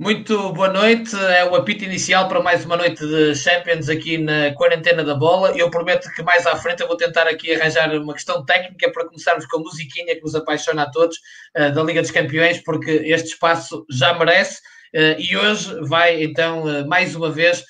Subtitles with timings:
[0.00, 1.16] Muito boa noite.
[1.16, 5.50] É o apito inicial para mais uma noite de Champions aqui na quarentena da bola.
[5.58, 9.06] Eu prometo que mais à frente eu vou tentar aqui arranjar uma questão técnica para
[9.06, 11.16] começarmos com a musiquinha que nos apaixona a todos
[11.56, 14.60] uh, da Liga dos Campeões, porque este espaço já merece.
[14.94, 17.64] Uh, e hoje vai então uh, mais uma vez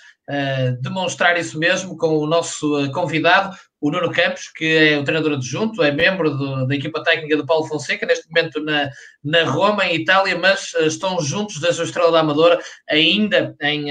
[0.82, 5.82] demonstrar isso mesmo com o nosso convidado, o Nuno Campos, que é o treinador adjunto,
[5.82, 8.91] é membro do, da equipa técnica do Paulo Fonseca, neste momento na,
[9.22, 13.86] na Roma, em Itália, mas uh, estão juntos da sua Estrela da Amadora, ainda em,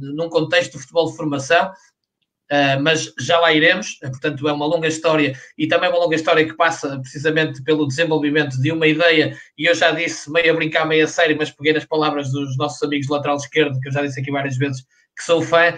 [0.00, 4.86] num contexto de futebol de formação, uh, mas já lá iremos, portanto é uma longa
[4.86, 9.68] história e também uma longa história que passa precisamente pelo desenvolvimento de uma ideia, e
[9.68, 12.80] eu já disse, meio a brincar, meio a sério, mas peguei nas palavras dos nossos
[12.82, 14.84] amigos lateral esquerdo, que eu já disse aqui várias vezes,
[15.16, 15.74] que sou fã,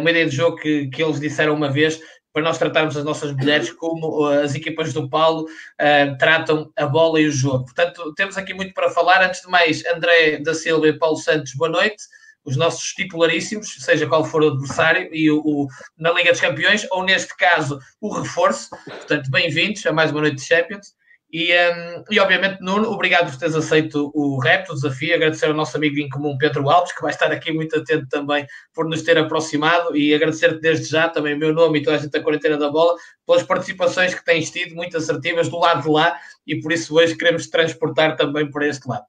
[0.00, 2.00] uma ideia de jogo que, que eles disseram uma vez,
[2.32, 6.86] para nós tratarmos as nossas mulheres como uh, as equipas do Paulo uh, tratam a
[6.86, 7.64] bola e o jogo.
[7.64, 9.22] Portanto, temos aqui muito para falar.
[9.22, 12.02] Antes de mais, André da Silva e Paulo Santos, boa noite.
[12.44, 16.86] Os nossos titularíssimos, seja qual for o adversário, e o, o na Liga dos Campeões,
[16.90, 18.70] ou neste caso, o reforço.
[18.84, 20.94] Portanto, bem-vindos a mais uma noite de Champions.
[21.32, 25.14] E, um, e obviamente, Nuno, obrigado por teres aceito o repto, o desafio.
[25.14, 28.46] Agradecer ao nosso amigo em comum Pedro Alves, que vai estar aqui muito atento também
[28.74, 29.96] por nos ter aproximado.
[29.96, 32.70] E agradecer-te desde já também o meu nome e toda a gente da Quarentena da
[32.70, 36.18] Bola pelas participações que tens tido, muito assertivas do lado de lá.
[36.46, 39.06] E por isso hoje queremos transportar também para este lado.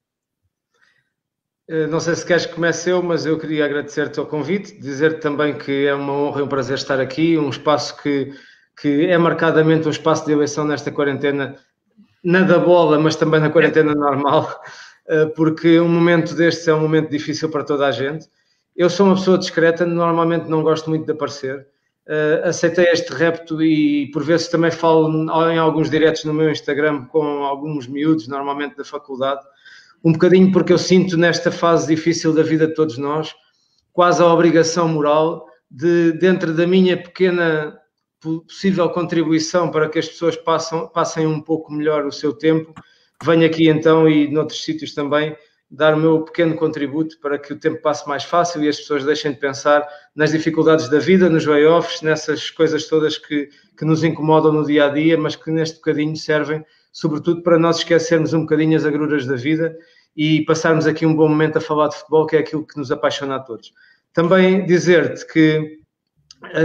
[1.68, 5.20] Eh, não sei se queres que comece eu, mas eu queria agradecer-te o convite, dizer-te
[5.20, 8.34] também que é uma honra e um prazer estar aqui, um espaço que,
[8.80, 11.58] que é marcadamente um espaço de eleição nesta quarentena
[12.24, 14.50] na da bola, mas também na quarentena normal,
[15.08, 18.28] eh, porque um momento destes é um momento difícil para toda a gente.
[18.76, 21.68] Eu sou uma pessoa discreta, normalmente não gosto muito de aparecer.
[22.06, 25.10] Uh, aceitei este repto e por vezes também falo
[25.50, 29.40] em alguns diretos no meu Instagram com alguns miúdos, normalmente da faculdade,
[30.04, 33.34] um bocadinho porque eu sinto nesta fase difícil da vida de todos nós
[33.94, 37.80] quase a obrigação moral de, dentro da minha pequena
[38.24, 42.74] possível contribuição para que as pessoas passam, passem um pouco melhor o seu tempo,
[43.24, 45.36] venho aqui então e noutros sítios também
[45.74, 49.04] dar o meu pequeno contributo para que o tempo passe mais fácil e as pessoas
[49.04, 49.84] deixem de pensar
[50.16, 54.86] nas dificuldades da vida, nos layoffs, nessas coisas todas que, que nos incomodam no dia
[54.86, 59.26] a dia, mas que neste bocadinho servem, sobretudo, para nós esquecermos um bocadinho as agruras
[59.26, 59.76] da vida
[60.16, 62.92] e passarmos aqui um bom momento a falar de futebol, que é aquilo que nos
[62.92, 63.74] apaixona a todos.
[64.14, 65.80] Também dizer-te que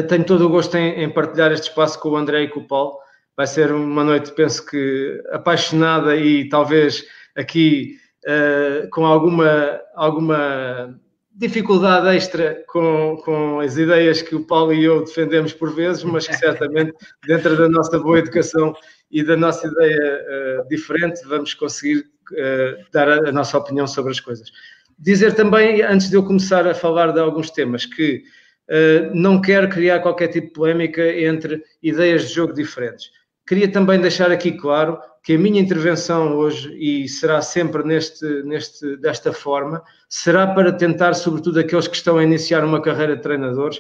[0.09, 2.67] tenho todo o gosto em, em, partilhar este espaço com o André e com o
[2.67, 2.99] Paulo.
[3.37, 7.05] Vai ser uma noite, penso que apaixonada e talvez
[7.37, 7.97] aqui
[8.27, 10.99] uh, com alguma, alguma
[11.33, 16.27] dificuldade extra com, com as ideias que o Paulo e eu defendemos por vezes, mas
[16.27, 16.93] que certamente
[17.27, 18.75] dentro da nossa boa educação
[19.11, 20.27] e da nossa ideia
[20.65, 21.99] uh, diferente vamos conseguir
[22.33, 24.51] uh, dar a, a nossa opinião sobre as coisas.
[24.99, 28.23] Dizer também, antes de eu começar a falar de alguns temas, que eh,
[29.15, 33.11] não quero criar qualquer tipo de polémica entre ideias de jogo diferentes.
[33.47, 38.97] Queria também deixar aqui claro que a minha intervenção hoje, e será sempre neste, neste,
[38.99, 43.79] desta forma, será para tentar, sobretudo aqueles que estão a iniciar uma carreira de treinadores,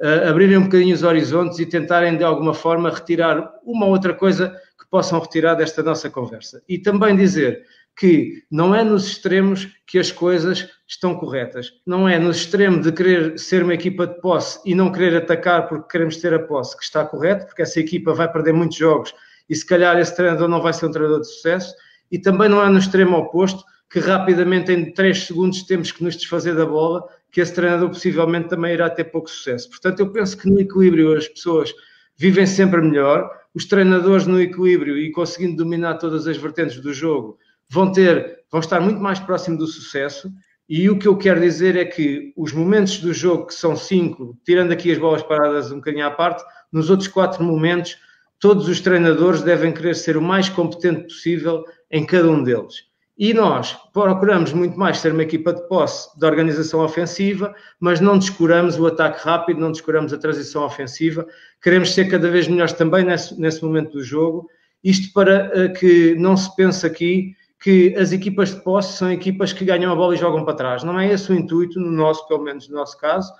[0.00, 4.14] uh, abrirem um bocadinho os horizontes e tentarem de alguma forma retirar uma ou outra
[4.14, 6.62] coisa que possam retirar desta nossa conversa.
[6.68, 7.62] E também dizer
[7.96, 11.72] que não é nos extremos que as coisas estão corretas.
[11.86, 15.68] Não é no extremo de querer ser uma equipa de posse e não querer atacar
[15.68, 19.14] porque queremos ter a posse que está correto, porque essa equipa vai perder muitos jogos
[19.48, 21.74] e se calhar esse treinador não vai ser um treinador de sucesso.
[22.10, 26.16] E também não é no extremo oposto que rapidamente em 3 segundos temos que nos
[26.16, 29.68] desfazer da bola, que esse treinador possivelmente também irá ter pouco sucesso.
[29.70, 31.72] Portanto, eu penso que no equilíbrio as pessoas
[32.16, 37.38] vivem sempre melhor, os treinadores no equilíbrio e conseguindo dominar todas as vertentes do jogo
[37.68, 40.30] vão ter, vão estar muito mais próximo do sucesso.
[40.72, 44.38] E o que eu quero dizer é que os momentos do jogo, que são cinco,
[44.44, 47.98] tirando aqui as bolas paradas um bocadinho à parte, nos outros quatro momentos,
[48.38, 52.84] todos os treinadores devem querer ser o mais competente possível em cada um deles.
[53.18, 58.16] E nós procuramos muito mais ser uma equipa de posse de organização ofensiva, mas não
[58.16, 61.26] descuramos o ataque rápido, não descuramos a transição ofensiva.
[61.60, 64.48] Queremos ser cada vez melhores também nesse, nesse momento do jogo.
[64.84, 69.52] Isto para uh, que não se pense aqui que as equipas de posse são equipas
[69.52, 70.82] que ganham a bola e jogam para trás.
[70.82, 73.30] Não é esse o intuito, no nosso, pelo menos no nosso caso.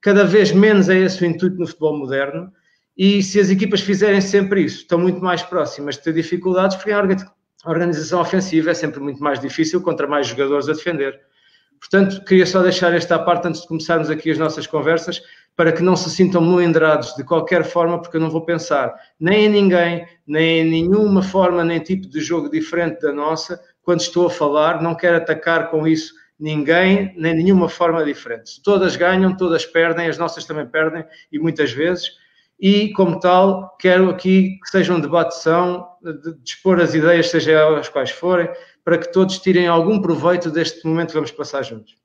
[0.00, 2.52] Cada vez menos é esse o intuito no futebol moderno.
[2.96, 6.90] E se as equipas fizerem sempre isso, estão muito mais próximas de ter dificuldades, porque
[6.90, 11.20] a organização ofensiva é sempre muito mais difícil contra mais jogadores a defender.
[11.78, 15.22] Portanto, queria só deixar esta parte antes de começarmos aqui as nossas conversas,
[15.56, 19.46] para que não se sintam melindrados de qualquer forma, porque eu não vou pensar nem
[19.46, 24.26] em ninguém, nem em nenhuma forma, nem tipo de jogo diferente da nossa, quando estou
[24.26, 28.62] a falar, não quero atacar com isso ninguém, nem nenhuma forma diferente.
[28.62, 32.10] Todas ganham, todas perdem, as nossas também perdem, e muitas vezes.
[32.58, 37.30] E, como tal, quero aqui que seja um debate são, de, de expor as ideias,
[37.30, 38.48] seja elas quais forem,
[38.84, 41.99] para que todos tirem algum proveito deste momento que vamos passar juntos.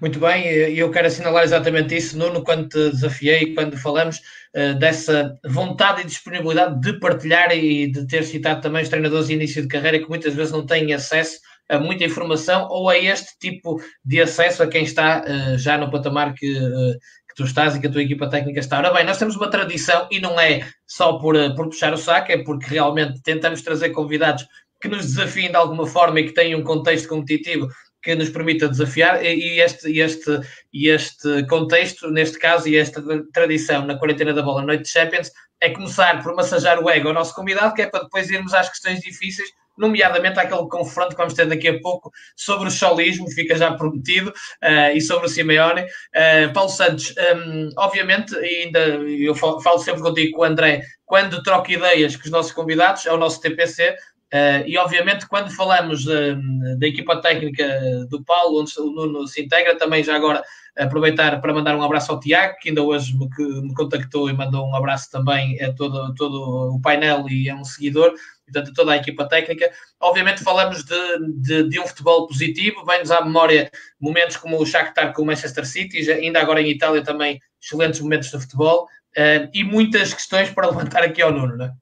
[0.00, 4.18] Muito bem, e eu quero assinalar exatamente isso, Nuno, quando te desafiei, quando falamos
[4.54, 9.34] uh, dessa vontade e disponibilidade de partilhar e de ter citado também os treinadores de
[9.34, 11.38] início de carreira que muitas vezes não têm acesso
[11.68, 15.90] a muita informação ou a este tipo de acesso a quem está uh, já no
[15.90, 16.98] patamar que, uh,
[17.28, 18.78] que tu estás e que a tua equipa técnica está.
[18.78, 22.32] Ora bem, nós temos uma tradição e não é só por, por puxar o saco,
[22.32, 24.46] é porque realmente tentamos trazer convidados
[24.80, 27.68] que nos desafiem de alguma forma e que tenham um contexto competitivo
[28.02, 30.40] que nos permita desafiar e este, este,
[30.72, 33.02] este contexto, neste caso, e esta
[33.32, 37.14] tradição na quarentena da bola Noite de Champions, é começar por massajar o ego ao
[37.14, 41.34] nosso convidado, que é para depois irmos às questões difíceis, nomeadamente aquele confronto que vamos
[41.34, 45.82] ter daqui a pouco sobre o solismo, fica já prometido, uh, e sobre o Simeone.
[45.82, 51.70] Uh, Paulo Santos, um, obviamente, ainda eu falo sempre contigo com o André, quando troco
[51.70, 53.94] ideias com os nossos convidados, é o nosso TPC,
[54.32, 57.64] Uh, e obviamente, quando falamos uh, da equipa técnica
[58.08, 60.42] do Paulo, onde o Nuno se integra, também já agora
[60.74, 64.32] aproveitar para mandar um abraço ao Tiago, que ainda hoje me, que me contactou e
[64.32, 68.14] mandou um abraço também a todo, todo o painel e é um seguidor,
[68.46, 69.70] portanto, a toda a equipa técnica.
[70.00, 73.70] Obviamente, falamos de, de, de um futebol positivo, vem-nos à memória
[74.00, 78.00] momentos como o Shakhtar com o Manchester City, já, ainda agora em Itália também excelentes
[78.00, 81.81] momentos de futebol uh, e muitas questões para levantar aqui ao Nuno, não é?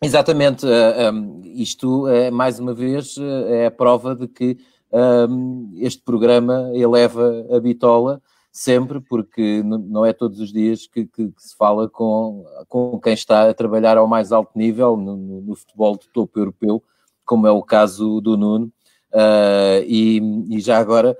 [0.00, 4.56] Exatamente, uh, um, isto é mais uma vez uh, é a prova de que
[4.92, 8.22] um, este programa eleva a bitola
[8.52, 13.12] sempre, porque não é todos os dias que, que, que, se fala com, com quem
[13.12, 16.82] está a trabalhar ao mais alto nível no, no, futebol de topo europeu,
[17.24, 18.72] como é o caso do Nuno,
[19.12, 21.16] uh, e, e, já agora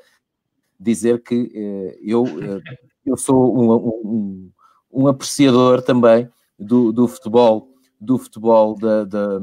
[0.78, 2.24] dizer que eu,
[3.04, 4.50] eu sou um, um,
[4.92, 6.28] um apreciador também
[6.58, 7.68] do, do futebol
[8.00, 9.40] do futebol da, da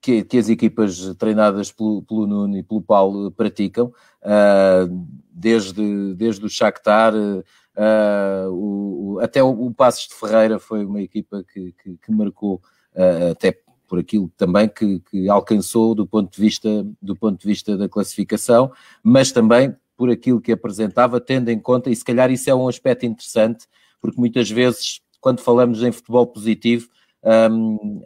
[0.00, 3.92] que, que, as equipas treinadas pelo, pelo, Nuno e pelo Paulo praticam,
[4.22, 10.84] uh, desde, desde o Shakhtar, uh, o, o, até o, o, Passos de Ferreira foi
[10.84, 12.62] uma equipa que, que, que marcou,
[12.94, 17.46] uh, até por aquilo também que, que, alcançou do ponto, de vista, do ponto de
[17.46, 22.30] vista da classificação, mas também por aquilo que apresentava, tendo em conta, e se calhar
[22.30, 23.66] isso é um aspecto interessante,
[24.00, 26.88] porque muitas vezes, quando falamos em futebol positivo,
[27.22, 28.02] um,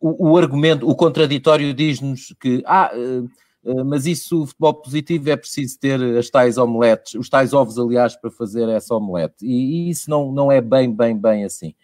[0.00, 5.36] o, o, argumento, o contraditório diz-nos que, ah, uh, mas isso, o futebol positivo, é
[5.36, 9.46] preciso ter as tais omeletes, os tais ovos, aliás, para fazer essa omelete.
[9.46, 11.74] E, e isso não, não é bem, bem, bem assim.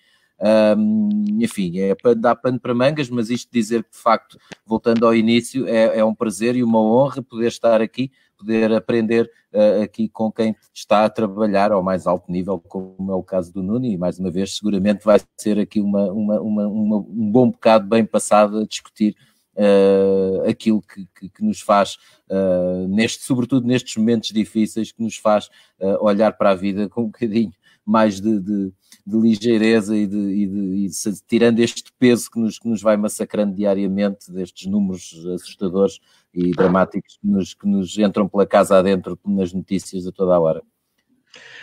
[0.41, 1.09] Um,
[1.41, 5.67] enfim, é dar pano para mangas, mas isto dizer que de facto, voltando ao início,
[5.67, 10.31] é, é um prazer e uma honra poder estar aqui, poder aprender uh, aqui com
[10.31, 13.97] quem está a trabalhar ao mais alto nível, como é o caso do Nuno, e
[13.97, 18.59] mais uma vez, seguramente vai ser aqui uma, uma, uma, um bom bocado bem passado
[18.59, 19.17] a discutir
[19.61, 21.99] Uh, aquilo que, que, que, nos faz,
[22.31, 25.47] uh, neste, sobretudo nestes momentos difíceis, que nos faz
[25.81, 27.53] uh, olhar para a vida com um bocadinho
[27.89, 28.73] mais de, de,
[29.07, 30.91] de ligeireza e, de, e, de, e
[31.27, 35.99] tirando este peso que nos, que nos vai massacrando diariamente, destes números assustadores
[36.35, 40.39] e dramáticos que nos, que nos entram pela casa adentro nas notícias a toda a
[40.39, 40.63] hora.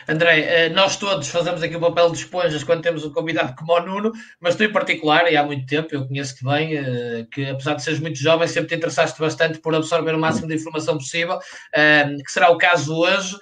[0.08, 3.74] André, eh, nós todos fazemos aqui o papel de esponjas quando temos um convidado como
[3.74, 7.50] o Nuno, mas tu em particular, e há muito tempo, eu conheço-te bem, eh, que
[7.50, 10.98] apesar de seres muito jovem, sempre te interessaste bastante por absorver o máximo de informação
[10.98, 11.40] possível,
[11.74, 13.36] eh, que será o caso hoje,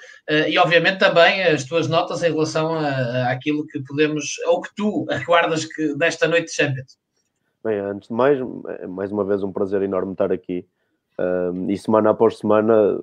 [0.47, 2.77] e obviamente também as tuas notas em relação
[3.27, 6.97] àquilo que podemos, ou que tu recordas que desta noite de Champions.
[7.61, 8.39] Bem, antes de mais,
[8.87, 10.65] mais uma vez um prazer enorme estar aqui.
[11.67, 12.97] e semana após semana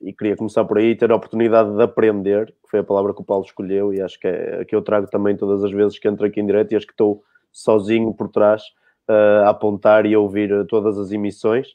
[0.00, 3.20] e queria começar por aí, ter a oportunidade de aprender, que foi a palavra que
[3.20, 6.08] o Paulo escolheu, e acho que é que eu trago também todas as vezes que
[6.08, 8.62] entro aqui em direto, e acho que estou sozinho por trás
[9.08, 11.68] uh, a apontar e a ouvir todas as emissões.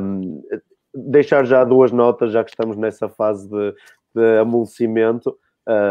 [0.00, 0.42] Um,
[0.94, 3.74] deixar já duas notas, já que estamos nessa fase de,
[4.14, 5.36] de amolecimento,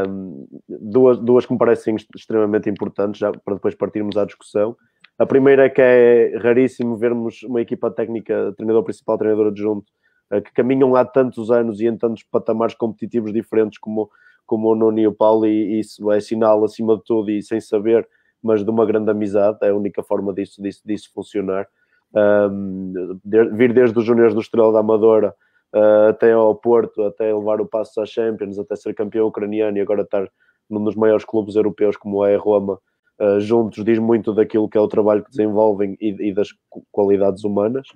[0.08, 4.76] um, duas, duas que me parecem extremamente importantes, já para depois partirmos à discussão.
[5.18, 10.09] A primeira é que é raríssimo vermos uma equipa técnica, treinador principal, treinador adjunto, eh,
[10.30, 14.10] que caminham há tantos anos e em tantos patamares competitivos diferentes como,
[14.46, 17.60] como o Nuno e o Paulo, e isso é sinal acima de tudo e sem
[17.60, 18.08] saber,
[18.42, 21.68] mas de uma grande amizade, é a única forma disso, disso, disso funcionar.
[22.14, 25.36] Um, de, vir desde os júniores do Estrela da Amadora
[25.76, 29.82] uh, até ao Porto, até levar o passo à Champions, até ser campeão ucraniano e
[29.82, 30.28] agora estar
[30.70, 32.80] num dos maiores clubes europeus como é a Roma,
[33.20, 36.50] uh, juntos, diz muito daquilo que é o trabalho que desenvolvem e, e das
[36.92, 37.88] qualidades humanas.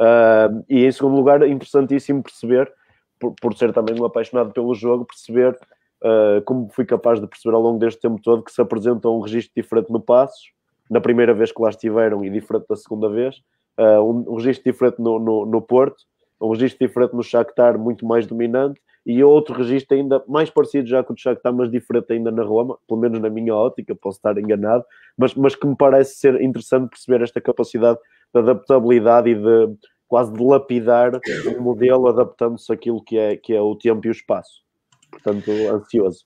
[0.00, 2.72] Uh, e em segundo lugar, é interessantíssimo perceber
[3.18, 5.52] por, por ser também um apaixonado pelo jogo, perceber
[6.02, 9.20] uh, como fui capaz de perceber ao longo deste tempo todo que se apresenta um
[9.20, 10.52] registro diferente no Passos,
[10.90, 13.36] na primeira vez que lá estiveram e diferente da segunda vez,
[13.78, 16.02] uh, um, um registro diferente no, no, no Porto,
[16.40, 21.02] um registro diferente no Shakhtar, muito mais dominante, e outro registro ainda mais parecido já
[21.02, 24.18] com o do Shakhtar, mas diferente ainda na Roma, pelo menos na minha ótica, posso
[24.18, 24.84] estar enganado,
[25.16, 27.98] mas, mas que me parece ser interessante perceber esta capacidade
[28.32, 29.76] de adaptabilidade e de
[30.08, 31.12] quase de lapidar
[31.56, 34.62] o modelo adaptando-se àquilo que é, que é o tempo e o espaço.
[35.10, 36.24] Portanto, ansioso.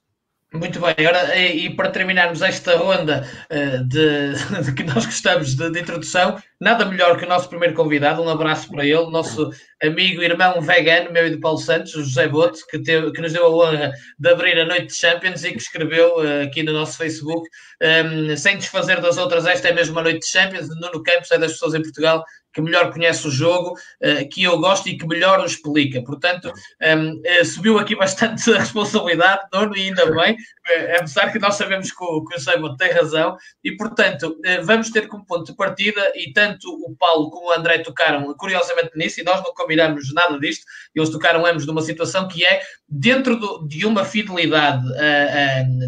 [0.55, 5.69] Muito bem, agora e, para terminarmos esta ronda uh, de, de, que nós gostamos de,
[5.69, 9.51] de, introdução, nada melhor que o nosso primeiro convidado, um abraço para ele, nosso
[9.83, 13.33] amigo e irmão vegano, meu e do Paulo Santos, José Bote, que, teve, que nos
[13.33, 16.73] deu a honra de abrir a noite de Champions e que escreveu uh, aqui no
[16.73, 17.49] nosso Facebook,
[17.83, 17.87] um,
[18.31, 21.39] ehm, sem desfazer das outras, esta é mesmo a noite de Champions, Nuno Campos é
[21.39, 25.07] das pessoas em Portugal que melhor conhece o jogo, uh, que eu gosto e que
[25.07, 26.03] melhor o explica.
[26.03, 31.57] Portanto, eh, subiu aqui bastante a responsabilidade, Nuno, e ainda bem, uh, apesar que nós
[31.57, 36.13] sabemos que o, que Simon tem razão, e portanto, vamos ter como ponto de partida,
[36.15, 40.39] e tanto o Paulo como o André tocaram curiosamente nisso, e nós não combinamos nada
[40.39, 44.85] disto, eles tocaram ambos numa situação que é dentro do, de uma fidelidade,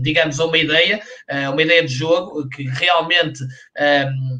[0.02, 1.00] digamos, a uma ideia,
[1.52, 3.44] uma ideia de jogo, que realmente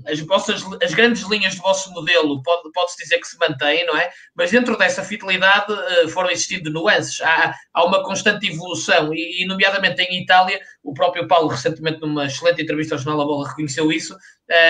[0.06, 3.85] as, vossas, as grandes linhas do vosso modelo modelo pode, pode-se dizer que se mantém,
[3.87, 4.11] não é?
[4.35, 7.20] Mas dentro dessa fidelidade uh, foram existindo nuances.
[7.20, 12.26] Há, há uma constante evolução e, e, nomeadamente em Itália, o próprio Paulo, recentemente, numa
[12.26, 14.16] excelente entrevista ao Jornal da Bola, reconheceu isso.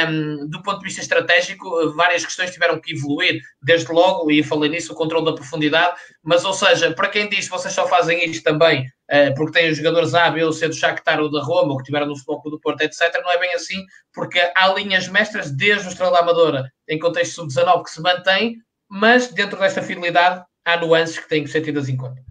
[0.09, 4.71] Um, do ponto de vista estratégico, várias questões tiveram que evoluir, desde logo, e falei
[4.71, 8.25] nisso, o controle da profundidade, mas, ou seja, para quem diz que vocês só fazem
[8.25, 11.43] isto também uh, porque têm os jogadores A, B ou C do Shakhtar ou da
[11.43, 14.73] Roma, ou que tiveram no Futebol do Porto, etc., não é bem assim, porque há
[14.73, 18.57] linhas mestras desde o Estrela Amadora, em contexto sub-19, que se mantém,
[18.89, 22.23] mas dentro desta fidelidade há nuances que têm que ser tidas em conta.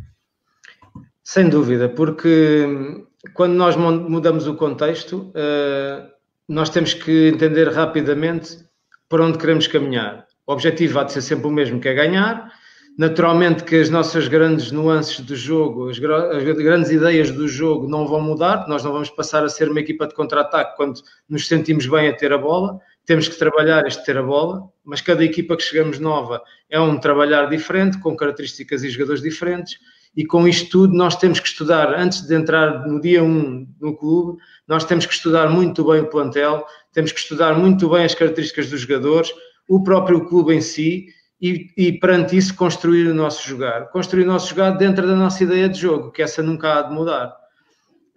[1.24, 2.68] Sem dúvida, porque
[3.34, 6.15] quando nós mudamos o contexto, uh,
[6.48, 8.58] nós temos que entender rapidamente
[9.10, 10.26] para onde queremos caminhar.
[10.48, 12.52] O objetivo há de ser sempre o mesmo, que é ganhar.
[12.98, 18.22] Naturalmente que as nossas grandes nuances do jogo, as, grandes ideias do jogo não vão
[18.22, 22.08] mudar, nós não vamos passar a ser uma equipa de contra-ataque quando nos sentimos bem
[22.08, 25.64] a ter a bola, temos que trabalhar este ter a bola, mas cada equipa que
[25.64, 29.78] chegamos nova é um trabalhar diferente, com características e jogadores diferentes,
[30.16, 33.98] e com isto tudo nós temos que estudar, antes de entrar no dia 1 no
[33.98, 38.16] clube, nós temos que estudar muito bem o plantel, temos que estudar muito bem as
[38.16, 39.32] características dos jogadores,
[39.68, 41.08] o próprio clube em si,
[41.42, 43.90] e, e perante isso construir o nosso jogar.
[43.90, 46.94] Construir o nosso jogar dentro da nossa ideia de jogo, que essa nunca há de
[46.94, 47.36] mudar.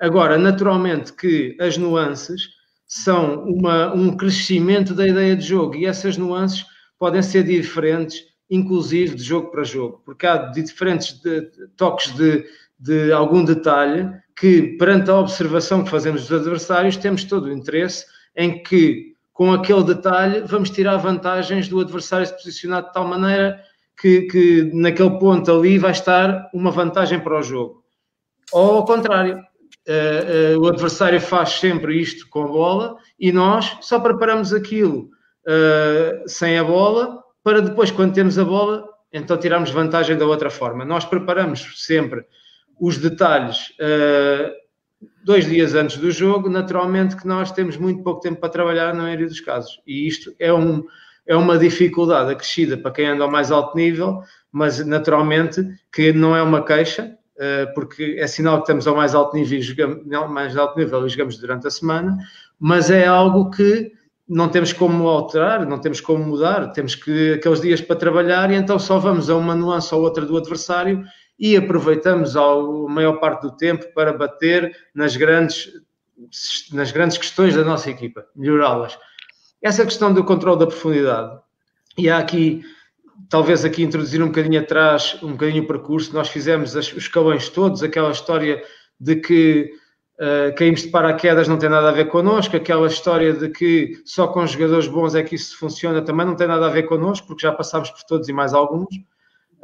[0.00, 2.42] Agora, naturalmente que as nuances
[2.86, 6.64] são uma, um crescimento da ideia de jogo e essas nuances
[6.98, 11.42] podem ser diferentes inclusive de jogo para jogo, porque há de diferentes de,
[11.76, 12.44] toques de,
[12.78, 14.08] de algum detalhe
[14.38, 18.06] que, perante a observação que fazemos dos adversários, temos todo o interesse
[18.36, 23.60] em que, com aquele detalhe, vamos tirar vantagens do adversário se posicionar de tal maneira
[24.00, 27.82] que, que naquele ponto ali vai estar uma vantagem para o jogo.
[28.52, 33.76] Ou ao contrário, uh, uh, o adversário faz sempre isto com a bola e nós
[33.80, 35.10] só preparamos aquilo
[35.46, 40.50] uh, sem a bola para depois, quando temos a bola, então tirarmos vantagem da outra
[40.50, 40.84] forma.
[40.84, 42.24] Nós preparamos sempre
[42.80, 44.52] os detalhes uh,
[45.24, 49.02] dois dias antes do jogo, naturalmente que nós temos muito pouco tempo para trabalhar na
[49.02, 49.80] maioria dos casos.
[49.86, 50.84] E isto é, um,
[51.26, 56.34] é uma dificuldade acrescida para quem anda ao mais alto nível, mas naturalmente que não
[56.34, 60.06] é uma queixa, uh, porque é sinal que estamos ao mais alto nível e jogamos,
[60.06, 62.16] não, mais alto nível e jogamos durante a semana,
[62.58, 63.92] mas é algo que
[64.28, 68.56] não temos como alterar, não temos como mudar, temos que aqueles dias para trabalhar e
[68.56, 71.02] então só vamos a uma nuance ou outra do adversário
[71.38, 72.42] e aproveitamos a
[72.88, 75.72] maior parte do tempo para bater nas grandes,
[76.72, 78.98] nas grandes questões da nossa equipa, melhorá-las.
[79.62, 81.38] Essa questão do controle da profundidade,
[81.96, 82.62] e há aqui,
[83.28, 87.82] talvez aqui introduzir um bocadinho atrás, um bocadinho o percurso, nós fizemos os escalões todos,
[87.82, 88.62] aquela história
[89.00, 89.72] de que
[90.20, 94.26] Uh, caímos de paraquedas não tem nada a ver connosco, aquela história de que só
[94.26, 97.46] com jogadores bons é que isso funciona também não tem nada a ver connosco, porque
[97.46, 98.88] já passámos por todos e mais alguns.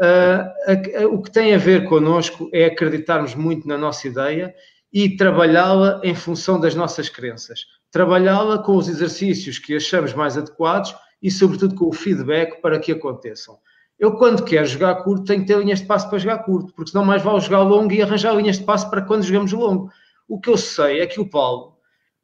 [0.00, 4.54] Uh, o que tem a ver connosco é acreditarmos muito na nossa ideia
[4.92, 7.60] e trabalhá-la em função das nossas crenças.
[7.90, 12.92] Trabalhá-la com os exercícios que achamos mais adequados e, sobretudo, com o feedback para que
[12.92, 13.56] aconteçam.
[13.98, 16.90] Eu, quando quero jogar curto, tenho que ter linhas de passo para jogar curto, porque
[16.90, 19.90] senão mais vale jogar longo e arranjar linhas de passo para quando jogamos longo
[20.28, 21.76] o que eu sei é que o Paulo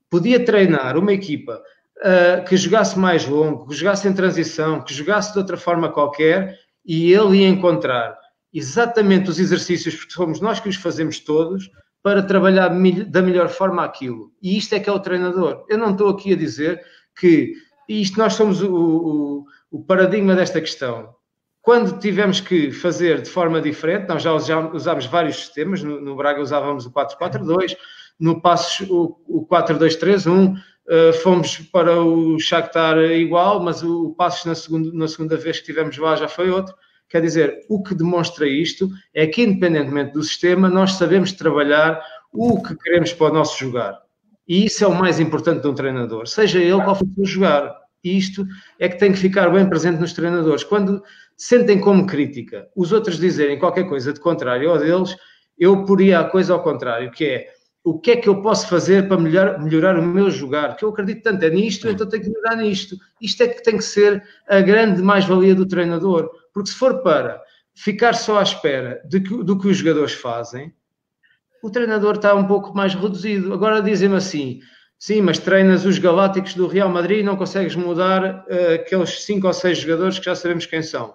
[0.09, 1.63] podia treinar uma equipa
[1.99, 6.59] uh, que jogasse mais longo, que jogasse em transição, que jogasse de outra forma qualquer,
[6.85, 8.19] e ele ia encontrar
[8.53, 11.71] exatamente os exercícios, porque somos nós que os fazemos todos,
[12.03, 12.69] para trabalhar
[13.09, 14.33] da melhor forma aquilo.
[14.43, 15.65] E isto é que é o treinador.
[15.69, 16.83] Eu não estou aqui a dizer
[17.19, 17.55] que
[17.89, 21.15] isto nós somos o, o, o paradigma desta questão.
[21.61, 26.41] Quando tivemos que fazer de forma diferente, nós já usámos vários sistemas, no, no Braga
[26.41, 27.77] usávamos o 4-4-2,
[28.19, 30.55] no Passos o, o 4-2-3-1,
[30.93, 35.67] eh, fomos para o Shakhtar igual, mas o Passos na segunda, na segunda vez que
[35.67, 36.75] tivemos lá já foi outro.
[37.09, 42.61] Quer dizer, o que demonstra isto é que, independentemente do sistema, nós sabemos trabalhar o
[42.61, 44.01] que queremos para o nosso jogar.
[44.49, 47.73] E isso é o mais importante de um treinador, seja ele qual for o jogar.
[48.03, 48.45] Isto
[48.77, 50.65] é que tem que ficar bem presente nos treinadores.
[50.65, 51.05] Quando
[51.37, 55.15] sentem como crítica os outros dizerem qualquer coisa de contrário ao deles,
[55.57, 59.09] eu poria a coisa ao contrário, que é o que é que eu posso fazer
[59.09, 60.77] para melhor, melhorar o meu jogar?
[60.77, 62.97] Que eu acredito tanto é nisto, então tenho que melhorar nisto.
[63.21, 66.31] Isto é que tem que ser a grande mais-valia do treinador.
[66.53, 67.43] Porque se for para
[67.75, 70.75] ficar só à espera de que, do que os jogadores fazem,
[71.63, 73.53] o treinador está um pouco mais reduzido.
[73.53, 74.61] Agora dizem-me assim:
[74.99, 79.47] sim, mas treinas os galácticos do Real Madrid e não consegues mudar uh, aqueles cinco
[79.47, 81.15] ou seis jogadores que já sabemos quem são.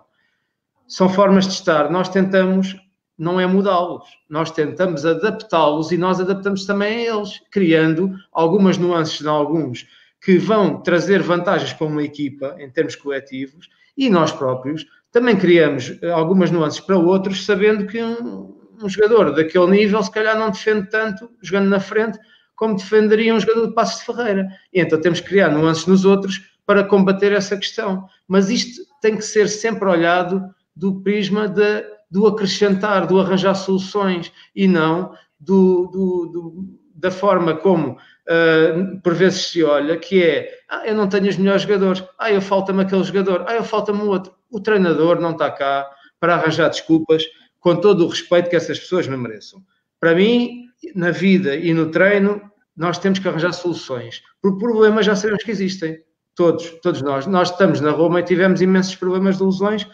[0.88, 1.90] São formas de estar.
[1.90, 2.76] Nós tentamos,
[3.18, 9.22] não é mudá-los, nós tentamos adaptá-los e nós adaptamos também a eles, criando algumas nuances
[9.22, 9.88] em alguns
[10.22, 15.98] que vão trazer vantagens para uma equipa em termos coletivos e nós próprios também criamos
[16.02, 20.50] eh, algumas nuances para outros, sabendo que um, um, jogador daquele nível se calhar não
[20.50, 22.20] defende tanto jogando na frente
[22.54, 24.50] como defenderia um jogador de Passos de Ferreira.
[24.74, 28.10] E então temos que criar nuances nos outros para combater essa questão.
[28.28, 30.44] Mas isto tem que ser sempre olhado
[30.76, 37.54] do prisma de, do acrescentar, do arranjar soluções e não do, do, do da forma
[37.58, 42.02] como uh, por vezes se olha, que é ah, eu não tenho os melhores jogadores,
[42.18, 46.36] ah, eu falta-me aquele jogador, ah, eu falta-me outro o treinador não está cá para
[46.36, 47.26] arranjar desculpas
[47.60, 49.62] com todo o respeito que essas pessoas me mereçam.
[50.00, 54.22] Para mim, na vida e no treino, nós temos que arranjar soluções.
[54.42, 56.02] Porque problemas já sabemos que existem.
[56.34, 57.28] Todos, todos nós.
[57.28, 59.86] Nós estamos na Roma e tivemos imensos problemas de lesões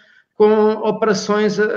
[0.41, 1.67] com operações uh,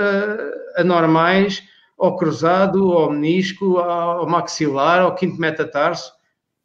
[0.75, 1.61] anormais
[1.99, 6.11] ao cruzado, ao menisco, ao maxilar, ao quinto metatarso.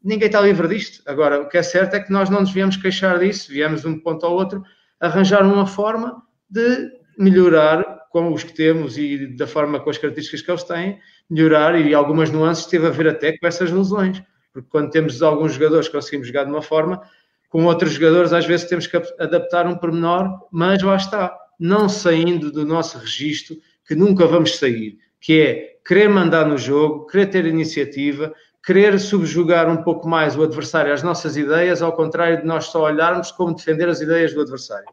[0.03, 1.03] Ninguém está livre disto.
[1.07, 3.89] Agora, o que é certo é que nós não nos viemos queixar disso, viemos de
[3.89, 4.63] um ponto ao outro
[4.99, 10.41] arranjar uma forma de melhorar com os que temos e da forma com as características
[10.41, 14.23] que eles têm, melhorar e algumas nuances teve a ver até com essas lesões.
[14.55, 17.03] Porque quando temos alguns jogadores que conseguimos jogar de uma forma,
[17.51, 22.51] com outros jogadores às vezes temos que adaptar um pormenor, mas lá está, não saindo
[22.51, 23.55] do nosso registro,
[23.87, 28.33] que nunca vamos sair, que é querer mandar no jogo, querer ter iniciativa,
[28.65, 32.85] querer subjugar um pouco mais o adversário às nossas ideias, ao contrário de nós só
[32.85, 34.87] olharmos como defender as ideias do adversário.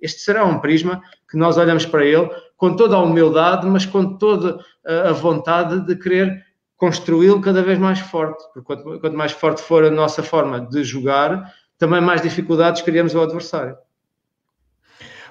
[0.00, 4.16] Este será um prisma que nós olhamos para ele com toda a humildade, mas com
[4.16, 6.44] toda a vontade de querer
[6.76, 8.42] construí-lo cada vez mais forte.
[8.52, 13.14] Porque quanto, quanto mais forte for a nossa forma de jogar, também mais dificuldades criamos
[13.14, 13.76] ao adversário.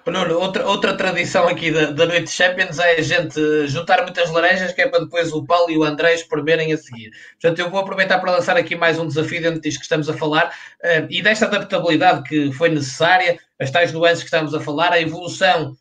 [0.09, 4.73] Nuno, outra, outra tradição aqui da, da Noite Champions é a gente juntar muitas laranjas,
[4.73, 7.11] que é para depois o Paulo e o André espremerem a seguir.
[7.39, 10.13] Portanto, eu vou aproveitar para lançar aqui mais um desafio dentro disto que estamos a
[10.13, 10.47] falar
[10.83, 14.99] uh, e desta adaptabilidade que foi necessária, as tais nuances que estamos a falar, a
[14.99, 15.80] evolução eh,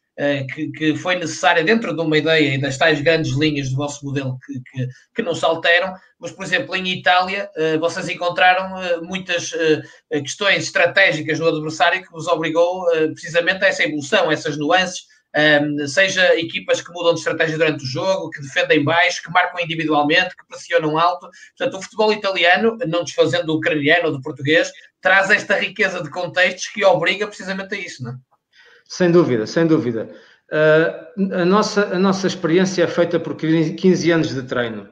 [0.53, 4.05] que, que, foi necessária dentro de uma ideia e das tais grandes linhas do vosso
[4.05, 8.81] modelo que, que, que não se alteram, mas, por exemplo, em Itália, eh, vocês encontraram
[8.83, 9.55] eh, muitas
[10.11, 15.07] questões estratégicas no adversário que vos obrigou precisamente a essa evolução, a essas nuances,
[15.89, 20.37] seja equipas que mudam de estratégia durante o jogo, que defendem baixo, que marcam individualmente,
[20.37, 21.29] que pressionam alto.
[21.57, 24.71] Portanto, o futebol italiano, não desfazendo do ucraniano ou do português,
[25.01, 28.30] traz esta riqueza de contextos que obriga precisamente a isso, não é?
[28.91, 30.11] Sem dúvida, sem dúvida.
[30.51, 34.89] Uh, a, nossa, a nossa experiência é feita por 15 anos de treino,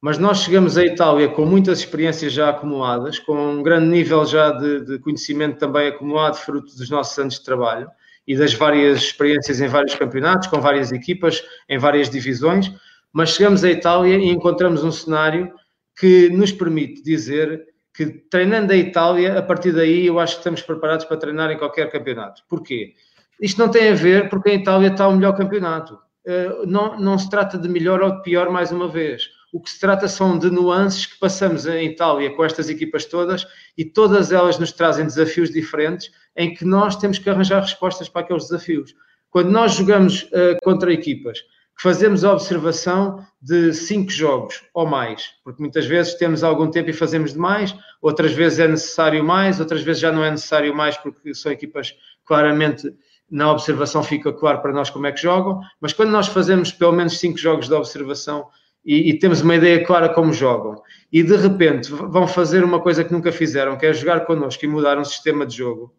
[0.00, 4.50] mas nós chegamos à Itália com muitas experiências já acumuladas, com um grande nível já
[4.50, 7.88] de, de conhecimento também acumulado, fruto dos nossos anos de trabalho
[8.26, 12.72] e das várias experiências em vários campeonatos, com várias equipas, em várias divisões,
[13.12, 15.52] mas chegamos à Itália e encontramos um cenário
[15.96, 20.62] que nos permite dizer que treinando a Itália, a partir daí eu acho que estamos
[20.62, 22.42] preparados para treinar em qualquer campeonato.
[22.48, 22.94] Porquê?
[23.40, 25.98] Isto não tem a ver porque em Itália está o melhor campeonato.
[26.26, 29.28] Eh, não, não se trata de melhor ou de pior, mais uma vez.
[29.52, 33.46] O que se trata são de nuances que passamos em Itália com estas equipas todas
[33.78, 38.22] e todas elas nos trazem desafios diferentes em que nós temos que arranjar respostas para
[38.22, 38.94] aqueles desafios.
[39.30, 41.38] Quando nós jogamos uh, contra equipas
[41.78, 46.94] fazemos a observação de cinco jogos ou mais, porque muitas vezes temos algum tempo e
[46.94, 51.34] fazemos demais, outras vezes é necessário mais, outras vezes já não é necessário mais porque
[51.34, 51.94] são equipas
[52.24, 52.90] claramente
[53.30, 56.92] na observação fica claro para nós como é que jogam, mas quando nós fazemos pelo
[56.92, 58.46] menos cinco jogos de observação
[58.84, 60.80] e, e, temos uma ideia clara como jogam,
[61.12, 64.68] e de repente vão fazer uma coisa que nunca fizeram, que é jogar connosco e
[64.68, 65.92] mudar um sistema de jogo,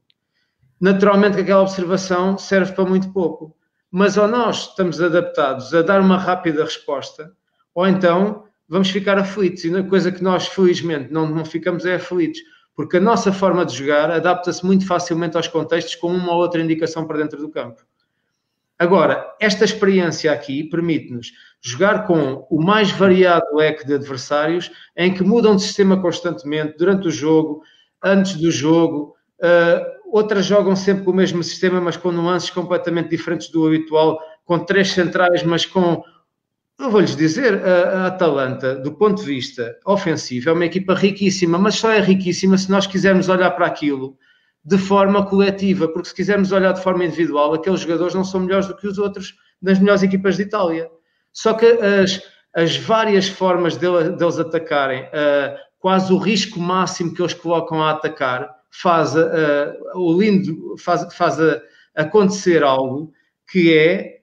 [0.80, 3.54] naturalmente aquela observação serve para muito pouco.
[3.92, 7.32] Mas ou nós estamos adaptados a dar uma rápida resposta,
[7.76, 9.63] ou então vamos ficar aflitos.
[9.63, 12.40] E a coisa que nós, felizmente, não, não ficamos é aflitos,
[12.78, 16.62] porque a nossa forma de jogar adapta-se muito facilmente aos contextos com uma ou outra
[16.62, 17.82] indicação para dentro do campo.
[18.78, 25.24] Agora, esta experiência aqui permite-nos jogar com o mais variado leque de adversários, em que
[25.24, 27.63] mudam de sistema constantemente durante o jogo,
[28.04, 29.16] antes do jogo.
[29.40, 34.20] Uh, outras jogam sempre com o mesmo sistema, mas com nuances completamente diferentes do habitual,
[34.46, 36.04] com três centrais, mas com.
[36.80, 41.76] Eu vou-lhes dizer, a, Atalanta, do ponto de vista ofensivo, é uma equipa riquíssima, mas
[41.76, 44.16] só é riquíssima se nós quisermos olhar para aquilo
[44.63, 48.68] de forma coletiva, porque se quisermos olhar de forma individual, aqueles jogadores não são melhores
[48.68, 50.90] do que os outros das melhores equipas de Itália.
[51.34, 52.22] Só que as,
[52.54, 58.56] as várias formas deles atacarem, uh, quase o risco máximo que eles colocam a atacar,
[58.70, 61.62] faz uh, o lindo faz, faz a,
[61.96, 63.12] acontecer algo
[63.50, 64.16] que é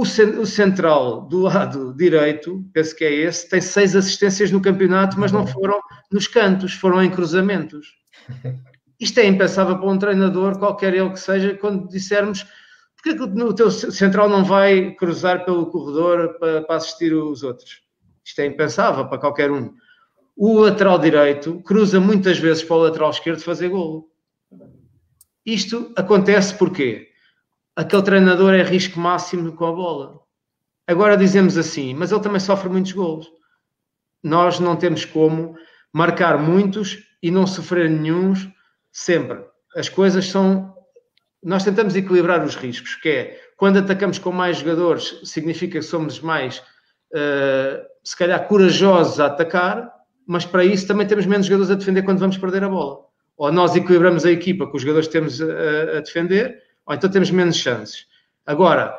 [0.00, 5.32] o, central do lado direito, penso que é esse, tem seis assistências no campeonato, mas
[5.32, 5.46] não uhum.
[5.46, 5.80] foram
[6.10, 7.94] nos cantos, foram em cruzamentos.
[8.98, 12.46] Isto é impensável para um treinador, qualquer ele que seja, quando dissermos
[13.06, 17.82] porque que o teu central não vai cruzar pelo corredor para, para assistir os outros?
[18.24, 19.72] Isto é impensável para qualquer um.
[20.36, 24.08] O lateral direito cruza muitas vezes para o lateral esquerdo fazer golo.
[25.44, 27.08] Isto acontece porque
[27.76, 30.20] aquele treinador é risco máximo com a bola.
[30.88, 33.30] Agora dizemos assim, mas ele também sofre muitos golos.
[34.22, 35.54] Nós não temos como
[35.92, 38.48] marcar muitos e não sofrer nenhums
[38.90, 39.44] sempre.
[39.76, 40.74] As coisas são.
[41.42, 46.20] Nós tentamos equilibrar os riscos, que é quando atacamos com mais jogadores, significa que somos
[46.20, 46.58] mais,
[47.12, 49.92] uh, se calhar, corajosos a atacar,
[50.26, 53.06] mas para isso também temos menos jogadores a defender quando vamos perder a bola.
[53.36, 57.10] Ou nós equilibramos a equipa com os jogadores que temos a, a defender, ou então
[57.10, 58.06] temos menos chances.
[58.46, 58.96] Agora,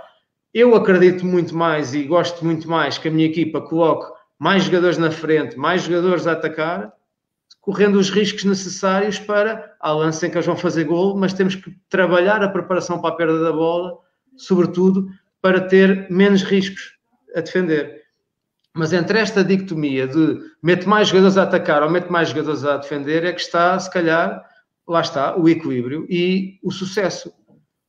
[0.53, 4.97] eu acredito muito mais e gosto muito mais que a minha equipa coloque mais jogadores
[4.97, 6.93] na frente, mais jogadores a atacar,
[7.61, 11.55] correndo os riscos necessários para a lance em que eles vão fazer gol, mas temos
[11.55, 13.97] que trabalhar a preparação para a perda da bola,
[14.35, 15.09] sobretudo
[15.41, 16.93] para ter menos riscos
[17.35, 18.03] a defender.
[18.73, 22.77] Mas entre esta dicotomia de mete mais jogadores a atacar ou mete mais jogadores a
[22.77, 24.43] defender, é que está, se calhar,
[24.87, 27.33] lá está, o equilíbrio e o sucesso.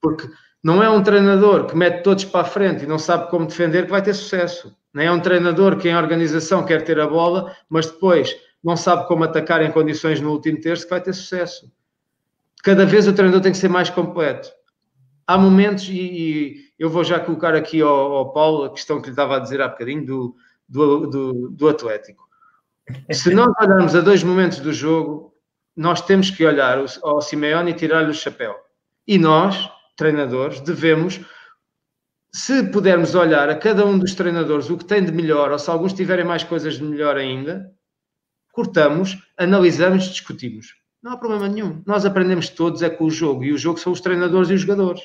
[0.00, 0.28] Porque
[0.62, 3.84] não é um treinador que mete todos para a frente e não sabe como defender
[3.84, 4.76] que vai ter sucesso.
[4.92, 9.06] Nem é um treinador que em organização quer ter a bola, mas depois não sabe
[9.06, 11.70] como atacar em condições no último terço, que vai ter sucesso.
[12.62, 14.50] Cada vez o treinador tem que ser mais completo.
[15.26, 19.06] Há momentos, e, e eu vou já colocar aqui ao, ao, Paulo a questão que
[19.06, 20.36] lhe estava a dizer há bocadinho do,
[20.68, 22.26] do, do, do Atlético.
[23.12, 25.34] Se nós olharmos a dois momentos do jogo,
[25.76, 28.56] nós temos que olhar ao Simeone e tirar-lhe o chapéu.
[29.06, 31.20] E nós, treinadores, devemos,
[32.32, 35.68] se pudermos olhar a cada um dos treinadores o que tem de melhor, ou se
[35.68, 37.70] alguns tiverem mais coisas de melhor ainda,
[38.52, 40.74] cortamos, analisamos, discutimos.
[41.02, 41.82] Não há problema nenhum.
[41.84, 44.60] Nós aprendemos todos é com o jogo e o jogo são os treinadores e os
[44.60, 45.02] jogadores.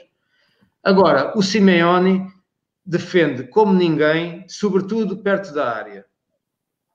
[0.84, 2.28] Agora, o Simeone
[2.86, 6.06] defende como ninguém, sobretudo perto da área.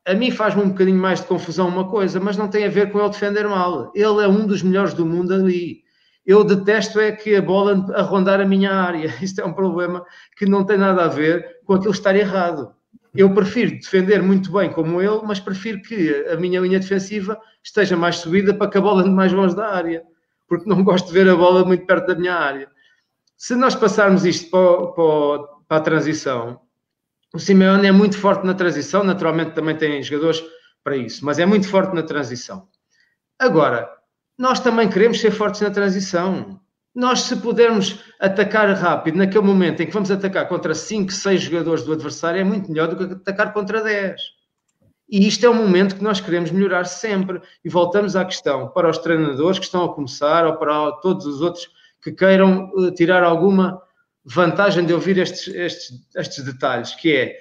[0.06, 2.92] A mim faz-me um bocadinho mais de confusão uma coisa, mas não tem a ver
[2.92, 3.90] com ele defender mal.
[3.94, 5.82] Ele é um dos melhores do mundo ali.
[6.28, 9.12] Eu detesto é que a bola a rondar a minha área.
[9.20, 10.04] Isto é um problema
[10.36, 12.72] que não tem nada a ver com aquilo estar errado
[13.14, 17.96] eu prefiro defender muito bem como ele, mas prefiro que a minha linha defensiva esteja
[17.96, 20.04] mais subida para que a bola ande mais longe da área,
[20.46, 22.70] porque não gosto de ver a bola muito perto da minha área.
[23.36, 26.60] Se nós passarmos isto para, para, para a transição,
[27.34, 30.42] o Simeone é muito forte na transição, naturalmente também tem jogadores
[30.84, 32.68] para isso, mas é muito forte na transição.
[33.38, 33.88] Agora,
[34.38, 36.60] nós também queremos ser fortes na transição
[36.98, 41.84] nós, se pudermos atacar rápido naquele momento em que vamos atacar contra 5, 6 jogadores
[41.84, 44.20] do adversário, é muito melhor do que atacar contra 10.
[45.08, 47.40] E isto é um momento que nós queremos melhorar sempre.
[47.64, 51.40] E voltamos à questão para os treinadores que estão a começar ou para todos os
[51.40, 51.68] outros
[52.02, 53.80] que queiram eh, tirar alguma
[54.24, 57.36] vantagem de ouvir estes, estes, estes detalhes, que é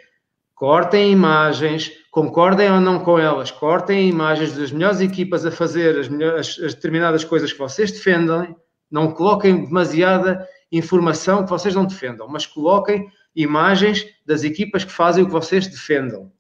[0.58, 6.10] cortem imagens, concordem ou não com elas, cortem imagens das melhores equipas a fazer as,
[6.10, 8.56] melhores, as determinadas coisas que vocês defendem,
[8.89, 15.24] não coloquem demasiada informação que vocês não defendam, mas coloquem imagens das equipas que fazem
[15.24, 16.32] o que vocês defendam.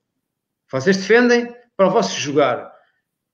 [0.71, 2.73] Vocês defendem para o vosso jogar.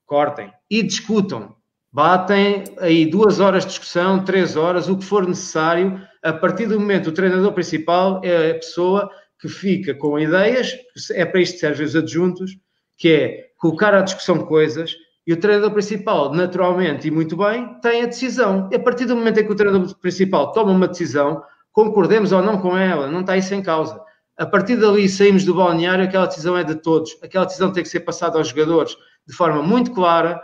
[0.06, 1.56] Cortem e discutam.
[1.94, 6.80] Batem aí duas horas de discussão, três horas, o que for necessário, A partir do
[6.80, 9.10] momento, o treinador principal é a pessoa
[9.44, 10.74] que fica com ideias,
[11.12, 12.58] é para isto que servem os adjuntos,
[12.98, 14.96] que é colocar à discussão coisas,
[15.28, 18.70] e o treinador principal, naturalmente e muito bem, tem a decisão.
[18.72, 22.42] E a partir do momento em que o treinador principal toma uma decisão, concordemos ou
[22.42, 24.00] não com ela, não está isso em causa.
[24.38, 27.18] A partir dali saímos do balneário, aquela decisão é de todos.
[27.22, 28.96] Aquela decisão tem que ser passada aos jogadores
[29.28, 30.42] de forma muito clara,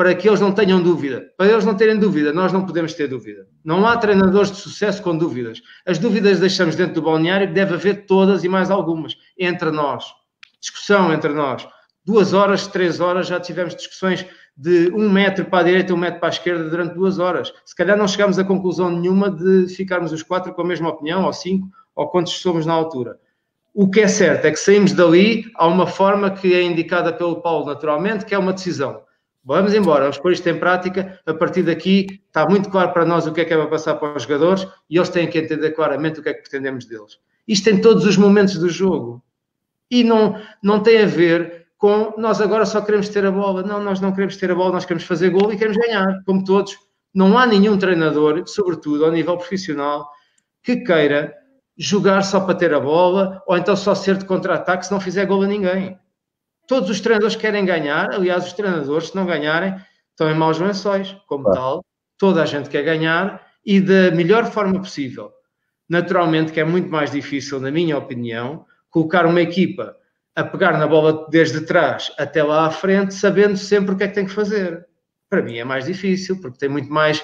[0.00, 1.30] para que eles não tenham dúvida.
[1.36, 3.46] Para eles não terem dúvida, nós não podemos ter dúvida.
[3.62, 5.60] Não há treinadores de sucesso com dúvidas.
[5.84, 10.06] As dúvidas deixamos dentro do balneário, deve haver todas e mais algumas, entre nós.
[10.58, 11.68] Discussão entre nós.
[12.02, 14.24] Duas horas, três horas, já tivemos discussões
[14.56, 17.52] de um metro para a direita, um metro para a esquerda durante duas horas.
[17.66, 21.26] Se calhar não chegamos a conclusão nenhuma de ficarmos os quatro com a mesma opinião,
[21.26, 23.18] ou cinco, ou quantos somos na altura.
[23.74, 27.42] O que é certo é que saímos dali a uma forma que é indicada pelo
[27.42, 29.02] Paulo naturalmente, que é uma decisão
[29.42, 31.18] Vamos embora, vamos pôr isto em prática.
[31.24, 33.94] A partir daqui está muito claro para nós o que é que é para passar
[33.94, 37.18] para os jogadores e eles têm que entender claramente o que é que pretendemos deles.
[37.48, 39.22] Isto em todos os momentos do jogo.
[39.90, 43.62] E não, não tem a ver com nós agora só queremos ter a bola.
[43.62, 46.44] Não, nós não queremos ter a bola, nós queremos fazer gol e queremos ganhar, como
[46.44, 46.78] todos.
[47.12, 50.08] Não há nenhum treinador, sobretudo ao nível profissional,
[50.62, 51.34] que queira
[51.76, 55.24] jogar só para ter a bola ou então só ser de contra-ataque se não fizer
[55.24, 55.98] gol a ninguém.
[56.70, 59.74] Todos os treinadores querem ganhar, aliás, os treinadores, se não ganharem,
[60.10, 61.84] estão em maus lençóis, como tal.
[62.16, 65.32] Toda a gente quer ganhar e da melhor forma possível.
[65.88, 69.96] Naturalmente que é muito mais difícil, na minha opinião, colocar uma equipa
[70.36, 74.06] a pegar na bola desde trás até lá à frente, sabendo sempre o que é
[74.06, 74.86] que tem que fazer.
[75.28, 77.20] Para mim é mais difícil, porque tem muito mais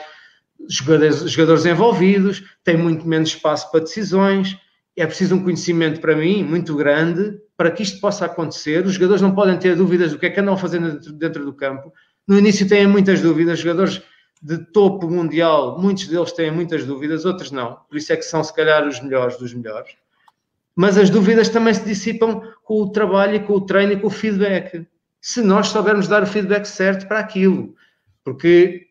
[0.69, 4.59] jogadores, jogadores envolvidos, tem muito menos espaço para decisões,
[4.97, 8.85] é preciso um conhecimento, para mim, muito grande para que isto possa acontecer.
[8.85, 11.45] Os jogadores não podem ter dúvidas do que é que andam a fazer dentro, dentro
[11.45, 11.93] do campo.
[12.27, 14.03] No início têm muitas dúvidas, jogadores
[14.43, 17.79] de topo mundial, muitos deles têm muitas dúvidas, outros não.
[17.89, 19.97] Por isso é que são, se calhar, os melhores dos melhores.
[20.75, 24.11] Mas as dúvidas também se dissipam com o trabalho com o treino e com o
[24.11, 24.87] feedback.
[25.21, 27.75] Se nós soubermos dar o feedback certo para aquilo.
[28.23, 28.87] Porque,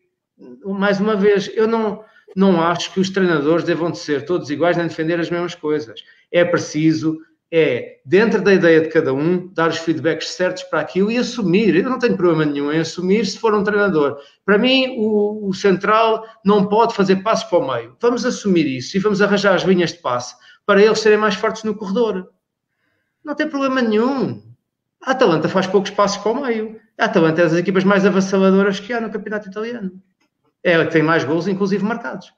[0.64, 2.02] mais uma vez, eu não,
[2.34, 6.02] não acho que os treinadores devam de ser todos iguais nem defender as mesmas coisas.
[6.32, 7.18] É preciso
[7.50, 11.76] é, dentro da ideia de cada um, dar os feedbacks certos para aquilo e assumir.
[11.76, 14.18] Eu não tenho problema nenhum em assumir se for um treinador.
[14.44, 17.96] Para mim, o, o central não pode fazer passos para o meio.
[18.00, 21.62] Vamos assumir isso e vamos arranjar as linhas de passe para eles serem mais fortes
[21.62, 22.28] no corredor.
[23.24, 24.42] Não tem problema nenhum.
[25.02, 26.80] A Atalanta faz poucos passos para o meio.
[26.98, 29.92] A Atalanta é das equipas mais avassaladoras que há no campeonato italiano.
[30.64, 32.32] É ela que tem mais gols, inclusive marcados.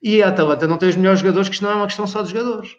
[0.00, 2.22] E a Atalanta não tem os melhores jogadores, que isto não é uma questão só
[2.22, 2.76] de jogadores.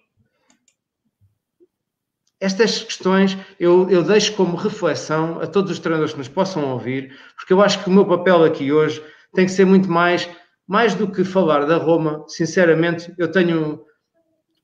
[2.39, 7.13] Estas questões eu, eu deixo como reflexão a todos os treinadores que nos possam ouvir,
[7.35, 10.29] porque eu acho que o meu papel aqui hoje tem que ser muito mais,
[10.65, 12.23] mais do que falar da Roma.
[12.27, 13.81] Sinceramente, eu tenho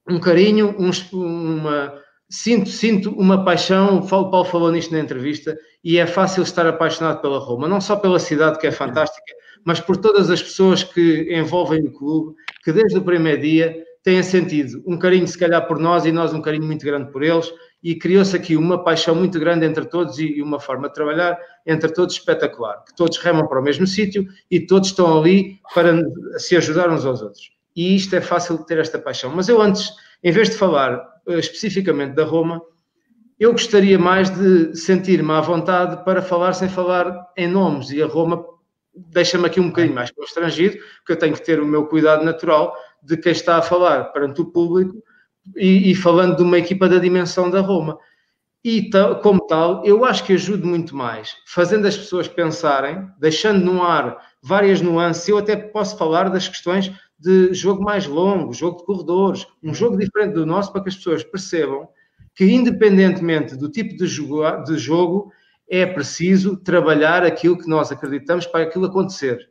[0.10, 3.98] um carinho, um, uma, sinto, sinto uma paixão.
[3.98, 7.96] O Paulo falou nisto na entrevista, e é fácil estar apaixonado pela Roma, não só
[7.98, 9.34] pela cidade que é fantástica,
[9.66, 14.22] mas por todas as pessoas que envolvem o clube, que desde o primeiro dia têm
[14.22, 17.52] sentido um carinho, se calhar, por nós e nós um carinho muito grande por eles
[17.84, 21.92] e criou-se aqui uma paixão muito grande entre todos e uma forma de trabalhar entre
[21.92, 26.04] todos espetacular, que todos remam para o mesmo sítio e todos estão ali para
[26.38, 27.50] se ajudar uns aos outros.
[27.76, 29.32] E isto é fácil de ter esta paixão.
[29.36, 29.92] Mas eu antes,
[30.24, 32.62] em vez de falar uh, especificamente da Roma,
[33.40, 38.06] eu gostaria mais de sentir-me à vontade para falar sem falar em nomes e a
[38.06, 38.46] Roma
[38.96, 42.74] deixa-me aqui um bocadinho mais constrangido, porque eu tenho que ter o meu cuidado natural
[43.06, 45.02] de quem está a falar perante o público
[45.56, 47.98] e, e, falando de uma equipa da dimensão da Roma.
[48.64, 48.90] E
[49.22, 54.18] como tal, eu acho que ajuda muito mais, fazendo as pessoas pensarem, deixando no ar
[54.42, 55.28] várias nuances.
[55.28, 59.98] Eu até posso falar das questões de jogo mais longo, jogo de corredores, um jogo
[59.98, 61.88] diferente do nosso, para que as pessoas percebam
[62.34, 65.32] que, independentemente do tipo de jogo, de jogo
[65.70, 69.50] é preciso trabalhar aquilo que nós acreditamos para aquilo acontecer.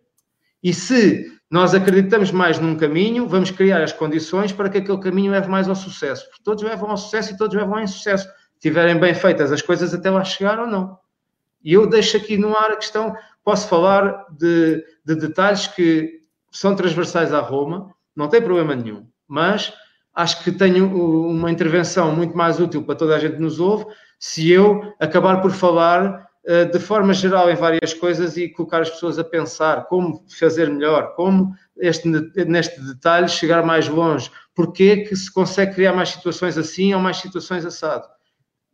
[0.63, 5.31] E se nós acreditamos mais num caminho, vamos criar as condições para que aquele caminho
[5.31, 6.27] leve mais ao sucesso.
[6.27, 8.29] Porque todos levam ao sucesso e todos levam ao insucesso.
[8.59, 10.99] Tiverem bem feitas as coisas até lá chegar ou não.
[11.63, 13.15] E eu deixo aqui no ar a questão,
[13.45, 19.73] posso falar de, de detalhes que são transversais à Roma, não tem problema nenhum, mas
[20.13, 20.93] acho que tenho
[21.29, 23.87] uma intervenção muito mais útil para toda a gente que nos ouve
[24.19, 26.24] se eu acabar por falar
[26.73, 31.15] de forma geral em várias coisas e colocar as pessoas a pensar como fazer melhor,
[31.15, 36.93] como este, neste detalhe chegar mais longe, porque que se consegue criar mais situações assim
[36.93, 38.07] ou mais situações assado.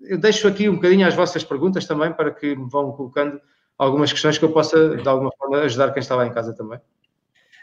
[0.00, 3.40] Eu deixo aqui um bocadinho as vossas perguntas também para que me vão colocando
[3.78, 6.80] algumas questões que eu possa de alguma forma ajudar quem está lá em casa também.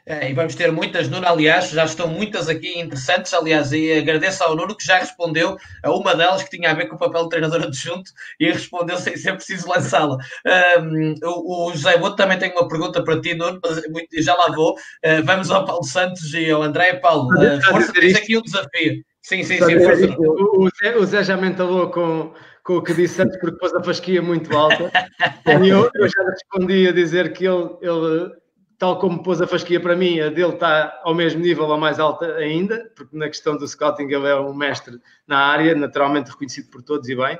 [0.10, 4.42] É, e vamos ter muitas, Nuno, aliás, já estão muitas aqui interessantes, aliás, e agradeço
[4.42, 7.24] ao Nuno que já respondeu a uma delas que tinha a ver com o papel
[7.24, 10.16] de treinador adjunto e respondeu sem ser preciso lançá-la.
[10.82, 13.60] Um, o, o, José Boto também tem uma pergunta para ti, Nuno,
[14.18, 14.76] já lá vou.
[14.76, 16.94] Uh, vamos ao Paulo Santos e ao André.
[16.94, 19.04] Paulo, uh, força, tens aqui um desafio.
[19.22, 20.06] Sim, sim, sim, força.
[20.20, 22.32] O, o, Zé, o Zé já mentalou com,
[22.64, 24.90] com o que disse antes, porque pôs a fasquia muito alta.
[25.66, 28.32] e eu, eu já respondi a dizer que ele, ele
[28.78, 32.00] tal como pôs a fasquia para mim, a dele está ao mesmo nível ou mais
[32.00, 36.70] alta ainda, porque na questão do scouting ele é um mestre na área, naturalmente reconhecido
[36.70, 37.38] por todos e bem.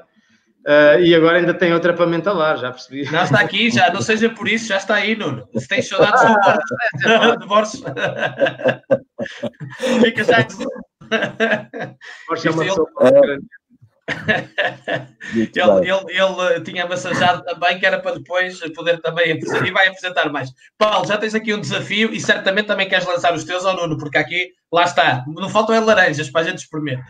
[0.66, 3.10] Uh, e agora ainda tem outra para mentalar, já percebi.
[3.10, 5.48] Não, está aqui, já, não seja por isso, já está aí, Nuno.
[5.56, 6.22] Se tens saudades
[7.40, 7.82] de Borges,
[10.04, 10.46] fica já.
[12.28, 13.48] Borges é uma sopa grande
[15.36, 19.88] ele, ele, ele, tinha massajado também, que era para depois poder também apresentar, e vai
[19.88, 20.50] apresentar mais.
[20.78, 23.98] Paulo, já tens aqui um desafio e certamente também queres lançar os teus ao Nuno,
[23.98, 27.06] porque aqui, lá está, não faltam é laranjas para a gente experimentar.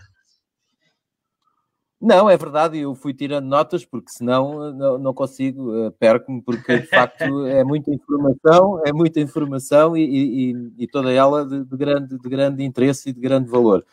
[1.99, 6.79] Não, é verdade, eu fui tirando notas, porque senão não, não consigo, eh, perco-me, porque
[6.79, 11.75] de facto é muita informação, é muita informação e, e, e toda ela de, de,
[11.75, 13.83] grande, de grande interesse e de grande valor.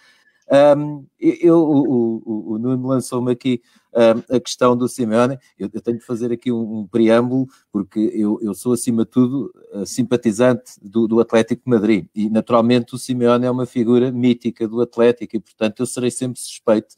[0.76, 3.62] Um, eu, o, o, o Nuno lançou-me aqui
[3.94, 5.38] um, a questão do Simeone.
[5.58, 9.10] Eu, eu, tenho de fazer aqui um, um preâmbulo, porque eu, eu, sou, acima de
[9.10, 9.52] tudo,
[9.86, 12.06] simpatizante do, do, Atlético de Madrid.
[12.14, 16.38] E, naturalmente, o Simeone é uma figura mítica do Atlético e, portanto, eu serei sempre
[16.38, 16.94] suspeito,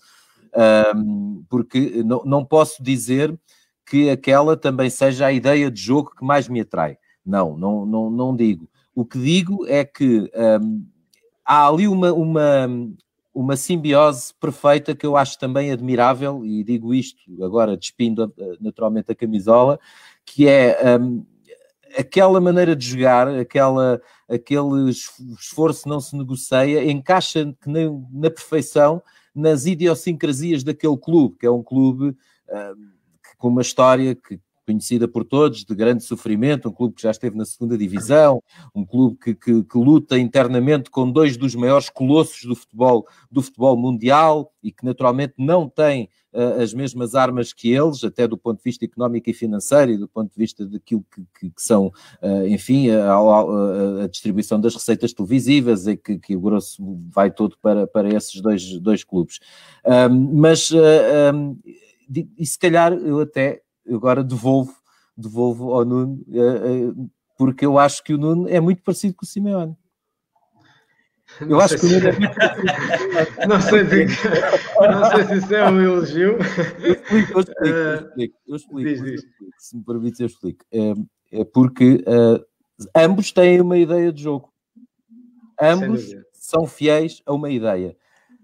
[1.48, 3.38] porque não, não posso dizer
[3.84, 6.98] que aquela também seja a ideia de jogo que mais me atrai.
[7.24, 8.68] Não, não, não, não digo.
[8.94, 10.30] O que digo é que
[11.44, 12.68] há ali uma, uma,
[13.36, 19.12] uma simbiose perfeita que eu acho também admirável, e digo isto agora despindo eh, naturalmente
[19.12, 19.78] a camisola,
[20.24, 21.22] que é um,
[21.98, 29.02] aquela maneira de jogar, aquela, aquele esforço não se negocia, encaixa que na, na perfeição
[29.34, 32.16] nas idiosincrasias daquele clube, que é um clube
[32.50, 32.90] um,
[33.36, 37.36] com uma história que conhecida por todos, de grande sofrimento, um clube que já esteve
[37.36, 38.42] na segunda divisão,
[38.74, 43.40] um clube que, que, que, luta internamente com dois dos maiores colossos do futebol, do
[43.40, 48.36] futebol mundial e que naturalmente não tem uh, as mesmas armas que eles, até do
[48.36, 51.62] ponto de vista económico e financeiro e do ponto de vista daquilo que, que, que
[51.62, 51.86] são,
[52.20, 57.56] uh, enfim, a, a, a, distribuição das receitas televisivas e que, o grosso vai todo
[57.62, 59.38] para, para esses dois, dois clubes.
[60.32, 61.56] mas, uh, um,
[62.38, 63.62] e se calhar eu até
[63.94, 64.74] agora devolvo,
[65.16, 69.24] devolvo ao Nuno, eh, eh, porque eu acho que o Nuno é muito parecido com
[69.24, 69.76] o Simeone.
[71.40, 74.06] Eu não acho que o Nuno é muito parecido não sei, se,
[74.80, 76.38] não sei se isso é um elogio.
[76.78, 79.22] Eu explico, eu explico, eu eh, explico, eu explico, diz, diz.
[79.58, 80.64] se me permite eu explico.
[80.72, 80.94] É,
[81.32, 82.44] é porque uh,
[82.94, 84.52] ambos têm uma ideia de jogo.
[85.60, 87.96] Ambos são fiéis a uma ideia.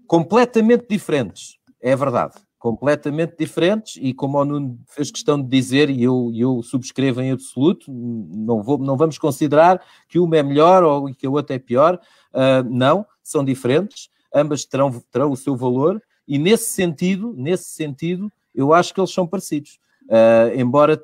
[0.07, 6.01] Completamente diferentes, é verdade completamente diferentes e como o Nuno fez questão de dizer e
[6.01, 11.13] eu, eu subscrevo em absoluto, não, vou, não vamos considerar que uma é melhor ou
[11.13, 11.99] que a outra é pior,
[12.33, 18.31] uh, não, são diferentes, ambas terão, terão o seu valor e nesse sentido, nesse sentido,
[18.55, 21.03] eu acho que eles são parecidos, uh, embora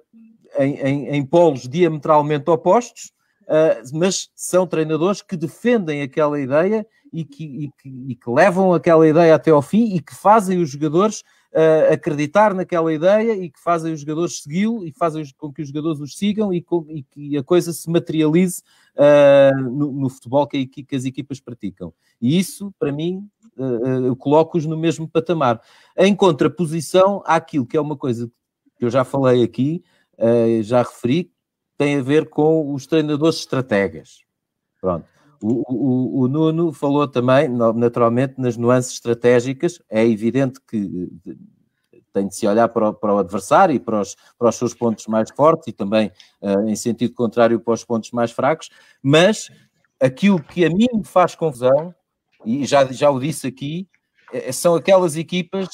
[0.60, 7.26] em, em, em, polos diametralmente opostos, uh, mas são treinadores que defendem aquela ideia e
[7.26, 10.70] que, e que, e que levam aquela ideia até ao fim e que fazem os
[10.70, 11.22] jogadores
[11.54, 15.68] uh, acreditar naquela ideia e que fazem os jogadores segui-lo e fazem com que os
[15.68, 18.62] jogadores os sigam e, com, e que a coisa se materialize
[18.96, 21.94] uh, no, no, futebol que, que, as equipas praticam.
[22.22, 25.62] E isso, para mim, uh, coloco-os no mesmo patamar.
[25.98, 28.30] Em contraposição àquilo que é uma coisa
[28.78, 29.84] que eu já falei aqui,
[30.64, 31.32] já referi,
[31.78, 34.22] tem a ver com os treinadores estrategas.
[34.80, 35.06] Pronto.
[35.42, 39.82] O, o, o, Nuno falou também, naturalmente, nas nuances estratégicas.
[39.90, 41.10] É evidente que
[42.14, 44.74] tem de se olhar para o, para o adversário e para os, para os, seus
[44.74, 48.70] pontos mais fortes e também, uh, em sentido contrário, para os pontos mais fracos.
[49.02, 49.50] Mas
[50.00, 51.94] aquilo que a mim faz confusão,
[52.46, 53.88] e já, já o disse aqui,
[54.32, 55.68] é, são aquelas equipas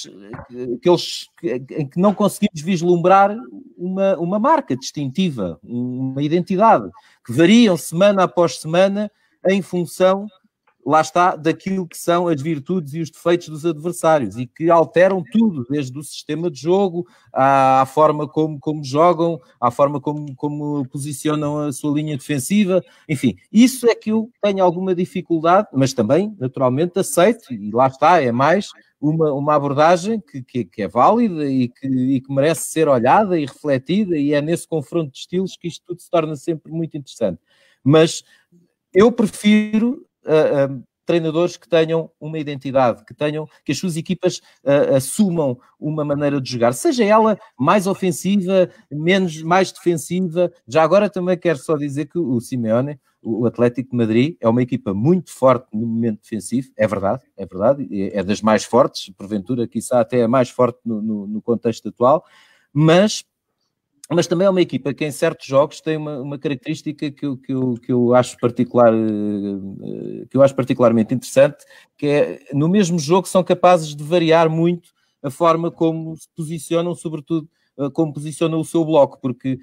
[0.78, 3.36] aqueles, em que não conseguimos vislumbrar
[3.78, 6.89] uma, uma marca distintiva, uma identidade,
[7.26, 9.11] que variam semana após semana
[9.47, 10.27] em função,
[10.85, 15.23] lá está, daquilo que são as virtudes e os defeitos dos adversários e que alteram
[15.31, 20.35] tudo, desde o sistema de jogo à, à forma como, como jogam, à forma como,
[20.35, 25.91] como posicionam a sua linha defensiva, enfim, isso é que eu tenho alguma dificuldade, mas
[25.91, 28.69] também, naturalmente, aceito, e lá está, é mais
[29.01, 33.39] uma, uma abordagem que, que, que é válida e que, e que merece ser olhada
[33.39, 36.95] e refletida, e é nesse confronto de estilos que isto tudo se torna sempre muito
[36.95, 37.39] interessante.
[37.83, 38.23] Mas
[38.95, 44.37] eu prefiro uh, uh, treinadores que tenham uma identidade, que tenham, que as suas equipas
[44.63, 50.51] uh, assumam uma maneira de jogar, seja ela mais ofensiva, menos, mais defensiva.
[50.67, 54.61] Já agora também quero só dizer que o Simeone, o Atlético de Madrid, é uma
[54.61, 59.67] equipa muito forte no momento defensivo, é verdade, é verdade, é das mais fortes, porventura,
[59.67, 62.23] quiçá até a mais forte no, no, no contexto atual,
[62.71, 63.25] mas
[64.10, 67.38] mas também é uma equipa que em certos jogos tem uma, uma característica que eu,
[67.38, 71.66] que, eu, que eu acho particular eh, que eu acho particularmente interessante,
[71.97, 74.89] que é no mesmo jogo são capazes de variar muito
[75.24, 77.49] a forma como se posicionam, sobretudo
[77.80, 79.60] eh, como posicionam o seu bloco, porque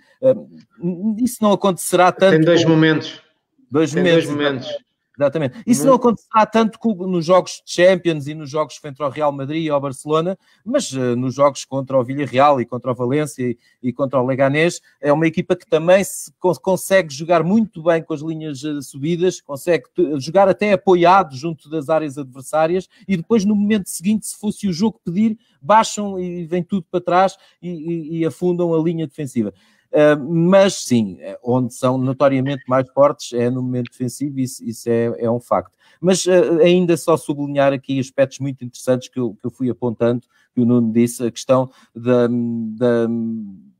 [1.18, 2.32] isso não acontecerá tanto.
[2.32, 3.22] Tem dois momentos.
[3.70, 4.26] Dois tem momentos.
[4.26, 4.91] Dois momentos.
[5.18, 5.62] Exatamente.
[5.66, 9.66] Isso não acontecerá tanto nos jogos de Champions e nos jogos contra o Real Madrid
[9.66, 13.92] e Barcelona, mas uh, nos jogos contra o Villarreal e contra o Valência e, e,
[13.92, 18.14] contra o Leganés, é uma equipa que também se cons consegue jogar muito bem com
[18.14, 19.84] as linhas uh, subidas, consegue
[20.18, 24.72] jogar até apoiado junto das áreas adversárias e depois no momento seguinte, se fosse o
[24.72, 29.52] jogo pedir, baixam e vem tudo para trás e, e, e afundam a linha defensiva.
[29.92, 34.88] Uh, mas sim, é, onde são notoriamente mais fortes é no momento defensivo, isso, isso
[34.88, 35.72] é, é, um facto.
[36.00, 40.22] Mas uh, ainda só sublinhar aqui aspectos muito interessantes que eu, que eu fui apontando,
[40.54, 43.06] que o Nuno disse, a questão da, da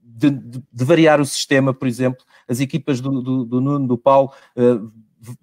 [0.02, 3.96] de, de, de, variar o sistema, por exemplo, as equipas do, do, do Nuno, do
[3.96, 4.92] Paulo, uh,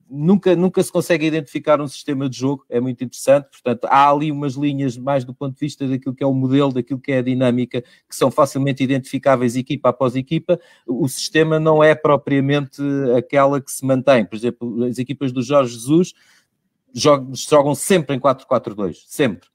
[0.09, 4.31] nunca, nunca se consegue identificar um sistema de jogo, é muito interessante, portanto, há ali
[4.31, 7.19] umas linhas mais do ponto de vista daquilo que é o modelo, daquilo que é
[7.19, 12.81] a dinâmica, que são facilmente identificáveis equipa após equipa, o sistema não é propriamente
[13.17, 16.13] aquela que se mantém, por exemplo, as equipas do Jorge Jesus
[16.93, 19.47] jogam, jogam sempre em 4-4-2, sempre.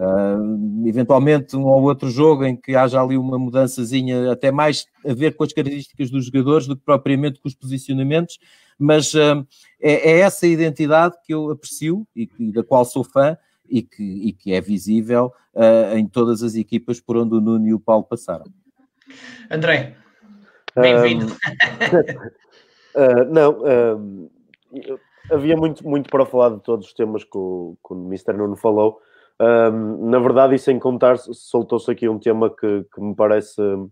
[0.00, 5.12] Uh, eventualmente um ou outro jogo em que haja ali uma mudançazinha até mais a
[5.12, 8.38] ver com as características dos jogadores do que propriamente com os posicionamentos,
[8.78, 9.46] mas uh,
[9.78, 13.36] é, é, essa identidade que eu aprecio e, e, da qual sou fã
[13.68, 17.66] e que, e que é visível uh, em todas as equipas por onde o Nuno
[17.66, 18.46] e o Paulo passaram.
[19.50, 19.96] André,
[20.74, 21.26] bem-vindo.
[23.30, 24.30] não,
[25.30, 28.32] havia muito, muito para falar de todos os temas que o, que o Mr.
[28.32, 29.02] Nuno falou.
[29.40, 33.90] Um, na verdade, e sem contar, soltou-se aqui um tema que, que me parece uh,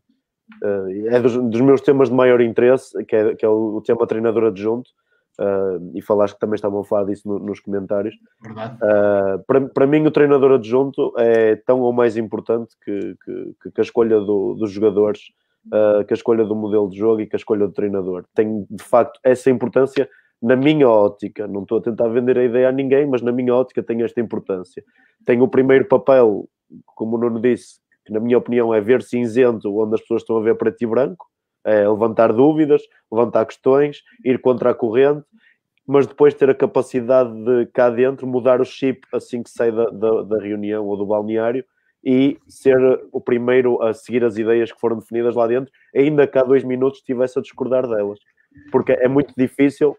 [1.06, 4.06] é dos, dos, meus temas de maior interesse, que é, que é o, o, tema
[4.06, 4.90] treinador adjunto.
[5.40, 8.14] Uh, e falaste que também estavam a falar disso no, nos comentários.
[8.44, 13.80] Uh, para, para mim, o treinador adjunto é tão ou mais importante que, que, que
[13.80, 15.20] a escolha do, dos jogadores,
[15.68, 18.24] uh, que a escolha do modelo de jogo e que a escolha do treinador.
[18.34, 20.10] Tem de facto essa importância
[20.40, 23.54] na minha ótica, não estou a tentar vender a ideia a ninguém, mas na minha
[23.54, 24.84] ótica tem esta importância.
[25.24, 26.48] Tem o primeiro papel,
[26.94, 30.36] como o Nuno disse, que na minha opinião é ver cinzento, onde as pessoas estão
[30.36, 31.26] a ver preto e branco,
[31.64, 35.24] é levantar dúvidas, levantar questões, ir contra a corrente,
[35.86, 39.86] mas depois ter a capacidade de cá dentro mudar o chip assim que sai da,
[39.86, 41.64] da, da reunião ou do balneário
[42.04, 42.78] e ser
[43.10, 46.62] o primeiro a seguir as ideias que foram definidas lá dentro, ainda que há dois
[46.62, 48.20] minutos estivesse a discordar delas.
[48.70, 49.96] Porque é muito difícil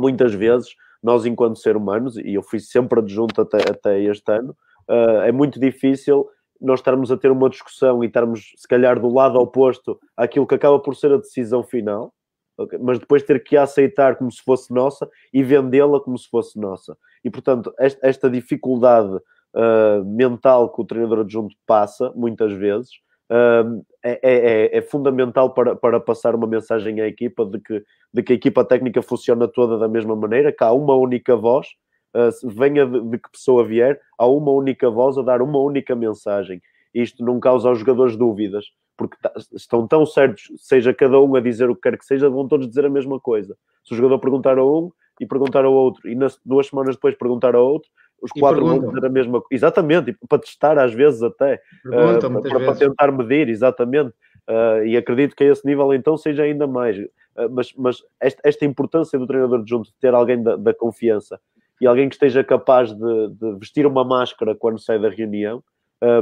[0.00, 4.56] muitas vezes nós, enquanto ser humanos, e eu fui sempre adjunto até, até este ano,
[4.88, 6.26] uh, é muito difícil
[6.60, 10.54] nós estarmos a ter uma discussão e estarmos, se calhar, do lado oposto àquilo que
[10.54, 12.14] acaba por ser a decisão final,
[12.56, 12.78] okay?
[12.78, 16.96] mas depois ter que aceitar como se fosse nossa e vendê-la como se fosse nossa.
[17.22, 22.90] E, portanto, esta, esta dificuldade uh, mental que o treinador adjunto passa, muitas vezes,
[23.30, 28.32] é, é, é, fundamental para, para passar uma mensagem à equipa de que, de que
[28.32, 31.68] a equipa técnica funciona toda da mesma maneira, que há uma única voz,
[32.14, 35.96] uh, venha de, de, que pessoa vier, há uma única voz a dar uma única
[35.96, 36.60] mensagem.
[36.92, 38.66] Isto não causa aos jogadores dúvidas,
[38.96, 39.16] porque
[39.52, 42.68] estão tão certos, seja cada um a dizer o que quer que seja, vão todos
[42.68, 43.56] dizer a mesma coisa.
[43.84, 47.16] Se o jogador perguntar a um e perguntar ao outro, e nas duas semanas depois
[47.16, 47.90] perguntar ao outro,
[48.24, 49.48] os quatro vão dizer a mesma coisa.
[49.52, 54.14] Exatamente, para testar às vezes até, uh, para, para, tentar medir, exatamente.
[54.48, 56.98] Uh, e acredito que a esse nível então seja ainda mais.
[56.98, 61.38] Uh, mas mas esta, esta, importância do treinador junto de ter alguém da, da confiança
[61.80, 65.62] e alguém que esteja capaz de, de, vestir uma máscara quando sai da reunião,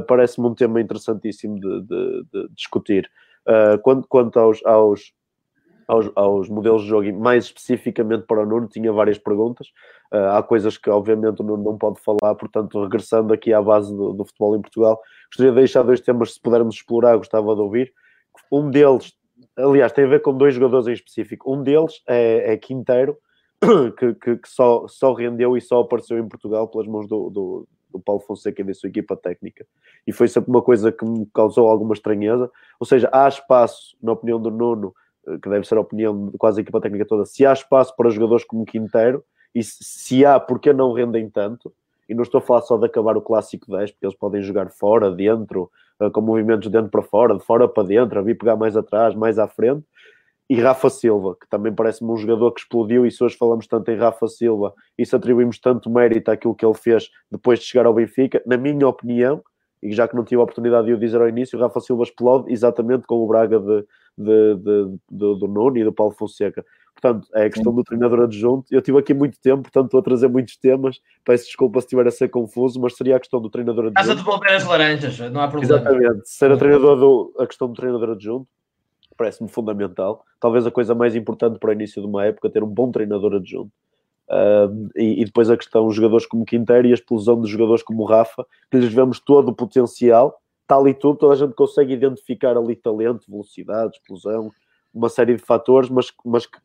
[0.09, 3.09] parece-me um tema interessantíssimo de, de, de discutir.
[3.83, 5.13] quanto, quanto aos, aos
[5.93, 9.69] aos, aos, modelos de jogo e mais especificamente para o Nuno, tinha várias perguntas.
[10.11, 13.95] Uh, há coisas que obviamente o Nuno não pode falar, portanto, regressando aqui à base
[13.95, 17.61] do, do, futebol em Portugal, gostaria de deixar dois temas, se pudermos explorar, gostava de
[17.61, 17.93] ouvir.
[18.51, 19.13] Um deles,
[19.57, 21.53] aliás, tem a ver com dois jogadores em específico.
[21.53, 23.19] Um deles é, é Quinteiro,
[23.99, 27.69] que, que, que, só, só rendeu e só apareceu em Portugal pelas mãos do, do,
[27.91, 29.67] do Paulo Fonseca e da sua equipa técnica.
[30.07, 32.51] E foi sempre uma coisa que me causou alguma estranheza.
[32.81, 34.95] Ou seja, há espaço, na opinião do Nuno,
[35.43, 38.11] que deve ser a opinião de quase a equipa técnica toda, se há espaço para
[38.11, 41.73] jogadores como Quintero e se há, porque não rendem tanto?
[42.09, 44.71] E não estou a falar só de acabar o clássico 10, porque eles podem jogar
[44.71, 45.71] fora, dentro,
[46.01, 48.77] eh, com movimentos de dentro para fora, de fora para dentro, a vir pegar mais
[48.77, 49.85] atrás, mais à frente.
[50.51, 53.91] E Rafa Silva, que também parece-me um jogador que explodiu, e se hoje falamos tanto
[53.91, 57.87] em Rafa Silva e se atribuímos tanto mérito àquilo que ele fez depois de chegar
[57.87, 59.43] ao Benfica, na minha opinião,
[59.83, 62.05] e já que não tive a oportunidade de o dizer ao início, o Rafa Silva
[62.05, 63.85] explode exatamente com o Braga de,
[64.17, 66.65] de, de, de, do Nuno e do Paulo Fonseca.
[66.95, 68.67] Portanto, é a questão do treinador adjunto.
[68.71, 71.01] Eu tive aqui muito tempo, portanto, estou a trazer muitos temas.
[71.25, 74.01] Peço desculpa se estiver a ser confuso, mas seria a questão do treinador adjunto.
[74.01, 75.75] Estás a devolver as laranjas, não há problema.
[75.75, 76.29] Exatamente.
[76.29, 78.47] Ser a, treinador do, a questão do treinador adjunto
[79.17, 80.25] parece-me fundamental.
[80.41, 83.35] Talvez a coisa mais importante para o início de uma época, ter um bom treinador
[83.35, 83.73] adjunto.
[84.33, 87.83] Uh, e, e, depois a questão, os jogadores como Quinteiro e a explosão de jogadores
[87.83, 91.93] como Rafa, que lhes vemos todo o potencial, tal e tudo, toda a gente consegue
[91.93, 94.51] identificar ali talento, velocidade, explosão,
[94.95, 96.59] uma série de fatores, mas, mas que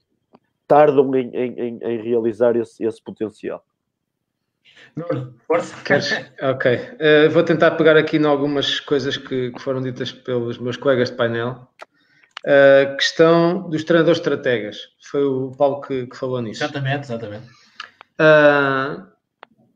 [0.65, 3.61] tardam em, em, em realizar esse, esse potencial.
[5.45, 5.75] força.
[6.41, 10.77] Ok, uh, vou tentar pegar aqui em algumas coisas que, que, foram ditas pelos meus
[10.77, 11.67] colegas de painel.
[12.47, 14.77] Uh, questão dos treinadores estrategas.
[15.01, 16.63] Foi o Paulo que, que falou nisso.
[16.63, 17.45] Exatamente, exatamente.
[18.17, 19.05] Uh,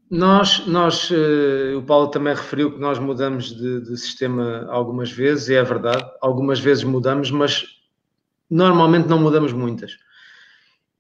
[0.10, 5.50] nós, nós uh, o Paulo também referiu que nós mudamos de, de, sistema algumas vezes,
[5.50, 7.66] e é verdade, algumas vezes mudamos, mas
[8.50, 9.98] normalmente não mudamos muitas.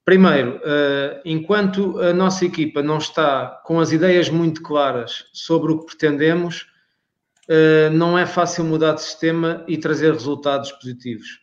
[0.04, 5.80] Primeiro, uh, enquanto a nossa equipa não está com as ideias muito claras sobre o
[5.80, 6.68] que pretendemos,
[7.50, 11.42] uh, não é fácil mudar de sistema e trazer resultados positivos.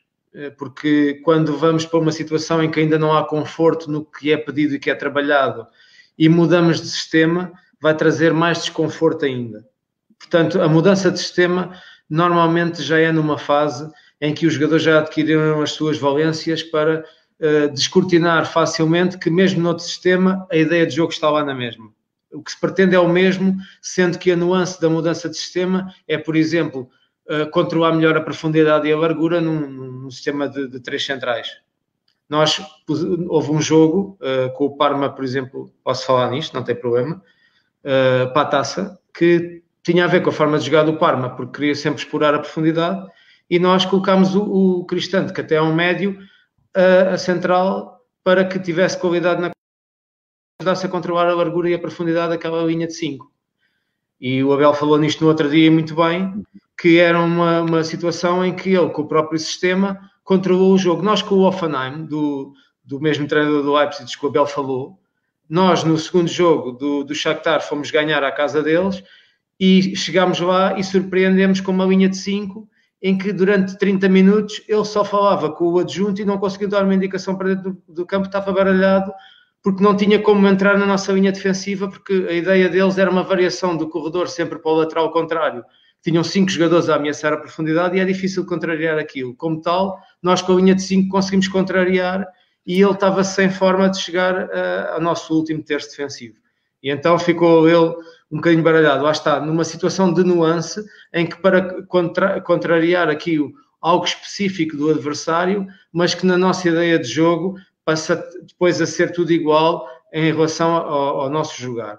[0.57, 4.37] Porque quando vamos para uma situação em que ainda não há conforto no que é
[4.37, 5.67] pedido e que é trabalhado,
[6.19, 9.65] e mudamos de sistema, vai trazer mais desconforto ainda.
[10.19, 11.73] Portanto, a mudança de sistema
[12.11, 17.05] normalmente já é numa fase em que os jogadores já adquiriram as suas valências para
[17.41, 21.55] uh, descortinar facilmente que mesmo no outro sistema a ideia de jogo está lá na
[21.55, 21.93] mesma.
[22.33, 25.95] O que se pretende é o mesmo, sendo que a nuance da mudança de sistema
[26.07, 26.91] é, por exemplo,
[27.29, 31.49] uh, controlar melhor a profundidade e a largura num, num sistema de, de três centrais.
[32.29, 32.61] Nós,
[33.29, 37.23] houve um jogo uh, com o Parma, por exemplo, posso falar nisto, não tem problema,
[37.85, 41.31] uh, para a taça, que tinha a ver com a forma de jogar do Parma,
[41.31, 43.07] porque queria sempre explorar a profundidade,
[43.49, 46.19] e nós colocámos o, o Cristante, que até é um médio,
[46.77, 49.51] uh, a central, para que tivesse qualidade na
[50.61, 53.33] ajudasse a controlar a largura e a profundidade daquela linha de 5.
[54.21, 56.45] E o Abel falou nisto no outro dia muito bem,
[56.79, 61.03] que era uma, uma situação em que ele, com o próprio sistema, controlou o jogo.
[61.03, 62.53] Nós com o Offenheim, do,
[62.85, 64.97] do mesmo treinador do Leipzig que o Abel falou,
[65.51, 69.03] nós no segundo jogo do, do Shakhtar fomos ganhar à casa deles
[69.59, 72.69] e chegámos lá e surpreendemos com uma linha de 5
[73.03, 76.85] em que durante 30 minutos ele só falava com o adjunto e não conseguiu dar
[76.85, 79.13] uma indicação para dentro do, do campo, estava baralhado
[79.63, 83.25] porque não tinha como entrar na nossa linha defensiva, porque a ideia deles era uma
[83.25, 85.65] variação do corredor sempre para o lateral contrário
[86.03, 89.35] tinham cinco jogadores a ameaçar a profundidade e é difícil contrariar aquilo.
[89.35, 92.27] Como tal, nós com a linha de cinco conseguimos contrariar
[92.67, 96.37] e ele estava sem forma de chegar uh, ao nosso último terço defensivo.
[96.83, 97.95] E então ficou ele
[98.31, 99.03] um bocadinho baralhado.
[99.03, 103.39] Lá está, numa situação de nuance em que para contra, contrariar aqui
[103.81, 109.13] algo específico do adversário, mas que na nossa ideia de jogo passa depois a ser
[109.13, 111.99] tudo igual em relação ao, ao nosso jogar.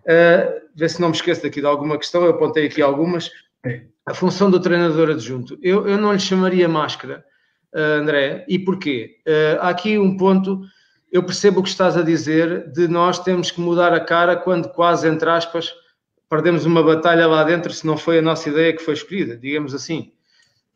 [0.00, 3.30] Uh, ver se não me esqueço daqui de alguma questão, eu apontei aqui algumas.
[4.06, 5.58] A função do treinador adjunto.
[5.62, 7.24] Eu, eu não lhe chamaria máscara,
[7.74, 9.18] uh, André, e porquê?
[9.26, 10.62] Uh, há aqui um ponto,
[11.12, 14.70] eu percebo o que estás a dizer, de nós temos que mudar a cara quando
[14.70, 15.72] quase, entre aspas,
[16.28, 19.74] perdemos uma batalha lá dentro, se não foi a nossa ideia que foi escolhida, digamos
[19.74, 20.12] assim.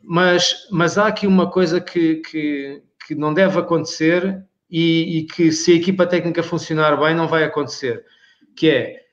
[0.02, 5.50] Mas, mas há aqui uma coisa que, que, que não deve acontecer e, e que
[5.52, 8.04] se a equipa técnica funcionar bem não vai acontecer,
[8.56, 9.03] que é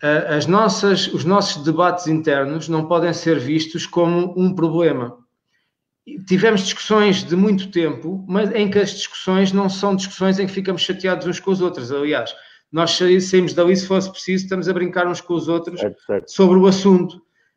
[0.00, 5.16] as nossas, os nossos debates internos não podem ser vistos como um problema.
[6.26, 10.52] Tivemos discussões de muito tempo, mas em que as discussões não são discussões em que
[10.52, 11.92] ficamos chateados uns com os outros.
[11.92, 12.34] Aliás,
[12.72, 16.30] nós saímos dali, se fosse preciso, estamos a brincar uns com os outros certo.
[16.30, 17.16] sobre o assunto.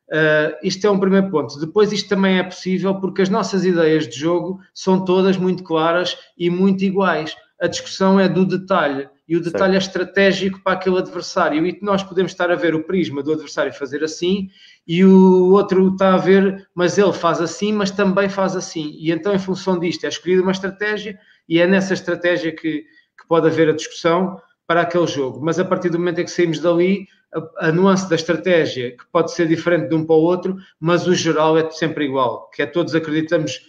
[0.10, 1.58] Uh, isto é um primeiro ponto.
[1.60, 6.18] Depois, isto também é possível porque as nossas ideias de jogo são todas muito claras
[6.38, 7.36] e muito iguais.
[7.62, 9.76] A discussão é do detalhe e o detalhe certo.
[9.76, 11.66] é estratégico para aquele adversário.
[11.66, 14.50] E nós podemos estar a ver o prisma do adversário fazer assim
[14.86, 18.94] e o outro está a ver, mas ele faz assim, mas também faz assim.
[19.00, 21.18] E então, em função disto, é escolhida uma estratégia
[21.48, 25.40] e é nessa estratégia que, que pode haver a discussão para aquele jogo.
[25.42, 29.06] Mas a partir do momento em que saímos dali, a, a, nuance da estratégia, que
[29.14, 32.62] pode ser diferente de um para o outro, mas o geral é sempre igual, que
[32.62, 33.62] é todos acreditamos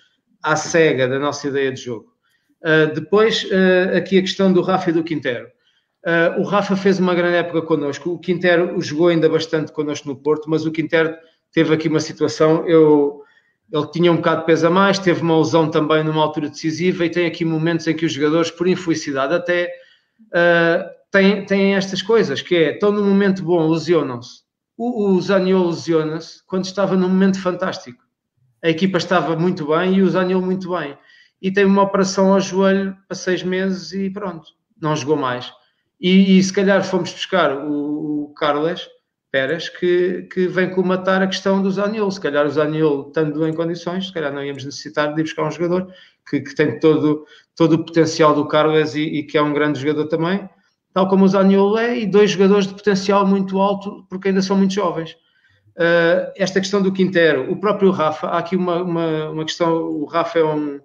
[0.42, 2.11] à cega da nossa ideia de jogo.
[2.62, 5.48] Uh, depois, uh, aqui a questão do Rafa e do Quintero.
[6.06, 8.10] Uh, o Rafa fez uma grande época connosco.
[8.10, 11.14] O Quintero jogou ainda bastante connosco no Porto, mas o Quintero
[11.52, 12.66] teve aqui uma situação.
[12.66, 13.22] Eu,
[13.72, 17.04] ele tinha um bocado de peso a mais, teve uma lesão também numa altura decisiva
[17.04, 19.72] e tem aqui momentos em que os jogadores, por infelicidade, até
[21.10, 24.42] têm, têm estas coisas, que é, estão num momento bom, lesionam-se.
[24.76, 28.02] O, o Zaniolo lesiona-se quando estava num momento fantástico.
[28.62, 30.96] A equipa estava muito bem e o Zaniolo muito bem.
[31.42, 34.46] E teve uma operação ao joelho para seis meses e pronto,
[34.80, 35.52] não jogou mais.
[36.00, 38.88] E, e se calhar fomos buscar o, o Carles
[39.30, 42.12] Pérez, que, que vem comatar a questão do Zaniolo.
[42.12, 45.46] Se calhar o Zaniolo, estando em condições, se calhar não íamos necessitar de ir buscar
[45.46, 45.92] um jogador
[46.28, 47.26] que, que tem todo,
[47.56, 50.48] todo o potencial do Carles e, e que é um grande jogador também
[50.92, 54.56] tal como o Zaniolo é, e dois jogadores de potencial muito alto, porque ainda são
[54.56, 55.12] muito jovens.
[55.74, 60.04] Uh, esta questão do Quintero, o próprio Rafa, há aqui uma, uma, uma, questão, o
[60.04, 60.78] Rafa é um,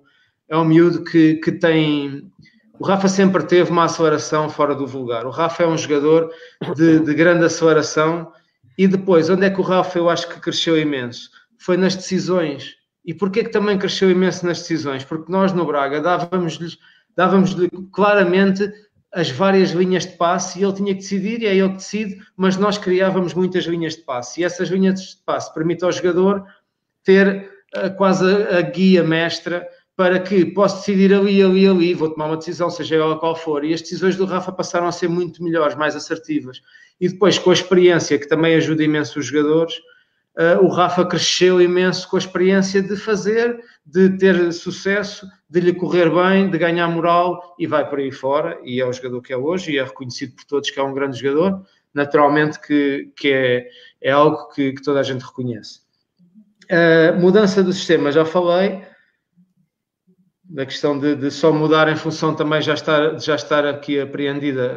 [0.50, 2.32] é um miúdo que, que tem...
[2.80, 5.26] O Rafa sempre teve uma aceleração fora do vulgar.
[5.26, 6.32] O Rafa é um jogador
[6.76, 8.32] de, de grande aceleração.
[8.78, 11.32] E depois, onde é que o Rafa eu acho que cresceu imenso?
[11.58, 12.76] Foi nas decisões.
[13.04, 15.04] E porquê que também cresceu imenso nas decisões?
[15.04, 16.78] Porque nós no Braga dávamos-lhe
[17.18, 17.56] dávamos
[17.91, 18.72] claramente
[19.12, 22.22] as várias linhas de passe e ele tinha que decidir, e é ele que decide,
[22.36, 26.45] mas nós criávamos muitas linhas de passe e essas linhas de passe permitem ao jogador
[27.04, 29.68] ter uh, quase a, a, guia mestra
[29.98, 33.66] para que possa decidir ali, ali, ali, vou tomar uma decisão, seja ela qual for.
[33.66, 36.62] E as decisões do Rafa passaram a ser muito melhores, mais assertivas.
[37.02, 39.74] E depois, com a experiência, que também ajuda imenso os jogadores,
[40.38, 45.74] uh, o Rafa cresceu imenso com a experiência de fazer, de ter sucesso, de lhe
[45.74, 48.60] correr bem, de ganhar moral e vai por aí fora.
[48.64, 50.93] E é o jogador que é hoje e é reconhecido por todos que é um
[50.93, 51.66] grande jogador.
[51.91, 53.68] Naturalmente que, que é,
[54.00, 55.80] é algo que, que toda a gente reconhece.
[56.66, 58.86] Uh, mudança do sistema, já falei
[60.50, 64.74] da questão de, de, só mudar em função também já estar, já estar aqui apreendida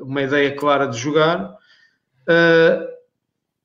[0.00, 1.56] uh, uma ideia clara de jogar.
[2.22, 2.92] Uh,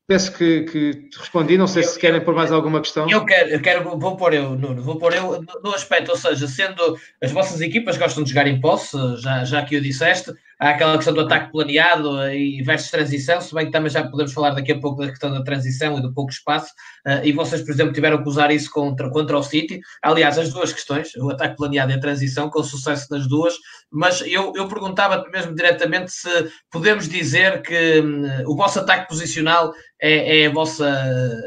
[0.08, 3.06] Penso que, que te respondi, não sei eu, se querem pôr mais alguma questão.
[3.10, 6.48] Eu quero, eu quero, vou pôr eu, Nuno, vou pôr eu no aspecto, ou seja,
[6.48, 10.70] sendo as vossas equipas gostam de jogar em posse, já, já que o disseste, há
[10.70, 14.50] aquela questão do ataque planeado e versus transição, se bem que também já podemos falar
[14.50, 16.72] daqui a pouco da questão da transição e do pouco espaço,
[17.06, 19.80] uh, e vocês, por exemplo, tiveram que usar isso contra, contra o City.
[20.02, 23.54] Aliás, as duas questões, o ataque planeado e a transição, com sucesso nas duas,
[23.90, 26.28] mas eu, eu perguntava mesmo diretamente se
[26.70, 30.88] podemos dizer que um, o vosso ataque posicional é, é a, vossa,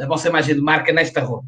[0.01, 1.47] a vossa imagem de marca nesta ronda.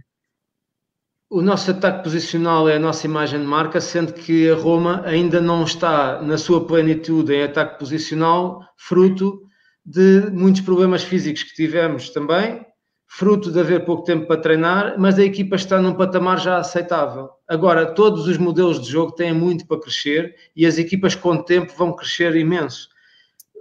[1.30, 5.42] O nosso ataque posicional é a nossa imagem de marca, sendo que a Roma ainda
[5.42, 9.42] não está na sua plenitude em ataque posicional, fruto
[9.86, 12.64] de muitos problemas físicos que tivemos também,
[13.08, 17.30] fruto de haver pouco tempo para treinar, mas a equipa está num patamar já aceitável.
[17.48, 21.44] Agora, todos os modelos de jogo têm muito para crescer e as equipas com o
[21.44, 22.90] tempo vão crescer imenso.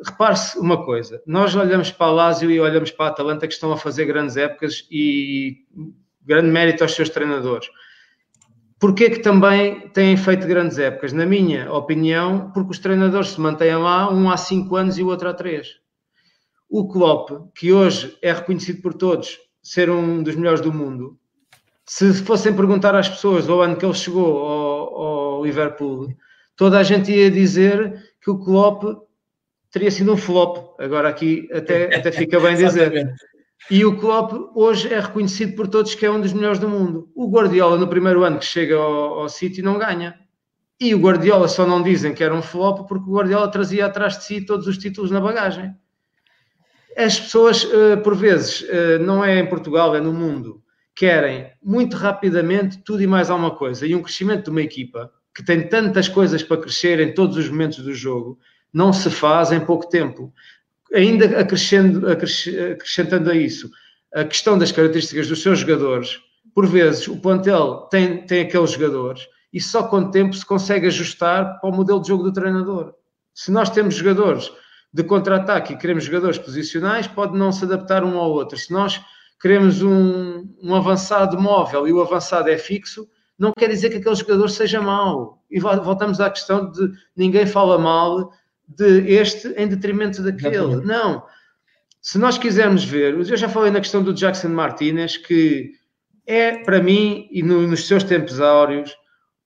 [0.05, 3.73] Repare-se uma coisa, nós olhamos para a Lazio e olhamos para a Atalanta que estão
[3.73, 5.59] a fazer grandes épocas e
[6.25, 7.69] grande mérito aos seus treinadores.
[8.79, 11.13] Porquê que também têm feito grandes épocas?
[11.13, 15.07] Na minha opinião, porque os treinadores se mantêm lá, um há 5 anos e o
[15.07, 15.69] outro há 3.
[16.69, 21.17] O Klopp, que hoje é reconhecido por todos ser um dos melhores do mundo,
[21.87, 26.09] se fossem perguntar às pessoas o ano que ele chegou ao, ao Liverpool,
[26.57, 28.83] toda a gente ia dizer que o Klopp
[29.71, 30.75] teria sido um flop.
[30.79, 33.15] Agora aqui até, até fica bem dizer.
[33.71, 37.11] E o Klopp hoje é reconhecido por todos que é um dos melhores do mundo.
[37.15, 40.19] O Guardiola, no primeiro ano que chega ao, ao City, não ganha.
[40.81, 44.19] E o Guardiola só não dizem que era um flop porque o Guardiola trazia atrás
[44.19, 45.75] de si todos os títulos na bagagem.
[46.97, 50.63] As pessoas, eh, por vezes, eh, não é em Portugal, é no mundo,
[50.95, 53.87] querem muito rapidamente tudo e mais alguma coisa.
[53.87, 57.49] E um crescimento de uma equipa que tem tantas coisas para crescer em todos os
[57.49, 58.39] momentos do jogo
[58.73, 60.33] não se faz em pouco tempo
[60.95, 63.71] ainda acrescentando, a isso
[64.15, 66.21] a questão das características dos seus jogadores,
[66.55, 70.87] por vezes o plantel tem, tem aqueles jogadores e só com o tempo se consegue
[70.87, 72.95] ajustar para o modelo de jogo do treinador.
[73.35, 74.53] Se nós temos jogadores
[74.93, 78.59] de contra-ataque e queremos jogadores posicionais, pode não se adaptar um ao outro.
[78.59, 79.01] Se nós
[79.41, 84.15] queremos um, um avançado móvel e o avançado é fixo, não quer dizer que aquele
[84.15, 85.43] jogador seja mau.
[85.51, 88.31] E voltamos à questão de ninguém fala mal
[88.77, 90.57] de este em detrimento daquele.
[90.57, 90.87] Exatamente.
[90.87, 91.25] Não.
[92.01, 95.73] Se nós quisermos ver, eu já falei na questão do Jackson Martinez, que
[96.27, 98.95] é para mim, e no, nos seus tempos áureos,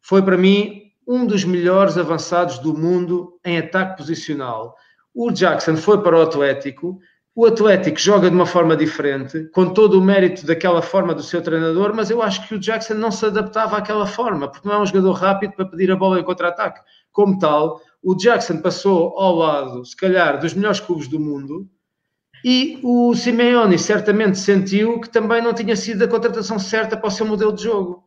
[0.01, 4.74] foi para mim um dos melhores avançados do mundo em ataque posicional.
[5.14, 6.99] O Jackson foi para o Atlético,
[7.37, 11.43] O Atlético joga de uma forma diferente, com todo o mérito daquela forma do seu
[11.43, 14.79] treinador, mas eu acho que o Jackson não se adaptava àquela forma, porque não é
[14.81, 16.81] um jogador rápido para pedir a bola em contra-ataque.
[17.12, 21.68] Como tal, o Jackson passou ao lado, se calhar, dos melhores clubes do mundo,
[22.44, 27.11] e o Simeone certamente sentiu que também não tinha sido a contratação certa para o
[27.11, 28.04] seu modelo de jogo.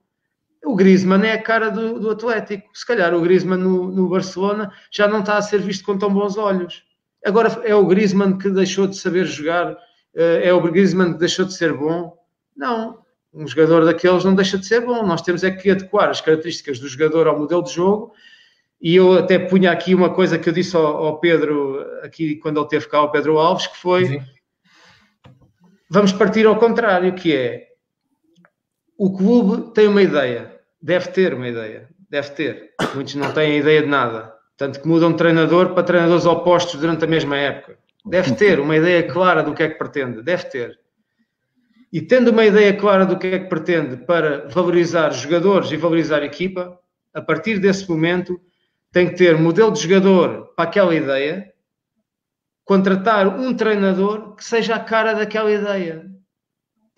[0.63, 2.69] O Griezmann é a cara do, do Atlético.
[2.73, 6.13] Se calhar o Griezmann no, no Barcelona já não está a ser visto com tão
[6.13, 6.81] bons olhos.
[7.25, 9.75] Agora é o Griezmann que deixou de saber jogar,
[10.15, 12.13] eh, é o Griezmann que deixou de ser bom.
[12.55, 12.99] Não,
[13.33, 15.05] um jogador daqueles não deixa de ser bom.
[15.05, 18.13] Nós temos é que adequar as características do jogador ao modelo de jogo.
[18.81, 22.59] E eu até punha aqui uma coisa que eu disse ao, ao Pedro, aqui quando
[22.59, 24.21] ele teve cá, ao Pedro Alves, que foi: Sim.
[25.89, 27.67] vamos partir ao contrário, que é
[28.97, 32.71] o clube tem uma ideia, deve ter uma ideia, deve ter.
[32.93, 34.33] Muitos não têm ideia de nada.
[34.57, 37.77] Tanto que mudam de treinador para treinadores opostos durante a mesma época.
[38.05, 40.77] Deve ter uma ideia clara do que é que pretende, deve ter.
[41.93, 46.21] E tendo uma ideia clara do que é que pretende para valorizar jogadores e valorizar
[46.21, 46.77] a equipa,
[47.13, 48.39] a partir desse momento
[48.91, 51.51] tem que ter modelo de jogador para aquela ideia,
[52.65, 56.09] contratar um treinador que seja a cara daquela ideia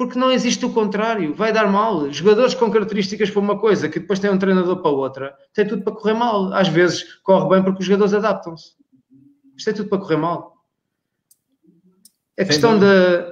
[0.02, 2.12] porque não existe o contrário, vai dar mal.
[2.12, 5.84] Jogadores com características para uma coisa que depois tem um treinador para outra, tem tudo
[5.84, 6.52] para correr mal.
[6.56, 8.72] Às vezes corre bem porque os jogadores adaptam-se.
[9.56, 10.56] Isto é tudo para correr mal.
[12.40, 13.32] A questão da.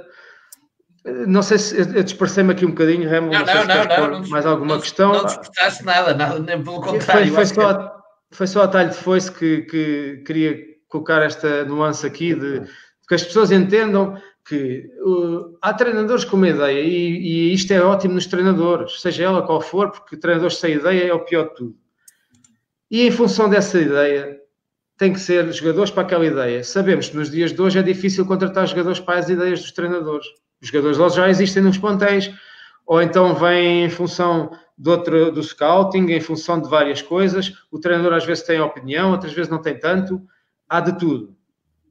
[1.26, 3.32] Não sei se eu dispersei-me aqui um bocadinho, Remo.
[3.32, 5.12] Não, não, não, não, não, Mais alguma não, questão?
[5.12, 7.34] Não dispersaste nada, nada, nem pelo contrário.
[7.34, 7.99] Foi, foi só,
[8.32, 10.57] foi só a talho de foice que, que queria
[10.88, 12.61] colocar esta nuance aqui de
[13.07, 14.15] que as pessoas entendam
[14.45, 19.25] que uh, há treinadores com uma ideia e, e, isto é ótimo nos treinadores, seja
[19.25, 21.75] ela qual for, porque treinadores sem ideia é o pior de tudo.
[22.89, 24.39] E em função dessa ideia,
[24.97, 26.63] tem que ser jogadores para aquela ideia.
[26.63, 30.27] Sabemos que nos dias de hoje é difícil contratar jogadores para as ideias dos treinadores.
[30.61, 32.30] Os jogadores já existem nos plantéis,
[32.86, 37.53] ou então vêm em função do, outro, do scouting, em função de várias coisas.
[37.69, 40.21] O treinador às vezes tem opinião, outras vezes não tem tanto.
[40.69, 41.36] Há de tudo.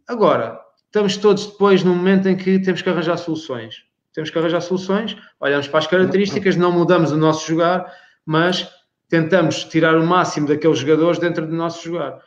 [0.09, 3.85] Agora, estamos todos depois num momento em que temos que arranjar soluções.
[4.15, 7.93] Temos que arranjar soluções, olhamos para as características, não mudamos o nosso jogar,
[8.25, 8.69] mas
[9.09, 12.19] tentamos tirar o máximo daqueles jogadores dentro do nosso jogar.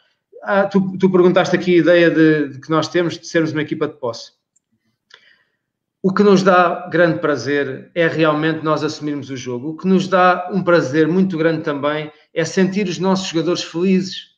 [0.43, 3.61] Ah, tu, tu, perguntaste aqui a ideia de, de, que nós temos de sermos uma
[3.61, 4.31] equipa de posse.
[6.03, 9.69] O que nos dá grande prazer é realmente nós assumirmos o jogo.
[9.69, 14.31] O que nos dá um prazer muito grande também é sentir os nossos jogadores felizes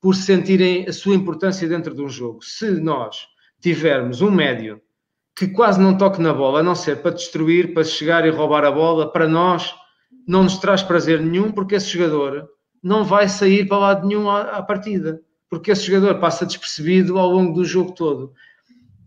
[0.00, 2.44] por sentirem a sua importância dentro de um jogo.
[2.44, 3.28] Se nós
[3.60, 4.80] tivermos um médio
[5.36, 8.64] que quase não toque na bola, a não ser para destruir, para chegar e roubar
[8.64, 9.72] a bola, para nós
[10.26, 12.48] não nos traz prazer nenhum, porque esse jogador
[12.82, 17.54] não vai sair para lado nenhum à, partida, porque esse jogador passa despercebido ao longo
[17.54, 18.32] do jogo todo.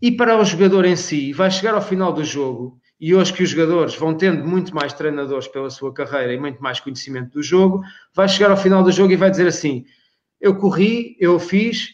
[0.00, 3.42] E para o jogador em si, vai chegar ao final do jogo, e hoje que
[3.42, 7.42] os jogadores vão tendo muito mais treinadores pela sua carreira e muito mais conhecimento do
[7.42, 7.80] jogo,
[8.14, 9.84] vai chegar ao final do jogo e vai dizer assim:
[10.40, 11.90] Eu corri, eu fiz,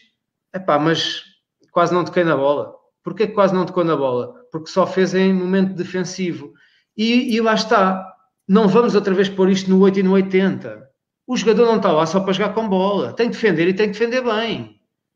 [0.53, 1.23] epá, mas
[1.71, 2.73] quase não toquei na bola.
[3.03, 4.33] Porquê que quase não tocou na bola?
[4.51, 6.53] Porque só fez em momento defensivo.
[6.97, 8.03] E, e lá está.
[8.47, 10.89] Não vamos outra vez pôr isto no 8 e no 80.
[11.27, 13.13] O jogador não está lá só para jogar com bola.
[13.13, 14.74] Tem que defender e tem que defender bem.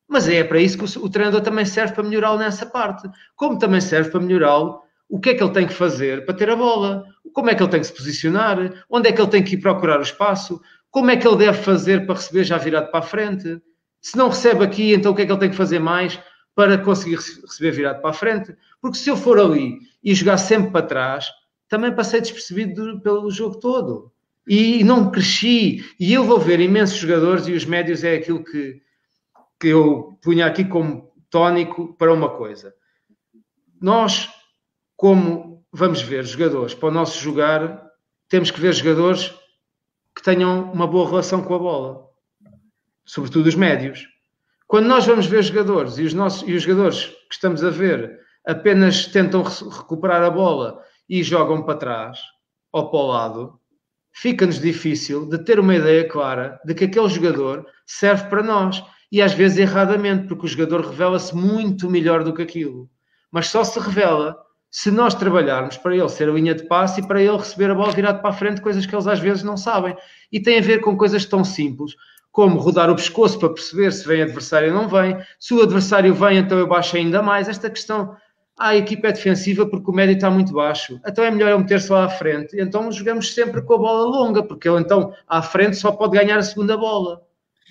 [0.09, 3.07] Mas é para isso que o, o treinador também serve para melhorá-lo nessa parte.
[3.35, 6.49] Como também serve para melhorá-lo o que é que ele tem que fazer para ter
[6.49, 7.03] a bola,
[7.33, 9.59] como é que ele tem que se posicionar, onde é que ele tem que ir
[9.59, 13.03] procurar o espaço, como é que ele deve fazer para receber já virado para a
[13.03, 13.61] frente.
[14.01, 16.19] Se não recebe aqui, então o que é que ele tem que fazer mais?
[16.59, 18.53] para conseguir receber virado para a frente.
[18.81, 21.29] Porque se eu for ali e jogar sempre para trás,
[21.69, 24.11] também passei despercebido pelo jogo todo.
[24.45, 25.85] E não cresci.
[25.97, 28.81] E eu vou ver imensos jogadores e os médios é aquilo que,
[29.59, 32.73] que eu punha aqui como tónico para uma coisa.
[33.81, 34.29] Nós,
[34.95, 37.89] como vamos ver jogadores para o nosso jogar,
[38.27, 39.33] temos que ver jogadores
[40.15, 42.07] que tenham uma boa relação com a bola.
[43.05, 44.07] Sobretudo os médios.
[44.67, 48.19] Quando nós vamos ver jogadores e os, nossos, e os jogadores que estamos a ver
[48.45, 52.19] apenas tentam recuperar a bola e jogam para trás
[52.71, 53.59] ou para o lado,
[54.11, 58.83] fica-nos difícil de ter uma ideia clara de que aquele jogador serve para nós.
[59.11, 62.89] E às vezes erradamente, porque o jogador revela-se muito melhor do que aquilo.
[63.31, 64.37] Mas só se revela
[64.71, 67.75] se nós trabalharmos para ele ser a linha de passe e para ele receber a
[67.75, 69.95] bola virada para a frente, coisas que eles às vezes não sabem.
[70.31, 71.95] E tem a ver com coisas tão simples
[72.31, 75.17] como rodar o pescoço para perceber se vem adversário ou não vem.
[75.39, 77.49] Se o adversário vem, então eu baixo ainda mais.
[77.49, 78.15] Esta questão,
[78.57, 80.99] ah, a equipa é defensiva porque o médio está muito baixo.
[81.05, 82.55] Então é melhor eu meter-se lá à frente.
[82.59, 86.37] Então jogamos sempre com a bola longa, porque ele então à frente só pode ganhar
[86.37, 87.21] a segunda bola.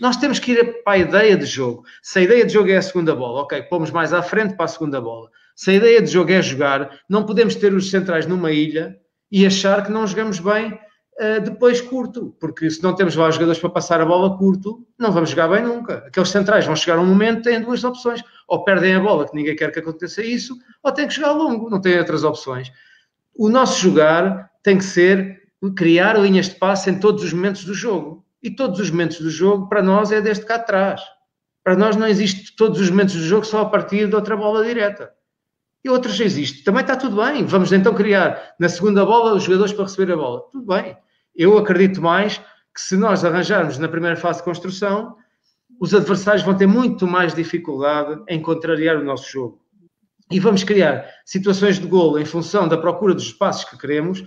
[0.00, 1.84] Nós temos que ir para a ideia de jogo.
[2.02, 4.64] Se a ideia de jogo é a segunda bola, ok, pomos mais à frente para
[4.64, 5.28] a segunda bola.
[5.56, 8.96] Se a ideia de jogo é jogar, não podemos ter os centrais numa ilha
[9.30, 13.60] e achar que não jogamos bem uh, depois curto, porque se não temos lá jogadores
[13.60, 16.04] para passar a bola curto, não vamos jogar bem nunca.
[16.06, 19.34] Aqueles centrais vão chegar a um momento têm duas opções: ou perdem a bola, que
[19.34, 22.70] ninguém quer que aconteça isso, ou têm que jogar longo, não têm outras opções.
[23.34, 25.42] O nosso jogar tem que ser
[25.74, 28.24] criar linhas de passe em todos os momentos do jogo.
[28.42, 31.02] E todos os momentos do jogo, para nós, é desde cá atrás.
[31.64, 34.64] Para nós não existe todos os momentos do jogo só a partir de outra bola
[34.64, 35.12] direta
[35.84, 36.62] e outras existem.
[36.64, 37.44] Também está tudo bem.
[37.44, 40.42] Vamos então criar na segunda bola os jogadores para receber a bola.
[40.50, 40.96] Tudo bem.
[41.34, 42.38] Eu acredito mais
[42.74, 45.16] que se nós arranjarmos na primeira fase de construção,
[45.80, 49.60] os adversários vão ter muito mais dificuldade em contrariar o nosso jogo.
[50.30, 54.22] E vamos criar situações de golo em função da procura dos espaços que queremos,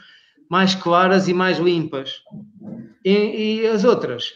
[0.51, 2.23] mais claras e mais limpas.
[3.05, 4.33] E, e as outras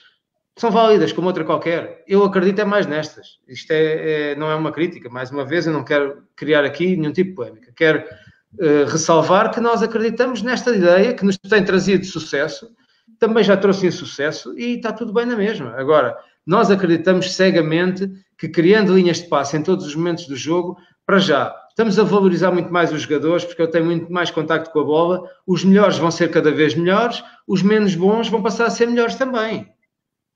[0.58, 2.06] são válidas como outra qualquer.
[2.08, 3.40] Eu acredito é mais nestas.
[3.46, 5.10] Isto é, é, não é uma crítica.
[5.10, 7.74] Mais uma vez, eu não quero criar aqui nenhum tipo de polémica.
[7.76, 12.72] Quero uh, ressalvar que nós acreditamos nesta ideia que nos tem trazido sucesso,
[13.20, 15.76] também já trouxe insucesso e está tudo bem na mesma.
[15.78, 20.78] Agora, nós acreditamos cegamente que criando linhas de passe em todos os momentos do jogo,
[21.06, 24.72] para já, estamos a valorizar muito mais os jogadores, porque eu tenho muito mais contacto
[24.72, 28.66] com a bola, os melhores vão ser cada vez melhores, os menos bons vão passar
[28.66, 29.70] a ser melhores também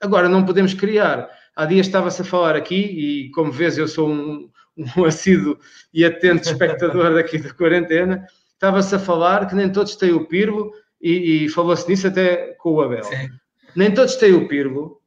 [0.02, 1.30] Agora, não podemos criar.
[1.56, 4.50] Há dias estava-se a falar aqui, e como vês, eu sou um,
[4.98, 5.58] um assíduo
[5.94, 8.26] e atento espectador daqui da quarentena.
[8.54, 10.72] Estava-se a falar que nem todos têm o Pirlo,
[11.02, 13.04] e, e falou-se nisso até com o Abel.
[13.04, 13.30] Sim.
[13.76, 14.99] Nem todos têm o Pirlo,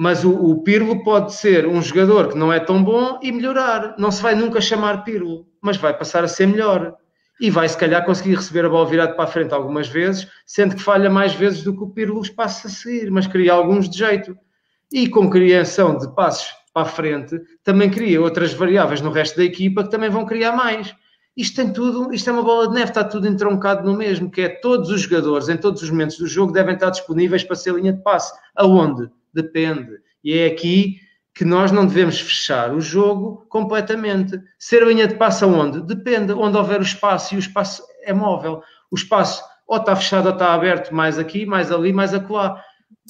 [0.00, 3.96] mas o, o Pirlo pode ser um jogador que não é tão bom e melhorar.
[3.98, 6.94] Não se vai nunca chamar Pirlo, mas vai passar a ser melhor
[7.40, 10.76] e vai se calhar conseguir receber a bola virada para a frente algumas vezes, sendo
[10.76, 13.90] que falha mais vezes do que o Pirlo os passos a seguir, mas cria alguns
[13.90, 14.36] de jeito.
[14.92, 19.44] E com criação de passos para a frente, também cria outras variáveis no resto da
[19.44, 20.94] equipa que também vão criar mais.
[21.36, 24.42] Isto tem tudo, isto é uma bola de neve, está tudo entroncado no mesmo, que
[24.42, 27.74] é todos os jogadores, em todos os momentos do jogo, devem estar disponíveis para ser
[27.74, 28.32] linha de passe.
[28.54, 29.10] Aonde?
[29.32, 29.98] Depende.
[30.22, 31.00] E é aqui
[31.34, 34.40] que nós não devemos fechar o jogo completamente.
[34.58, 35.82] Ser linha de passe aonde?
[35.82, 36.32] Depende.
[36.32, 38.62] Onde houver o espaço, e o espaço é móvel.
[38.90, 42.60] O espaço ou está fechado ou está aberto, mais aqui, mais ali, mais acolá.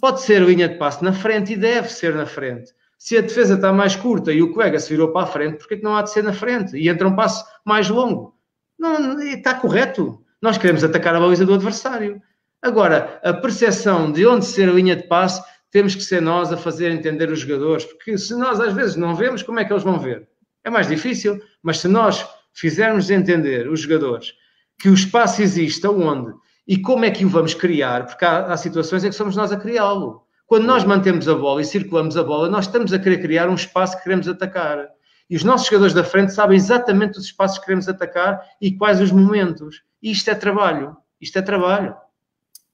[0.00, 2.72] Pode ser linha de passe na frente e deve ser na frente.
[2.98, 5.68] Se a defesa está mais curta e o colega se virou para a frente, por
[5.68, 6.76] que não há de ser na frente?
[6.76, 8.34] E entra um passo mais longo.
[8.76, 10.20] Não, está correto.
[10.42, 12.20] Nós queremos atacar a baliza do adversário.
[12.60, 15.40] Agora, a percepção de onde ser a linha de passe
[15.70, 19.14] temos que ser nós a fazer entender os jogadores, porque se nós às vezes não
[19.14, 20.28] vemos, como é que eles vão ver?
[20.64, 24.32] É mais difícil, mas se nós fizermos entender os jogadores
[24.80, 26.32] que o espaço existe aonde
[26.66, 29.52] e como é que o vamos criar, porque há, há situações em que somos nós
[29.52, 30.22] a criá-lo.
[30.46, 33.54] Quando nós mantemos a bola e circulamos a bola, nós estamos a querer criar um
[33.54, 34.88] espaço que queremos atacar.
[35.28, 39.00] E os nossos jogadores da frente sabem exatamente os espaços que queremos atacar e quais
[39.00, 39.82] os momentos.
[40.02, 40.96] E isto é trabalho.
[41.20, 41.94] Isto é trabalho.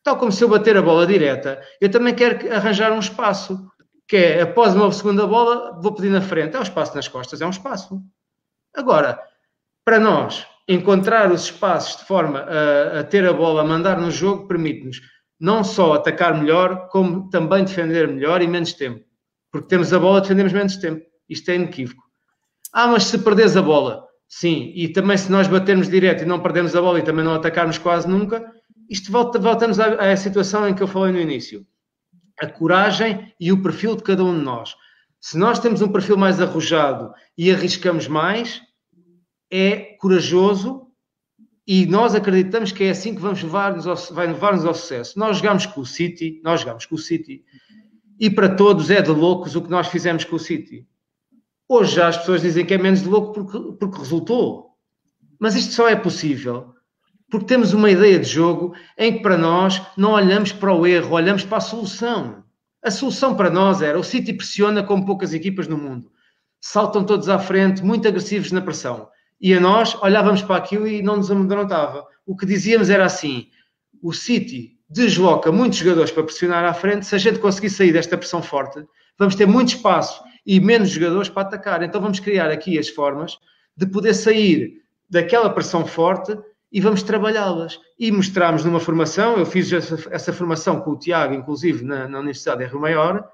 [0.05, 3.59] Tal como se eu bater a bola direta, eu também quero arranjar um espaço,
[4.07, 6.55] que é, após uma segunda bola, vou pedir na frente.
[6.55, 7.99] É um espaço nas costas, é um espaço.
[8.77, 9.19] Agora,
[9.83, 14.11] para nós, encontrar os espaços de forma a, a ter a bola, a mandar no
[14.11, 15.01] jogo, permite-nos
[15.41, 19.03] não só atacar melhor, como também defender melhor e menos tempo.
[19.51, 21.03] Porque temos a bola, defendemos menos tempo.
[21.29, 22.03] Isto é inequívoco.
[22.73, 26.41] Ah, mas se perdes a bola, sim, e também se nós batermos direto e não
[26.41, 28.45] perdemos a bola e também não atacarmos quase nunca,
[28.95, 31.67] isto volta, voltamos à, à situação em que eu falei no início.
[32.41, 34.77] A coragem e o perfil de cada um de nós.
[35.21, 38.63] Se nós temos um perfil mais arrojado e arriscamos mais,
[39.51, 40.87] é corajoso
[41.67, 45.19] e nós acreditamos que é assim que vamos levar-nos ao, vai levar-nos ao sucesso.
[45.19, 47.43] Nós jogamos com o City, nós jogamos com o City
[48.21, 50.87] e para todos é de loucos o que nós fizemos com o City.
[51.69, 54.77] Hoje já as pessoas dizem que é menos de louco porque, porque resultou.
[55.41, 56.74] Mas isto só é possível
[57.35, 61.17] porque temos uma ideia de jogo em que para nós não olhamos para o erro,
[61.17, 62.45] olhamos para a solução.
[62.81, 66.13] A solução para nós era o City pressiona como poucas equipas no mundo.
[66.61, 69.09] Saltam todos à frente, muito agressivos na pressão.
[69.41, 72.07] E a nós olhávamos para aquilo e não nos amedrontava.
[72.25, 73.49] O que dizíamos era assim:
[74.01, 77.05] o City desloca muitos jogadores para pressionar à frente.
[77.05, 78.87] Se a gente conseguir sair desta pressão forte,
[79.19, 81.83] vamos ter muito espaço e menos jogadores para atacar.
[81.83, 83.37] Então vamos criar aqui as formas
[83.77, 86.39] de poder sair daquela pressão forte
[86.75, 87.79] e vamos trabalhá-las.
[87.97, 92.19] E mostramos numa formação, eu fiz essa, essa formação com o Tiago, inclusive, na, na
[92.19, 93.25] Universidade de Rio Maior,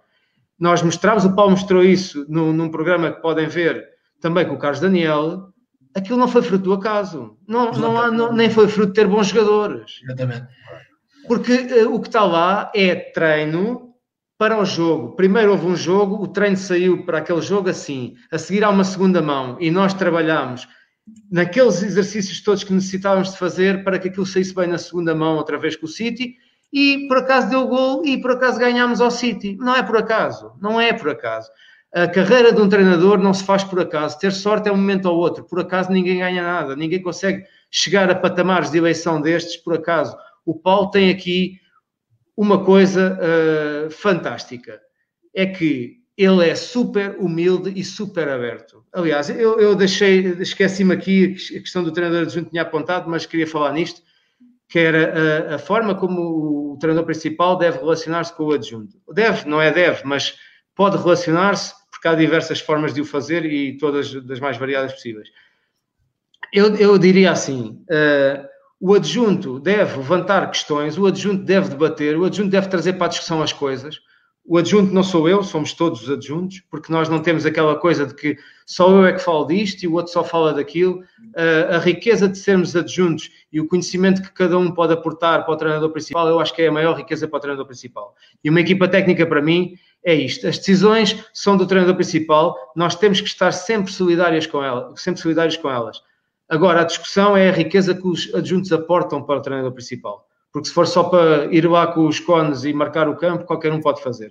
[0.58, 3.82] nós mostramos, o Paulo mostrou isso num, num, programa que podem ver
[4.20, 5.48] também com o Carlos Daniel,
[5.96, 9.08] aquilo não foi fruto do acaso, não, não, há, não nem foi fruto de ter
[9.08, 10.02] bons jogadores.
[10.04, 10.46] Exatamente.
[11.26, 13.94] Porque uh, o que está lá é treino
[14.36, 15.16] para o jogo.
[15.16, 18.84] Primeiro houve um jogo, o treino saiu para aquele jogo assim, a seguir há uma
[18.84, 20.68] segunda mão e nós trabalhamos
[21.30, 25.36] naqueles exercícios todos que necessitávamos de fazer para que aquilo saísse bem na segunda mão,
[25.36, 26.36] outra vez com o City,
[26.72, 29.56] e por acaso deu gol e por acaso ganhámos ao City.
[29.56, 31.50] Não é por acaso, não é por acaso.
[31.92, 34.18] A carreira de um treinador não se faz por acaso.
[34.18, 35.44] Ter sorte é um momento ou outro.
[35.44, 40.16] Por acaso ninguém ganha nada, ninguém consegue chegar a patamares de eleição destes por acaso.
[40.46, 41.58] O Paulo tem aqui
[42.36, 44.80] uma coisa uh, fantástica:
[45.34, 48.79] é que ele é super humilde e super aberto.
[48.92, 53.46] Aliás, eu, eu deixei, esqueci-me aqui a questão do treinador adjunto tinha apontado, mas queria
[53.46, 54.02] falar nisto
[54.68, 58.96] que era a, a, forma como o treinador principal deve relacionar-se com o adjunto.
[59.12, 60.36] Deve, não é deve, mas
[60.76, 65.28] pode relacionar-se, porque há diversas formas de o fazer e todas das mais variadas possíveis.
[66.52, 68.46] Eu, eu diria assim: uh,
[68.80, 73.10] o adjunto deve levantar questões, o adjunto deve debater, o adjunto deve trazer para a
[73.10, 74.00] discussão as coisas
[74.50, 78.04] o adjunto não sou eu, somos todos os adjuntos, porque nós não temos aquela coisa
[78.04, 78.36] de que
[78.66, 81.04] só eu é que falo disto e o outro só fala daquilo.
[81.20, 85.54] Uh, a riqueza de sermos adjuntos e o conhecimento que cada um pode aportar para
[85.54, 88.12] o treinador principal, eu acho que é a maior riqueza para o treinador principal.
[88.42, 90.48] E uma equipa técnica, para mim, é isto.
[90.48, 95.20] As decisões são do treinador principal, nós temos que estar sempre solidários com elas, sempre
[95.20, 96.02] solidários com elas.
[96.48, 100.68] Agora, a discussão é a riqueza que os adjuntos aportam para o treinador principal porque
[100.68, 103.80] se for só para ir lá com os cones e marcar o campo, qualquer um
[103.80, 104.30] pode fazer.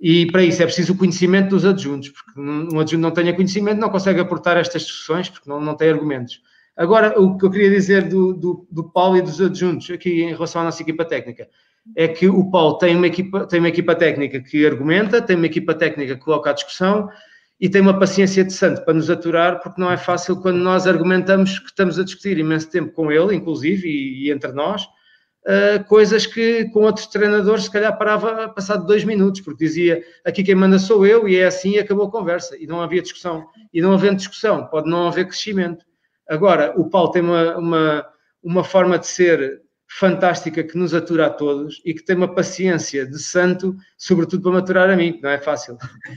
[0.00, 3.80] E para isso é preciso o conhecimento dos adjuntos, porque um adjunto não tenha conhecimento
[3.80, 6.40] não consegue aportar estas discussões, porque não, não tem argumentos.
[6.76, 10.32] Agora, o que eu queria dizer do, do, do Paulo e dos adjuntos, aqui em
[10.32, 11.48] relação à nossa equipa técnica,
[11.96, 15.46] é que o Paulo tem uma equipa, tem uma equipa técnica que argumenta, tem uma
[15.46, 17.08] equipa técnica que coloca a discussão
[17.60, 20.86] e tem uma paciência de santo para nos aturar, porque não é fácil quando nós
[20.86, 24.86] argumentamos que estamos a discutir imenso tempo com ele, inclusive, e, e entre nós,
[25.46, 30.42] uh, coisas que com outros treinadores se calhar parava passado dois minutos, porque dizia aqui
[30.42, 33.46] quem manda sou eu e é assim e acabou a conversa e não havia discussão.
[33.72, 35.84] E não havendo discussão, pode não haver crescimento.
[36.28, 38.06] Agora, o Paulo tem uma, uma,
[38.42, 43.06] uma forma de ser fantástica que nos atura a todos e que tem uma paciência
[43.06, 45.76] de santo, sobretudo para maturar a mim, que não é fácil.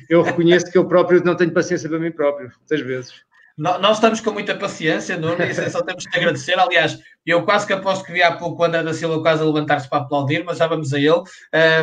[0.09, 3.13] Eu reconheço que eu próprio não tenho paciência para mim próprio, muitas vezes.
[3.57, 6.59] Nós estamos com muita paciência, Nuno, e só temos que agradecer.
[6.59, 9.45] Aliás, eu quase que aposto que vi há pouco o André da Silva quase a
[9.45, 11.23] levantar-se para aplaudir, mas já vamos a ele.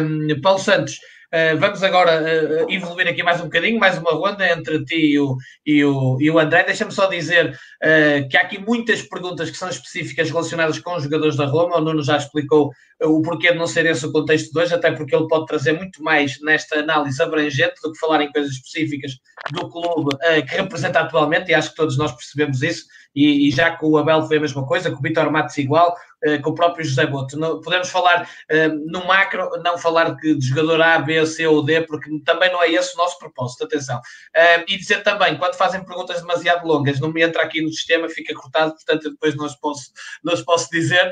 [0.01, 1.01] Um, Paulo Santos,
[1.35, 5.18] Uh, vamos agora uh, evoluir aqui mais um bocadinho, mais uma ronda entre ti e
[5.18, 6.62] o, e o, e o André.
[6.62, 11.03] Deixa-me só dizer uh, que há aqui muitas perguntas que são específicas relacionadas com os
[11.03, 11.78] jogadores da Roma.
[11.78, 12.70] O Nuno já explicou
[13.03, 15.72] o porquê de não ser esse o contexto de hoje, até porque ele pode trazer
[15.72, 19.14] muito mais nesta análise abrangente do que falar em coisas específicas
[19.51, 20.16] do clube
[20.49, 22.85] que representa atualmente, e acho que todos nós percebemos isso
[23.15, 25.95] e, e, já que o Abel foi a mesma coisa, com o Vitor Matos igual,
[26.27, 27.39] uh, com o próprio José Boto.
[27.39, 31.65] Não, podemos falar uh, no macro, não falar de, de, jogador A, B, C ou
[31.65, 33.99] D, porque também não é esse o nosso propósito, atenção.
[33.99, 38.09] Uh, e dizer também, quando fazem perguntas demasiado longas, não me entra aqui no sistema,
[38.09, 39.91] fica cortado, portanto depois não os posso,
[40.23, 41.11] não os posso dizer.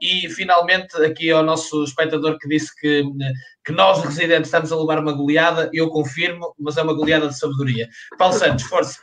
[0.00, 3.04] e finalmente, aqui ao nosso espectador que disse que
[3.64, 7.38] que nós residentes estamos a levar uma goleada, eu confirmo, mas é uma goleada de
[7.38, 7.88] sabedoria.
[8.18, 9.00] Paulo Santos, força.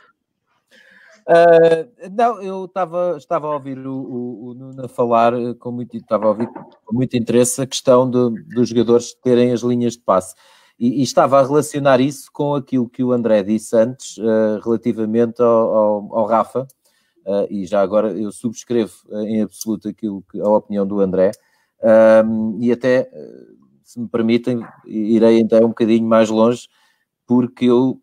[1.28, 5.96] Uh, não, eu tava, estava a ouvir o, o, o Nuno falar eh, com muito,
[5.96, 10.00] estava a ouvir com muito interesse a questão de, dos jogadores terem as linhas de
[10.00, 10.34] passe.
[10.78, 15.40] E, e, estava a relacionar isso com aquilo que o André disse antes, uh, relativamente
[15.40, 16.66] ao, ao, ao Rafa,
[17.24, 18.92] uh, e já agora eu subscrevo
[19.24, 21.30] em absoluto aquilo que, a opinião do André,
[22.60, 23.10] e até,
[23.82, 26.68] se me permitem, irei então um bocadinho mais longe,
[27.26, 28.00] porque eu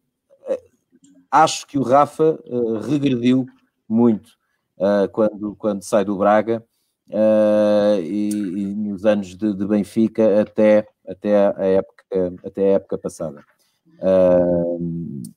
[1.32, 3.46] acho que o Rafa uh, regrediu
[3.88, 4.30] muito
[4.78, 6.64] uh, quando, quando sai do Braga
[7.10, 12.04] uh, e, e, nos anos de, de, Benfica até, até, a, época,
[12.46, 13.44] até a época passada.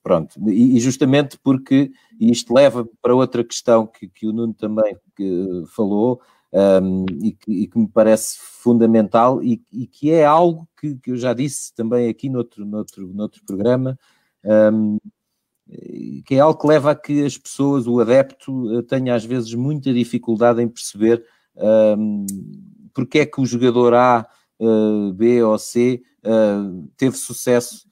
[0.02, 1.90] pronto, e, e, justamente porque
[2.20, 4.96] isto leva para outra questão que, que o Nuno também
[5.74, 6.20] falou
[6.52, 11.10] um, e, que, e, que, me parece fundamental e, e que é algo que, que,
[11.10, 13.98] eu já disse também aqui noutro, noutro, noutro programa,
[14.44, 14.98] um,
[16.24, 19.54] que é algo que leva a que as pessoas, o adepto, eh, tenha às vezes
[19.54, 21.24] muita dificuldade em perceber
[21.56, 22.26] um,
[22.94, 24.26] porque é que o jogador A,
[24.60, 26.02] uh, B ou C
[26.96, 27.90] teve sucesso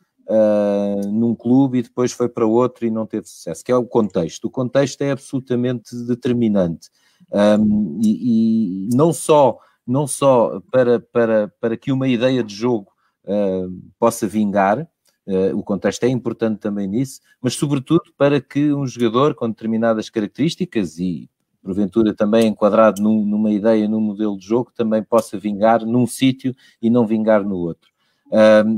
[1.12, 4.45] num clube e depois foi para outro e não teve sucesso, que é o contexto.
[4.45, 6.89] O contexto é absolutamente determinante.
[7.33, 12.93] Um, e, e, não só, não só para, para, para que uma ideia de jogo
[13.99, 14.89] possa vingar,
[15.27, 20.09] Uh, o contexto é importante também nisso, mas sobretudo para que um jogador com determinadas
[20.09, 21.29] características e
[21.62, 26.55] porventura também enquadrado num, numa ideia, num modelo de jogo, também possa vingar num sítio
[26.81, 27.91] e não vingar no outro.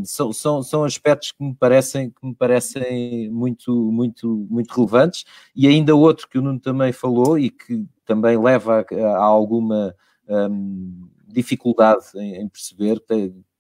[0.05, 5.25] São, são, são aspectos que me parecem, que me parecem muito, muito, muito relevantes,
[5.55, 9.95] e ainda outro que o Nuno também falou e que também leva a, a alguma
[10.27, 12.99] um, dificuldade em, em perceber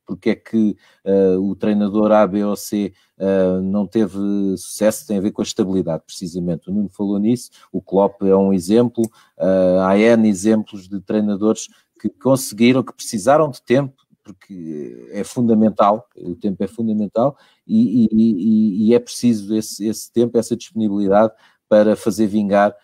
[0.06, 4.18] porque é que uh, o treinador A, B ou C uh, não teve
[4.56, 6.68] sucesso, tem a ver com a estabilidade, precisamente.
[6.68, 9.04] O Nuno falou nisso, o Klopp é um exemplo,
[9.38, 11.68] uh, há N exemplos de treinadores
[12.00, 17.36] que conseguiram, que precisaram de tempo, porque é fundamental, o tempo é fundamental
[17.66, 21.32] e, e, e é preciso esse, esse, tempo, essa disponibilidade
[21.68, 22.74] para fazer vingar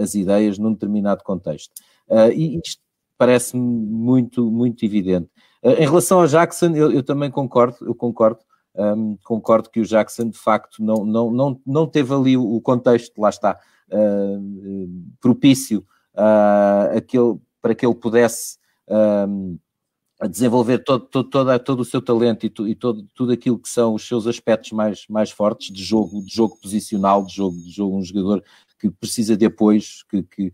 [0.00, 1.72] as ideias num determinado contexto.
[2.32, 2.80] E isto
[3.18, 5.28] parece-me muito, muito evidente.
[5.62, 8.40] Uh, em relação ao Jackson, eu, eu também concordo, eu concordo,
[8.74, 13.20] um, concordo que o Jackson de facto não, não, não, não teve ali o, contexto,
[13.20, 13.58] lá está,
[15.20, 15.84] propício
[16.94, 19.58] aquele, para que ele pudesse um,
[20.20, 23.58] a desenvolver todo, todo, todo, todo o seu talento e, tu, e todo, tudo aquilo
[23.58, 27.56] que são os seus aspectos mais, mais fortes de jogo, de jogo posicional, de jogo,
[27.56, 28.42] de jogo um jogador
[28.78, 30.52] que precisa de apoios que, que,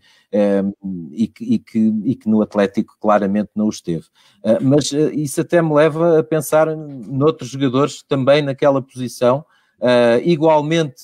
[0.82, 4.06] um, e, que, e, que, e que no Atlético claramente não os teve.
[4.42, 9.44] Uh, mas uh, isso até me leva a pensar noutros jogadores também naquela posição,
[9.80, 11.02] uh, igualmente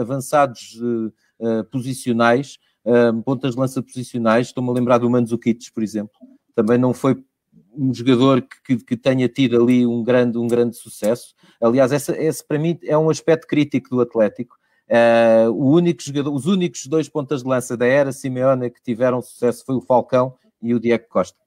[0.00, 0.80] avançados
[1.70, 2.58] posicionais,
[3.24, 4.48] pontas de lança posicionais.
[4.48, 6.14] Estou-me a lembrar do Mandzukic, por exemplo.
[6.54, 7.22] Também não foi
[7.72, 11.34] um jogador que, que, tenha tido ali um grande, um grande sucesso.
[11.60, 14.56] Aliás, esse, esse para mim é um aspecto crítico do Atlético.
[14.90, 19.62] Uh, único jogador, os únicos dois pontas de lança da era Simeone que tiveram sucesso
[19.64, 21.38] foi o Falcão e o Diego Costa.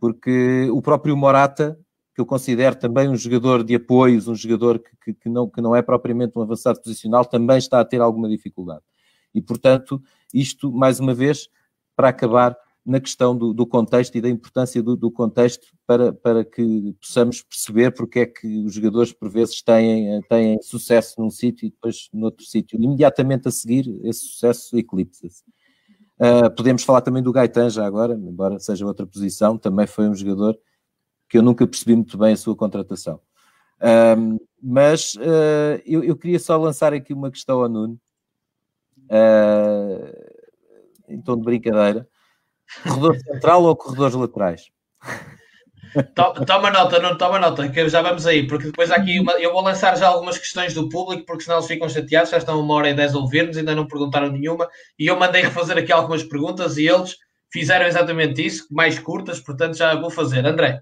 [0.00, 1.78] Porque o próprio Morata,
[2.12, 5.60] que eu considero também um jogador de apoios, um jogador que, que, que, não, que
[5.60, 8.82] não é propriamente um avançado posicional, também está a ter alguma dificuldade.
[9.32, 10.02] E, portanto,
[10.34, 11.48] isto, mais uma vez,
[11.94, 16.44] para acabar, na questão do, do contexto e da importância do, do, contexto para, para
[16.44, 21.66] que possamos perceber porque é que os jogadores por vezes têm, têm sucesso num sítio
[21.66, 22.82] e depois noutro sítio.
[22.82, 25.44] Imediatamente a seguir, esse sucesso eclipsa-se.
[26.18, 30.14] Uh, podemos falar também do Gaetan já agora, embora seja outra posição, também foi um
[30.14, 30.58] jogador
[31.28, 33.20] que eu nunca percebi muito bem a sua contratação.
[33.78, 37.98] Uh, mas uh, eu, eu, queria só lançar aqui uma questão ao Nuno,
[41.08, 42.08] em tom de brincadeira.
[42.82, 44.62] Corredor central ou corredores laterais?
[46.46, 49.62] Toma nota, não toma nota, que já vamos aí, porque depois aqui uma, eu vou
[49.62, 52.88] lançar já algumas questões do público, porque senão eles ficam chateados, já estão uma hora
[52.88, 54.68] e dez a ouvir-nos, ainda não perguntaram nenhuma,
[54.98, 57.16] e eu mandei refazer aqui algumas perguntas e eles
[57.52, 60.46] fizeram exatamente isso, mais curtas, portanto já vou fazer.
[60.46, 60.80] André.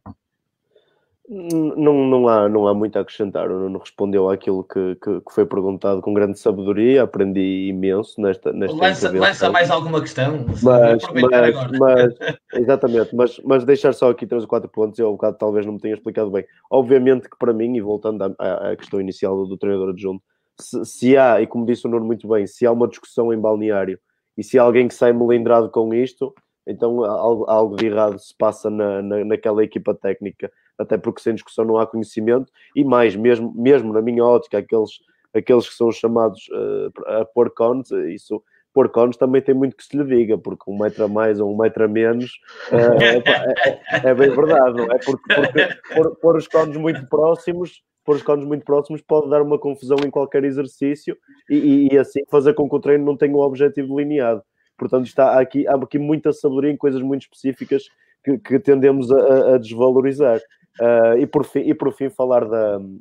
[1.33, 3.49] Não, não, há, não há muito a acrescentar.
[3.49, 7.05] O Nuno respondeu àquilo que, que, que, foi perguntado com grande sabedoria.
[7.05, 10.45] Aprendi imenso nesta, nesta lança, lança mais alguma questão.
[10.61, 12.15] Mas, mas, mas,
[12.53, 14.99] exatamente, mas, mas deixar só aqui três ou quatro pontos.
[14.99, 16.45] Eu, um bocado, talvez não me tenha explicado bem.
[16.69, 20.25] Obviamente que para mim, e voltando à, à questão inicial do, do treinador adjunto,
[20.59, 23.39] se, se há, e como disse o Nuno muito bem, se há uma discussão em
[23.39, 24.01] balneário
[24.37, 26.35] e se há alguém que sai melindrado com isto,
[26.67, 30.51] então algo, algo de errado se passa na, na, naquela equipa técnica
[30.81, 34.91] até porque sem discussão não há conhecimento, e mais, mesmo, mesmo na minha ótica, aqueles,
[35.35, 39.85] aqueles que são chamados uh, a pôr cones, isso pôr cones também tem muito que
[39.85, 42.41] se lhe diga, porque um metro a mais ou um metro a menos
[42.73, 44.99] uh, é, é, bem verdade, não é?
[45.05, 49.43] Porque, porque pôr, pôr os cones muito próximos pôr os cones muito próximos pode dar
[49.43, 51.17] uma confusão em qualquer exercício
[51.49, 54.43] e, e, e, assim fazer com que o treino não tenha um objetivo delineado.
[54.77, 57.85] Portanto, está aqui, há aqui muita sabedoria em coisas muito específicas
[58.25, 60.41] que, que tendemos a, a desvalorizar.
[60.79, 63.01] Uh, e, por fim, e por fim, falar da, de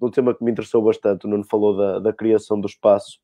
[0.00, 1.26] um tema que me interessou bastante.
[1.26, 3.18] O Nuno falou da, da criação do espaço,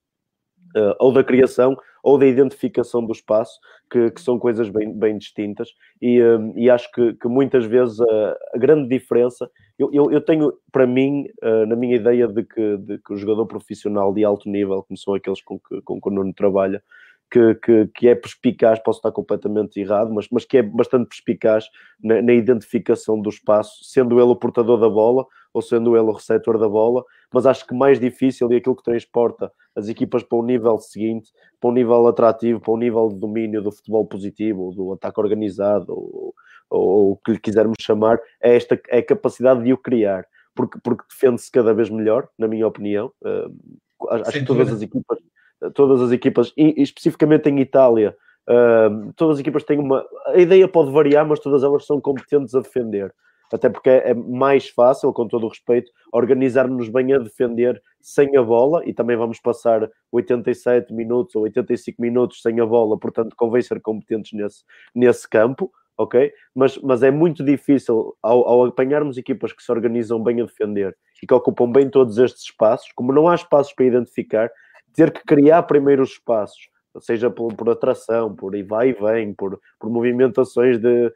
[0.76, 3.58] uh, ou da criação, ou da identificação do espaço,
[3.90, 5.70] que, que são coisas bem, bem distintas.
[6.00, 9.50] E, uh, e acho que, que, muitas vezes a, grande diferença.
[9.78, 11.26] Eu, eu, eu, tenho, para mim,
[11.66, 15.14] na minha ideia de que, de que o jogador profissional de alto nível, como são
[15.14, 16.82] aqueles com que, com que o Nuno trabalha,
[17.30, 21.64] que, que, que, é perspicaz, posso estar completamente errado, mas, mas que é bastante perspicaz
[22.02, 25.24] na, na, identificação do espaço, sendo ele o portador da bola
[25.54, 28.82] ou sendo ele o receptor da bola, mas acho que mais difícil e aquilo que
[28.82, 31.30] transporta as equipas para o nível seguinte,
[31.60, 35.92] para um nível atrativo, para um nível de domínio do futebol positivo, do ataque organizado,
[35.92, 36.34] ou,
[36.68, 40.24] ou o que lhe quisermos chamar, é esta é a capacidade de o criar,
[40.54, 43.12] porque, porque defende-se cada vez melhor, na minha opinião.
[43.22, 45.18] Uh, acho que todas as equipas
[45.74, 48.16] todas as equipas, e, especificamente em Itália,
[48.48, 50.04] uh, todas as equipas têm uma.
[50.26, 53.14] A ideia pode variar, mas todas elas são competentes a defender.
[53.52, 58.42] Até porque é mais fácil, com todo o respeito, organizarmos-nos bem a defender sem a
[58.42, 63.60] bola e também vamos passar 87 minutos ou 85 minutos sem a bola, portanto, convém
[63.60, 64.62] ser competentes nesse,
[64.94, 65.70] nesse campo.
[65.98, 66.32] ok?
[66.54, 70.96] Mas, mas é muito difícil, ao, ao apanharmos equipas que se organizam bem a defender
[71.20, 74.48] e que ocupam bem todos estes espaços, como não há espaços para identificar,
[74.94, 76.68] ter que criar primeiro os espaços,
[77.00, 81.12] seja por, por atração, por e vai e vem, por, por movimentações de.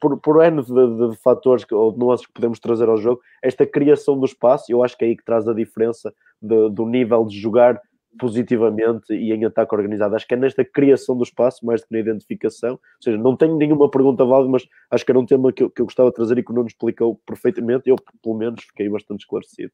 [0.00, 3.20] por, por N de, de fatores que, ou de nuances que podemos trazer ao jogo,
[3.42, 6.86] esta criação do espaço, eu acho que é aí que traz a diferença de, do
[6.86, 7.80] nível de jogar
[8.18, 10.16] positivamente e em ataque organizado.
[10.16, 12.72] Acho que é nesta criação do espaço, mais do que na identificação.
[12.72, 15.70] Ou seja, não tenho nenhuma pergunta válida, mas acho que era um tema que eu,
[15.70, 17.88] que eu gostava de trazer e que o Nuno explicou perfeitamente.
[17.88, 19.72] Eu, pelo menos, fiquei bastante esclarecido.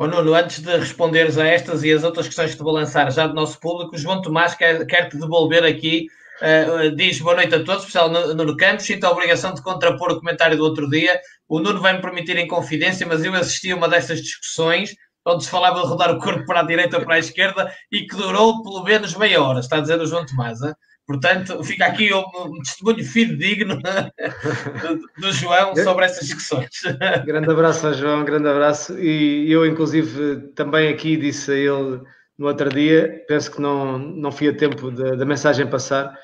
[0.00, 3.10] Oh, Nuno, antes de responderes a estas e as outras questões que te vou lançar
[3.10, 6.06] já do nosso público, João Tomás quer, quer te devolver aqui.
[6.40, 8.86] Uh, diz boa noite a todos, especial Nuno Campos.
[8.86, 11.20] Sinto a obrigação de contrapor o comentário do outro dia.
[11.48, 14.94] O Nuno vai me permitir em confidência, mas eu assisti a uma destas discussões
[15.26, 18.06] onde se falava de rodar o corpo para a direita ou para a esquerda e
[18.06, 20.62] que durou pelo menos meia hora, está a dizer o João Tomás.
[20.62, 20.74] Hein?
[21.08, 26.68] Portanto, fica aqui um, um testemunho fidedigno do, do João sobre essas discussões.
[27.24, 28.98] Grande abraço ao João, grande abraço.
[28.98, 32.02] E eu, inclusive, também aqui disse a ele
[32.36, 36.14] no outro dia, penso que não, não fui a tempo da mensagem passar,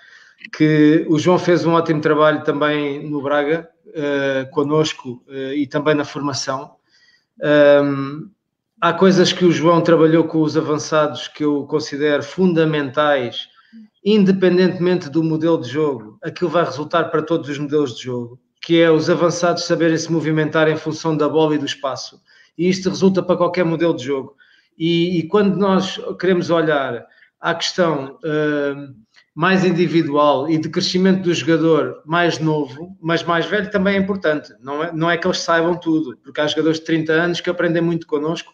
[0.55, 5.95] que o João fez um ótimo trabalho também no Braga, uh, conosco uh, e também
[5.95, 6.77] na formação.
[7.83, 8.29] Um,
[8.79, 13.49] há coisas que o João trabalhou com os avançados que eu considero fundamentais,
[14.05, 16.19] independentemente do modelo de jogo.
[16.23, 20.13] Aquilo vai resultar para todos os modelos de jogo, que é os avançados saberem se
[20.13, 22.21] movimentar em função da bola e do espaço.
[22.57, 24.37] E isto resulta para qualquer modelo de jogo.
[24.79, 27.07] E, e quando nós queremos olhar
[27.41, 28.95] à questão uh,
[29.35, 34.53] mais individual e de crescimento do jogador mais novo, mas mais velho também é importante.
[34.61, 37.51] Não é, não é que eles saibam tudo, porque há jogadores de 30 anos que
[37.51, 38.53] aprendem muito connosco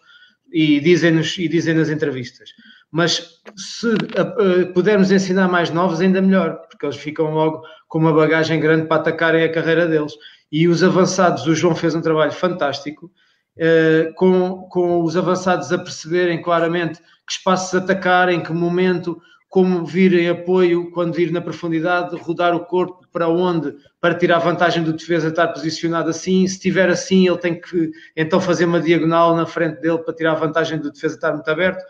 [0.51, 2.49] e dizem-nos e dizem nas entrevistas.
[2.91, 8.11] Mas se uh, pudermos ensinar mais novos, ainda melhor, porque eles ficam logo com uma
[8.11, 10.13] bagagem grande para atacarem a carreira deles.
[10.51, 13.09] E os avançados, o João fez um trabalho fantástico,
[13.57, 19.85] uh, com, com os avançados a perceberem claramente que espaços atacar, em que momento, como
[19.85, 24.83] vir em apoio, quando vir na profundidade, rodar o corpo para onde, para tirar vantagem
[24.83, 26.45] do defesa estar posicionado assim.
[26.47, 30.35] Se estiver assim, ele tem que então fazer uma diagonal na frente dele para tirar
[30.35, 31.81] vantagem do defesa estar muito aberto.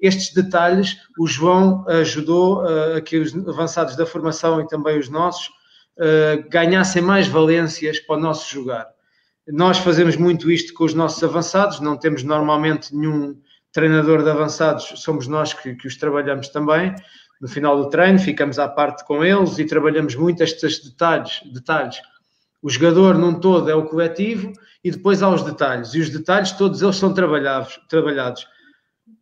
[0.00, 5.08] Estes detalhes, o João ajudou uh, a que os avançados da formação e também os
[5.08, 8.88] nossos uh, ganhassem mais valências para o nosso jogar.
[9.48, 13.36] Nós fazemos muito isto com os nossos avançados, não temos normalmente nenhum
[13.72, 16.94] treinador de avançados, somos nós que, que os trabalhamos também,
[17.40, 21.40] no final do treino, ficamos à parte com eles e trabalhamos muito estes detalhes.
[21.52, 21.96] detalhes.
[22.62, 24.52] O jogador num todo é o coletivo
[24.84, 25.94] e depois há os detalhes.
[25.94, 28.46] E os detalhes, todos eles são trabalhados.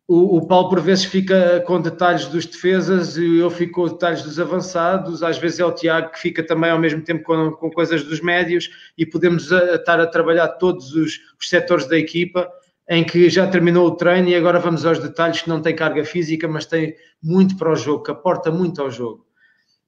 [0.09, 4.23] O, o Paulo, por vezes, fica com detalhes dos defesas e eu fico com detalhes
[4.23, 5.21] dos avançados.
[5.21, 8.19] Às vezes é o Tiago que fica também ao mesmo tempo com, com coisas dos
[8.19, 12.51] médios e podemos a, a estar a trabalhar todos os, os setores da equipa
[12.89, 16.03] em que já terminou o treino e agora vamos aos detalhes que não tem carga
[16.03, 19.27] física, mas tem muito para o jogo, que aporta muito ao jogo.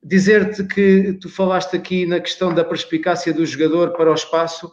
[0.03, 4.72] Dizer-te que tu falaste aqui na questão da perspicácia do jogador para o espaço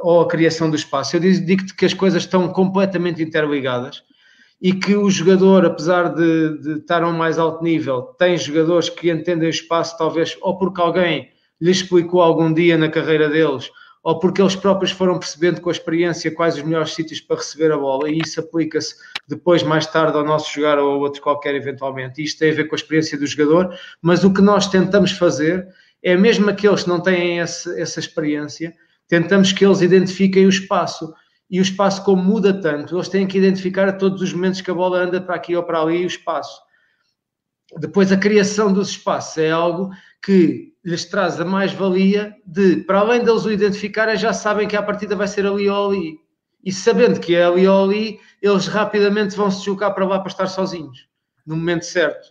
[0.00, 1.16] ou a criação do espaço.
[1.16, 4.02] Eu digo-te que as coisas estão completamente interligadas
[4.60, 8.88] e que o jogador, apesar de, de estar a um mais alto nível, tem jogadores
[8.88, 11.30] que entendem o espaço, talvez, ou porque alguém
[11.60, 13.70] lhes explicou algum dia na carreira deles,
[14.02, 17.72] ou porque eles próprios foram percebendo com a experiência quais os melhores sítios para receber
[17.72, 18.94] a bola e isso aplica-se
[19.26, 22.22] depois, mais tarde, ao nosso jogar ou a outro qualquer eventualmente.
[22.22, 25.66] Isto tem a ver com a experiência do jogador, mas o que nós tentamos fazer
[26.02, 28.72] é mesmo aqueles que não têm esse, essa experiência,
[29.08, 31.12] tentamos que eles identifiquem o espaço.
[31.50, 34.70] E o espaço, como muda tanto, eles têm que identificar a todos os momentos que
[34.70, 36.60] a bola anda para aqui ou para ali o espaço.
[37.78, 39.90] Depois, a criação dos espaços é algo
[40.22, 44.82] que lhes traz a mais-valia de, para além deles o identificarem, já sabem que a
[44.82, 46.18] partida vai ser ali ou ali.
[46.64, 50.30] E sabendo que é ali ou ali, eles rapidamente vão se deslocar para lá para
[50.30, 51.08] estar sozinhos,
[51.44, 52.28] no momento certo.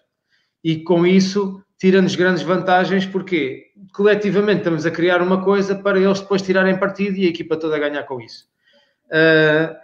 [0.64, 6.20] E com isso, tira-nos grandes vantagens, porque coletivamente estamos a criar uma coisa para eles
[6.20, 8.46] depois tirarem partido e a equipa toda a ganhar com isso.
[9.08, 9.76] Uh,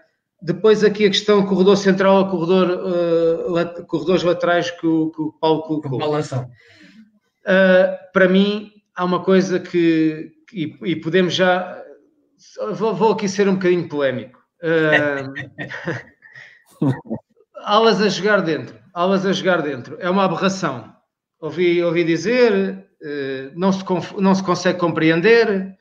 [0.41, 5.31] depois aqui a questão corredor central ou corredor, uh, corredores laterais que o, que o
[5.33, 5.99] Paulo colocou.
[5.99, 6.49] Balanção.
[7.43, 11.79] Uh, para mim, há uma coisa que, e, e podemos já.
[12.73, 14.41] Vou, vou, aqui ser um bocadinho polémico.
[17.63, 20.91] Alas a jogar dentro, alas a jogar dentro, é uma aberração.
[21.39, 22.87] Ouvi, ouvi dizer,
[23.55, 23.83] não, se,
[24.17, 25.77] não se consegue compreender,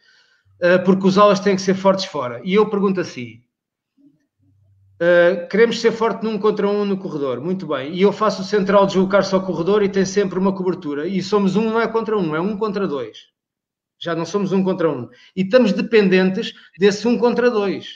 [0.85, 2.41] porque os alas têm que ser fortes fora.
[2.45, 3.41] E eu pergunto assim:
[5.01, 7.95] Uh, queremos ser forte num contra um no corredor, muito bem.
[7.95, 11.09] E eu faço o central deslocar-se ao corredor e tem sempre uma cobertura.
[11.09, 13.17] E somos um, não é contra um, é um contra dois.
[13.99, 15.09] Já não somos um contra um.
[15.35, 17.87] E estamos dependentes desse um contra dois.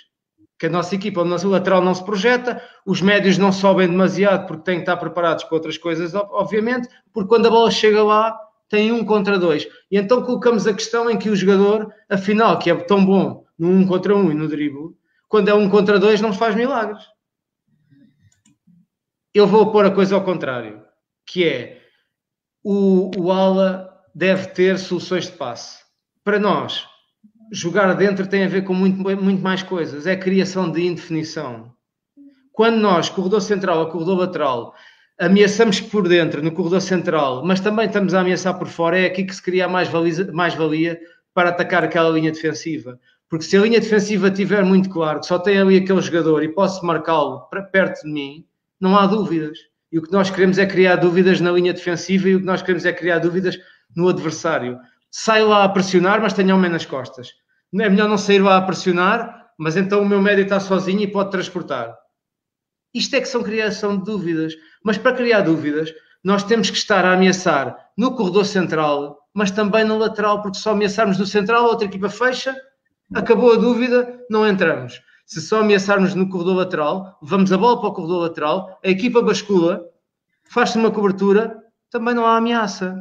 [0.58, 4.46] Que a nossa equipa, o nosso lateral não se projeta, os médios não sobem demasiado
[4.46, 8.34] porque têm que estar preparados para outras coisas, obviamente, porque quando a bola chega lá,
[8.68, 9.66] tem um contra dois.
[9.90, 13.68] E então colocamos a questão em que o jogador, afinal, que é tão bom no
[13.68, 14.96] um contra um e no drible,
[15.28, 17.02] quando é um contra dois, não faz milagres.
[19.32, 20.82] Eu vou pôr a coisa ao contrário,
[21.26, 21.82] que é
[22.62, 25.82] o, o ala deve ter soluções de passe.
[26.22, 26.86] Para nós,
[27.52, 30.06] jogar dentro tem a ver com muito, muito mais coisas.
[30.06, 31.74] É criação de indefinição.
[32.52, 34.74] Quando nós, corredor central ou corredor lateral,
[35.18, 39.24] ameaçamos por dentro, no corredor central, mas também estamos a ameaçar por fora, é aqui
[39.24, 40.54] que se cria mais valia, mais
[41.32, 42.98] para atacar aquela linha defensiva.
[43.28, 46.48] Porque se a linha defensiva tiver muito claro que só tem ali aquele jogador e
[46.48, 48.46] posso marcá-lo perto de mim,
[48.80, 49.58] não há dúvidas.
[49.90, 52.62] E o que nós queremos é criar dúvidas na linha defensiva e o que nós
[52.62, 53.58] queremos é criar dúvidas
[53.94, 54.78] no adversário.
[55.10, 57.30] Sai lá a pressionar, mas tenha homem nas costas.
[57.80, 61.06] É melhor não sair lá a pressionar, mas então o meu médio está sozinho e
[61.06, 61.96] pode transportar.
[62.94, 64.54] Isto é que são criação de dúvidas.
[64.82, 65.92] Mas para criar dúvidas,
[66.22, 70.70] nós temos que estar a ameaçar no corredor central, mas também no lateral, porque só
[70.70, 72.56] ameaçarmos no central, a outra equipa fecha,
[73.12, 75.02] acabou a dúvida, não entramos.
[75.26, 79.22] Se só ameaçarmos no corredor lateral, vamos a bola para o corredor lateral, a equipa
[79.22, 79.84] bascula,
[80.44, 82.96] faz-se uma cobertura, também não há ameaça.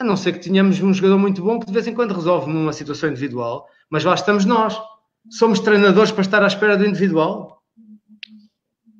[0.00, 2.50] A não ser que tenhamos um jogador muito bom que de vez em quando resolve
[2.50, 4.76] numa situação individual, mas lá estamos nós.
[5.30, 7.53] Somos treinadores para estar à espera do individual.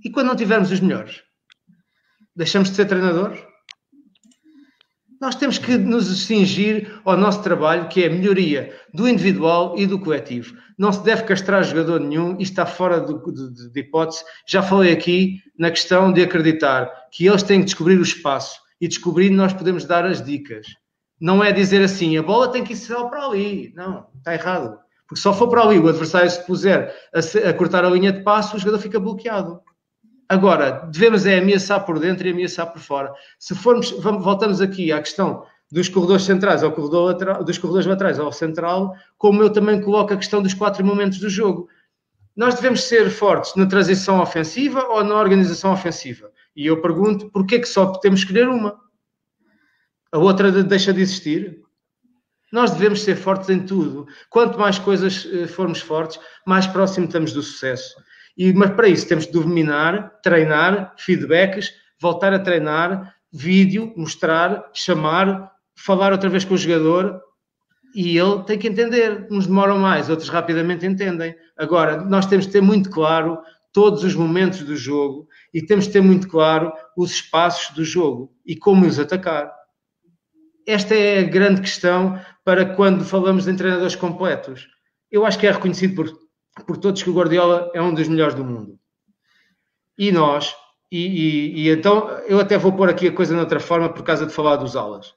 [0.05, 1.23] E quando não tivermos os melhores?
[2.37, 3.41] Deixamos de ser treinadores?
[5.21, 9.87] Nós temos que nos cingir ao nosso trabalho, que é a melhoria do individual e
[9.87, 10.55] do coletivo.
[10.77, 14.23] Não se deve castrar jogador nenhum, isto está fora de, de, de, hipótese.
[14.47, 18.87] Já falei aqui na questão de acreditar que eles têm que descobrir o espaço e
[18.87, 20.67] descobrindo nós podemos dar as dicas.
[21.19, 23.73] Não é dizer assim, a bola tem que ir só para ali.
[23.75, 24.77] Não, está errado.
[25.09, 28.23] Porque só for para ali, o adversário se puser a, a cortar a linha de
[28.23, 29.63] passo, o jogador fica bloqueado.
[30.35, 33.13] Agora, devemos é ameaçar por dentro e ameaçar por fora.
[33.39, 37.87] Se formos, vamos, voltamos aqui à questão dos corredores centrais ao corredor lateral, dos corredores
[37.87, 41.69] laterais ao central, como eu também coloco a questão dos quatro momentos do jogo.
[42.35, 46.29] Nós devemos ser fortes na transição ofensiva ou na organização ofensiva?
[46.57, 48.77] E eu pergunto, porquê que só que escolher uma?
[50.11, 51.61] A outra deixa de existir?
[52.51, 54.09] Nós devemos ser fortes em tudo.
[54.29, 57.95] Quanto mais coisas eh, formos fortes, mais próximo estamos do sucesso.
[58.37, 65.53] E, mas para isso temos de dominar, treinar, feedbacks, voltar a treinar, vídeo, mostrar, chamar,
[65.77, 67.21] falar outra vez com o jogador
[67.95, 69.27] e ele tem que entender.
[69.31, 71.35] Uns demoram mais, outros rapidamente entendem.
[71.57, 73.39] Agora, nós temos de ter muito claro
[73.73, 78.33] todos os momentos do jogo e temos de ter muito claro os espaços do jogo
[78.45, 79.53] e como os atacar.
[80.67, 84.69] Esta é a grande questão para quando falamos de treinadores completos.
[85.11, 86.24] Eu acho que é reconhecido por
[86.63, 88.79] por todos que o Guardiola é um dos melhores do mundo.
[89.99, 90.55] E nós,
[90.91, 94.03] e, e, e, então eu até vou pôr aqui a coisa de outra forma por
[94.03, 95.15] causa de falar dos alas.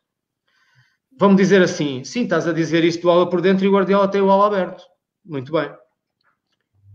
[1.19, 4.07] Vamos dizer assim, sim, estás a dizer isto do ala por dentro e o Guardiola
[4.07, 4.83] tem o ala aberto.
[5.25, 5.71] Muito bem.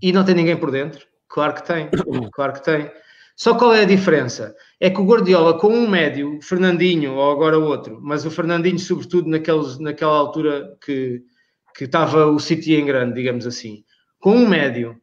[0.00, 1.06] E não tem ninguém por dentro?
[1.28, 1.88] Claro que tem,
[2.32, 2.90] claro que tem.
[3.36, 4.54] Só qual é a diferença?
[4.78, 9.28] É que o Guardiola com um médio, Fernandinho ou agora outro, mas o Fernandinho sobretudo
[9.28, 11.22] naqueles, naquela altura que,
[11.74, 13.84] que estava o City em grande, digamos assim,
[14.22, 14.96] com um médio,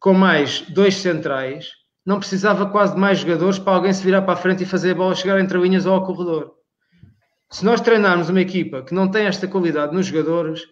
[0.00, 1.72] com mais dois centrais,
[2.06, 4.92] não precisava quase de mais jogadores para alguém se virar para a frente e fazer
[4.92, 6.54] a bola chegar entre linhas ou ao corredor.
[7.50, 10.62] Se nós treinarmos uma equipa que não tem esta qualidade nos jogadores,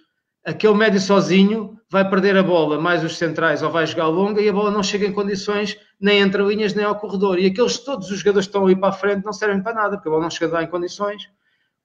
[0.43, 4.49] aquele médio sozinho vai perder a bola, mais os centrais, ou vai jogar longa e
[4.49, 7.39] a bola não chega em condições nem entre linhas nem ao corredor.
[7.39, 9.97] E aqueles todos os jogadores que estão ali para a frente não servem para nada,
[9.99, 11.23] porque a bola não chega lá em condições.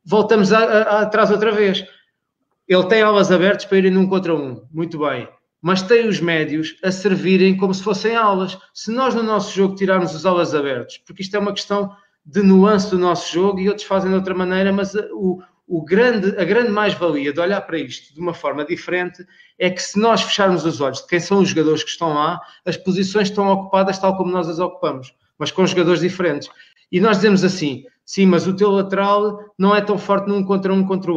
[0.06, 1.86] Voltamos a, a, a, atrás outra vez.
[2.66, 4.66] Ele tem alas abertas para irem num contra um.
[4.72, 5.28] Muito bem
[5.66, 8.56] mas tem os médios a servirem como se fossem aulas.
[8.72, 11.92] Se nós no nosso jogo tirarmos os aulas abertos, porque isto é uma questão
[12.24, 16.40] de nuance do nosso jogo e outros fazem de outra maneira, mas o, o grande,
[16.40, 19.26] a grande mais-valia de olhar para isto de uma forma diferente
[19.58, 22.40] é que se nós fecharmos os olhos de quem são os jogadores que estão lá,
[22.64, 26.48] as posições estão ocupadas tal como nós as ocupamos, mas com jogadores diferentes.
[26.92, 30.72] E nós dizemos assim, sim, mas o teu lateral não é tão forte num contra
[30.72, 31.12] um quanto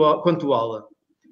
[0.47, 0.87] o ala.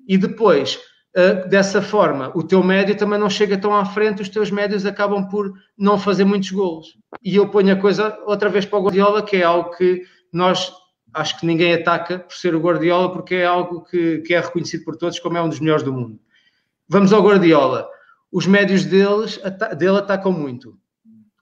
[0.07, 0.79] E depois,
[1.17, 4.85] Uh, dessa forma, o teu médio também não chega tão à frente, os teus médios
[4.85, 6.99] acabam por não fazer muitos golos.
[7.25, 10.71] E eu ponho a coisa outra vez para o Guardiola, que é algo que nós
[11.15, 14.85] acho que ninguém ataca por ser o Guardiola, porque é algo que, que é reconhecido
[14.85, 16.21] por todos como é um dos melhores do mundo.
[16.87, 17.89] Vamos ao Guardiola.
[18.31, 19.41] Os médios deles,
[19.79, 20.79] dele atacam muito.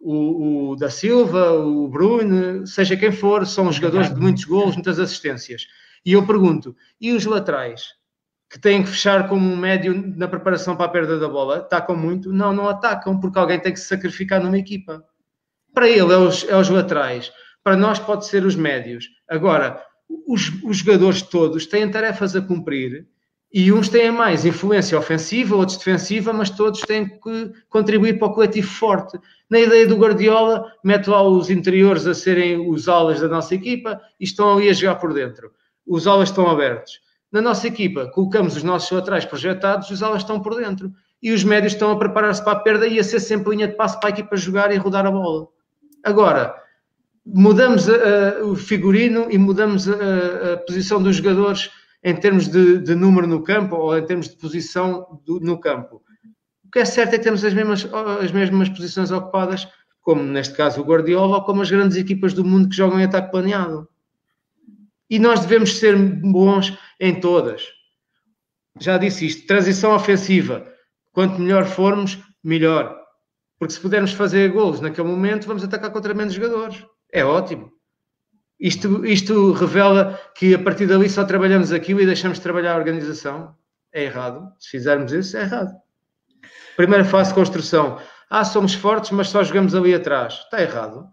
[0.00, 5.00] O, o, da Silva, o Bruno, seja quem for, são jogadores de muitos golos, muitas
[5.00, 5.66] assistências.
[6.06, 7.94] E eu pergunto, e os laterais?
[8.54, 11.96] Que têm que fechar como um médio na preparação para a perda da bola, atacam
[11.96, 12.32] muito?
[12.32, 15.04] Não, não atacam, porque alguém tem que se sacrificar numa equipa.
[15.74, 17.32] Para ele é os, é os laterais,
[17.64, 19.08] para nós pode ser os médios.
[19.28, 19.84] Agora,
[20.24, 23.08] os, os jogadores todos têm tarefas a cumprir
[23.52, 28.34] e uns têm mais influência ofensiva, outros defensiva, mas todos têm que contribuir para o
[28.34, 29.18] coletivo forte.
[29.50, 34.00] Na ideia do Guardiola, mete lá os interiores a serem os alas da nossa equipa
[34.20, 35.50] e estão ali a jogar por dentro.
[35.84, 37.02] Os alas estão abertos.
[37.34, 40.92] Na nossa equipa, colocamos os nossos laterais projetados, os alas estão por dentro.
[41.20, 43.74] E os médios estão a preparar-se para a perda e a ser sempre linha de
[43.74, 45.48] passo para a equipa jogar e rodar a bola.
[46.04, 46.54] Agora,
[47.26, 51.70] mudamos uh, o figurino e mudamos a, a posição dos jogadores
[52.04, 56.02] em termos de, de, número no campo ou em termos de posição do, no campo.
[56.64, 57.84] O que é certo é que temos as mesmas,
[58.22, 59.66] as mesmas posições ocupadas,
[60.02, 63.04] como neste caso o Guardiola, ou como as grandes equipas do mundo que jogam em
[63.04, 63.88] ataque planeado.
[65.08, 67.62] E nós devemos ser bons em todas.
[68.80, 70.66] Já disse isto, transição ofensiva.
[71.12, 72.96] Quanto melhor formos, melhor.
[73.58, 76.84] Porque se pudermos fazer golos naquele momento, vamos atacar contra menos jogadores.
[77.12, 77.72] É ótimo.
[78.58, 82.78] Isto, isto revela que a partir dali só trabalhamos aquilo e deixamos de trabalhar a
[82.78, 83.54] organização.
[83.92, 84.52] É errado.
[84.58, 85.72] Se fizermos isso, é errado.
[86.76, 88.00] Primeira fase de construção.
[88.28, 90.34] Ah, somos fortes, mas só jogamos ali atrás.
[90.34, 91.08] Está errado.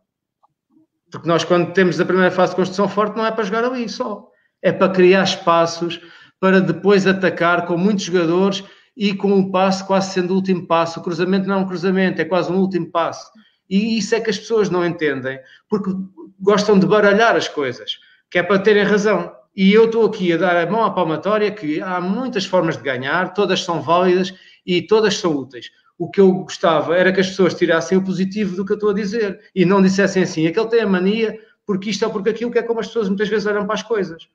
[1.11, 3.87] Porque nós, quando temos a primeira fase de construção forte, não é para jogar ali
[3.89, 4.27] só.
[4.61, 5.99] É para criar espaços
[6.39, 8.63] para depois atacar com muitos jogadores
[8.97, 10.99] e com um passo quase sendo o último passo.
[10.99, 13.31] O cruzamento não é um cruzamento, é quase um último passo.
[13.69, 15.39] E isso é que as pessoas não entendem,
[15.69, 15.91] porque
[16.39, 19.31] gostam de baralhar as coisas, que é para terem razão.
[19.55, 22.83] E eu estou aqui a dar a mão à palmatória que há muitas formas de
[22.83, 24.33] ganhar, todas são válidas
[24.65, 25.69] e todas são úteis.
[25.97, 28.89] O que eu gostava era que as pessoas tirassem o positivo do que eu estou
[28.89, 32.51] a dizer e não dissessem assim, aquele tem a mania porque isto ou porque aquilo,
[32.51, 34.27] que é como as pessoas muitas vezes olham para as coisas.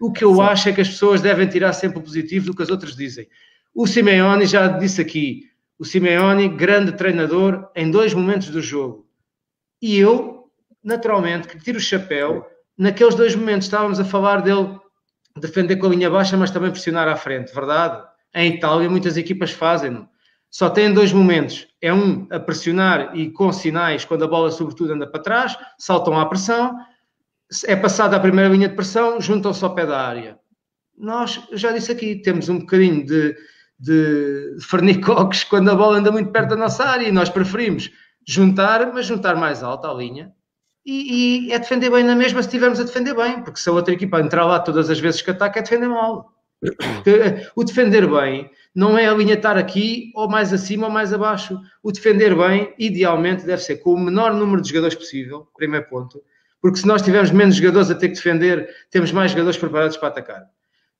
[0.00, 0.42] O que eu Sim.
[0.42, 3.26] acho é que as pessoas devem tirar sempre o positivo do que as outras dizem.
[3.74, 5.44] O Simeone já disse aqui,
[5.78, 9.08] o Simeone, grande treinador em dois momentos do jogo.
[9.80, 10.38] E eu
[10.82, 12.46] naturalmente, que tira o chapéu.
[12.76, 14.78] Naqueles dois momentos estávamos a falar dele
[15.36, 18.02] defender com a linha baixa, mas também pressionar à frente, verdade?
[18.34, 20.08] Em Itália, muitas equipas fazem-no.
[20.50, 21.66] Só têm dois momentos.
[21.80, 26.18] É um a pressionar e com sinais, quando a bola, sobretudo, anda para trás, saltam
[26.18, 26.78] à pressão.
[27.66, 30.38] É passada a primeira linha de pressão, juntam-se ao pé da área.
[30.96, 33.36] Nós, já disse aqui, temos um bocadinho de,
[33.78, 37.90] de fernicoques quando a bola anda muito perto da nossa área e nós preferimos
[38.26, 40.34] juntar, mas juntar mais alta a linha
[40.88, 43.72] e, e, é defender bem na mesma se estivermos a defender bem, porque se a
[43.72, 46.32] outra equipa entrar lá todas as vezes que ataca, é defender mal.
[46.62, 51.12] Eh, o defender bem não é a linha estar aqui ou mais acima ou mais
[51.12, 51.58] abaixo.
[51.82, 56.22] O defender bem, idealmente, deve ser com o menor número de jogadores possível, primeiro ponto,
[56.60, 60.08] porque se nós tivermos menos jogadores a ter que defender, temos mais jogadores preparados para
[60.08, 60.46] atacar.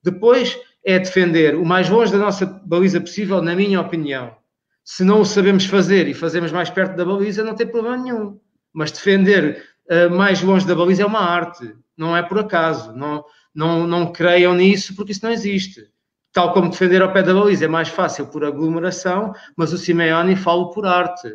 [0.02, 4.36] Depois é defender o mais longe da nossa baliza possível, na minha opinião.
[4.84, 8.40] Se não o sabemos fazer e fazemos mais perto da baliza, não tem problema nenhum.
[8.72, 12.92] Mas defender uh, mais longe da baliza é uma arte, não é por acaso.
[12.92, 13.24] Não,
[13.58, 15.84] não, não creiam nisso porque isso não existe.
[16.32, 20.36] Tal como defender ao pé da baliza é mais fácil por aglomeração, mas o Simeone
[20.36, 21.28] fala por arte,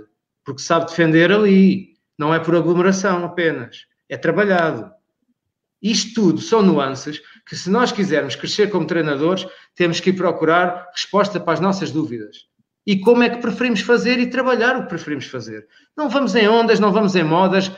[0.45, 1.97] porque sabe defender ali.
[2.17, 4.89] Não é por aglomeração apenas, é trabalhado.
[5.81, 9.45] Isto tudo são nuances que, se nós quisermos crescer como treinadores,
[9.75, 12.47] temos que ir procurar resposta para as nossas dúvidas.
[12.87, 15.67] E como é que preferimos fazer e trabalhar o que preferimos fazer.
[15.97, 17.69] Não vamos em ondas, não vamos em modas,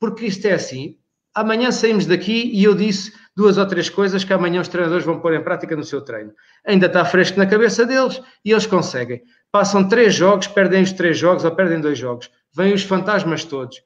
[0.00, 0.96] porque isto é assim.
[1.32, 5.20] Amanhã saímos daqui e eu disse duas ou três coisas que amanhã os treinadores vão
[5.20, 6.32] pôr em prática no seu treino.
[6.66, 9.22] Ainda está fresco na cabeça deles e eles conseguem.
[9.50, 12.30] Passam três jogos, perdem os três jogos ou perdem dois jogos.
[12.54, 13.82] Vêm os fantasmas todos.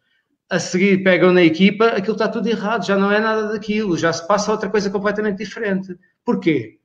[0.49, 4.13] A seguir pegam na equipa, aquilo está tudo errado, já não é nada daquilo, já
[4.13, 5.97] se passa outra coisa completamente diferente.
[6.25, 6.79] Porquê?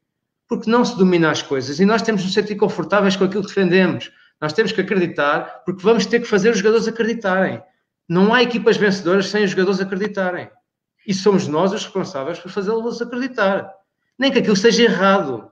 [0.48, 3.44] Porque não se domina as coisas e nós temos de nos sentir confortáveis com aquilo
[3.44, 4.12] que defendemos.
[4.40, 7.62] Nós temos que acreditar, porque vamos ter que fazer os jogadores acreditarem.
[8.10, 10.50] Não há equipas vencedoras sem os jogadores acreditarem.
[11.06, 13.73] E somos nós os responsáveis por fazê-los acreditar.
[14.18, 15.52] Nem que aquilo seja errado.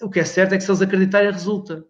[0.00, 1.84] O que é certo é que se eles acreditarem, resulta.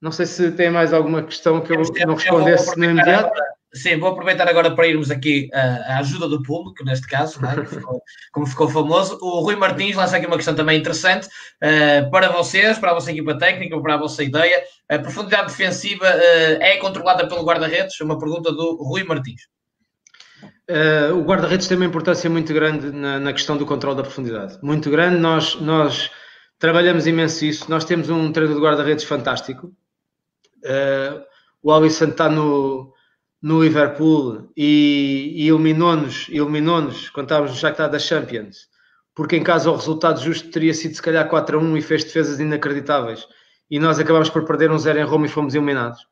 [0.00, 3.32] Não sei se tem mais alguma questão que eu não respondesse no imediato.
[3.72, 7.66] Sim, vou aproveitar agora para irmos aqui à ajuda do público, neste caso, é?
[7.66, 8.02] ficou,
[8.32, 9.18] como ficou famoso.
[9.20, 13.10] O Rui Martins lança aqui uma questão também interessante uh, para vocês, para a vossa
[13.10, 14.62] equipa técnica, para a vossa ideia.
[14.88, 18.00] A profundidade defensiva uh, é controlada pelo guarda-redes?
[18.00, 19.42] Uma pergunta do Rui Martins.
[20.70, 24.58] Uh, o guarda-redes tem uma importância muito grande na, na, questão do controle da profundidade.
[24.62, 26.10] Muito grande, nós, nós
[26.58, 27.70] trabalhamos imenso isso.
[27.70, 29.72] Nós temos um treino de guarda-redes fantástico.
[31.62, 32.92] o Alisson está no
[33.40, 38.68] no Liverpool e, e eliminou-nos eliminou quando estávamos no Shakhtar da Champions
[39.18, 42.04] porque em casa o resultado justo teria sido se calhar 4 a 1 e fez
[42.04, 43.26] defesas inacreditáveis.
[43.68, 46.06] E nós acabámos por perder um zero em Roma e fomos eliminados.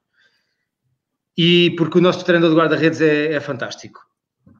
[1.38, 4.00] E porque o nosso treinador de guarda-redes é, é, fantástico.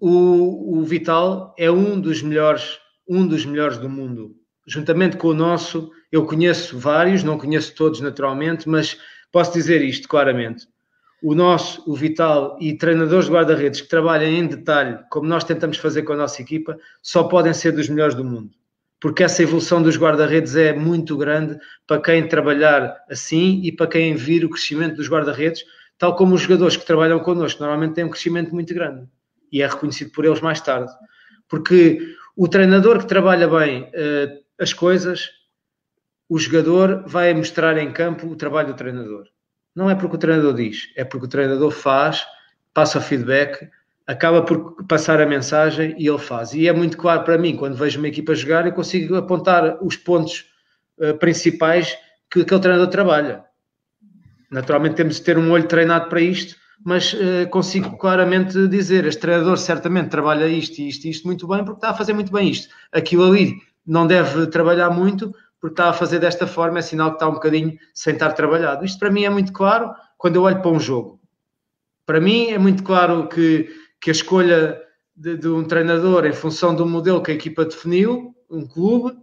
[0.01, 2.79] O, o Vital é um dos melhores,
[3.09, 4.35] um dos melhores do mundo.
[4.67, 8.99] Juntamente com o nosso, eu conheço vários, não conheço todos naturalmente, mas
[9.31, 10.67] posso dizer isto claramente
[11.23, 15.79] o nosso, o Vital e treinadores de guarda-redes que trabalham em detalhe, como nós tentamos
[15.79, 18.51] fazer com a nossa equipa, só podem ser dos melhores do mundo.
[19.01, 24.15] Porque essa evolução dos guarda-redes é muito grande para quem trabalhar assim e para quem
[24.15, 25.65] vir o crescimento dos guarda-redes,
[25.99, 29.07] tal como os jogadores que trabalham connosco normalmente têm um crescimento muito grande
[29.57, 30.93] e é reconhecido por eles mais tarde.
[31.49, 35.31] Porque o treinador que trabalha bem uh, as coisas,
[36.29, 39.27] o jogador vai mostrar em campo o trabalho do treinador
[39.77, 42.27] não é porque o treinador diz, é porque o treinador faz,
[42.73, 43.69] passa o feedback,
[44.07, 46.55] acaba por passar a mensagem e ele faz.
[46.55, 49.95] E é muito claro para mim, quando vejo uma equipa jogar, eu consigo apontar os
[49.95, 50.47] pontos
[50.99, 51.97] uh, principais
[52.31, 53.45] que aquele treinador trabalha.
[54.51, 59.21] Naturalmente temos de ter um olho treinado para isto, mas uh, consigo claramente dizer, este
[59.21, 62.73] treinador certamente trabalha isto isto isto muito bem, porque está a fazer muito bem isto.
[62.93, 67.17] Aquilo ali não deve trabalhar muito, porque está a fazer desta forma, é sinal que
[67.17, 68.85] está um bocadinho sem estar trabalhado.
[68.85, 71.21] Isto para mim é muito claro quando eu olho para um jogo.
[72.05, 73.69] Para mim é muito claro que,
[74.01, 74.81] que a escolha
[75.15, 79.17] de, de um treinador em função do modelo que a equipa definiu, um clube,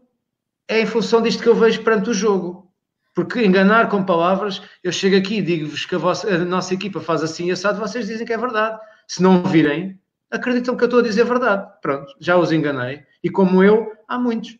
[0.67, 2.72] é em função disto que eu vejo perante o jogo.
[3.13, 6.99] Porque enganar com palavras, eu chego aqui e digo-vos que a, vossa, a, nossa equipa
[6.99, 8.79] faz assim assado, vocês dizem que é verdade.
[9.07, 9.99] Se não virem,
[10.31, 11.67] acreditam que eu estou a dizer verdade.
[11.81, 13.03] Pronto, já os enganei.
[13.23, 14.57] E como eu, há muitos.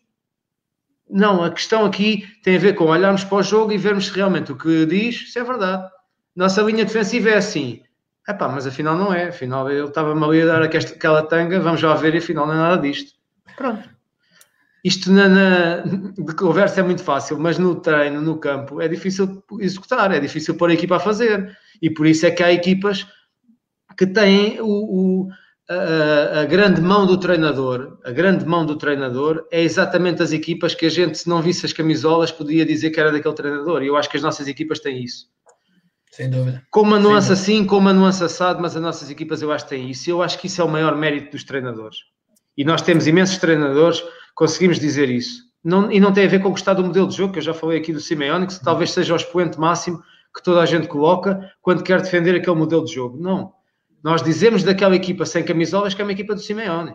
[1.10, 4.12] Não, a questão aqui tem a ver com olharmos para o jogo e vermos se
[4.12, 5.90] realmente o que diz, se é verdade.
[6.34, 7.82] Nossa linha defensiva é assim.
[8.26, 9.28] Epá, mas afinal não é.
[9.28, 12.58] Afinal ele estava-me ali a dar aquela tanga, vamos já ver e afinal não é
[12.58, 13.12] nada disto.
[13.56, 13.93] Pronto.
[14.84, 19.42] Isto na, na, de conversa é muito fácil, mas no treino, no campo, é difícil
[19.58, 21.56] executar, é difícil pôr a equipa a fazer.
[21.80, 23.06] E por isso é que há equipas
[23.96, 25.28] que têm o, o
[25.68, 30.74] a, a, grande mão do treinador, a grande mão do treinador é exatamente as equipas
[30.74, 33.82] que a gente, se não visse as camisolas, podia dizer que era daquele treinador.
[33.82, 35.28] E eu acho que as nossas equipas têm isso.
[36.10, 36.62] Sem dúvida.
[36.70, 39.70] Com uma nuance assim, com uma nuance assado, mas as nossas equipas eu acho que
[39.70, 40.08] têm isso.
[40.08, 41.96] E eu acho que isso é o maior mérito dos treinadores.
[42.56, 44.02] E nós temos imensos treinadores,
[44.34, 45.44] conseguimos dizer isso.
[45.62, 47.54] Não, e não tem a ver com gostar do modelo de jogo, que eu já
[47.54, 50.02] falei aqui do Simeone, que talvez seja o expoente máximo
[50.34, 53.16] que toda a gente coloca quando quer defender aquele modelo de jogo.
[53.18, 53.52] Não
[54.04, 56.94] nós dizemos daquela equipa sem camisolas que é uma equipa do Simeone.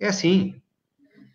[0.00, 0.54] É assim.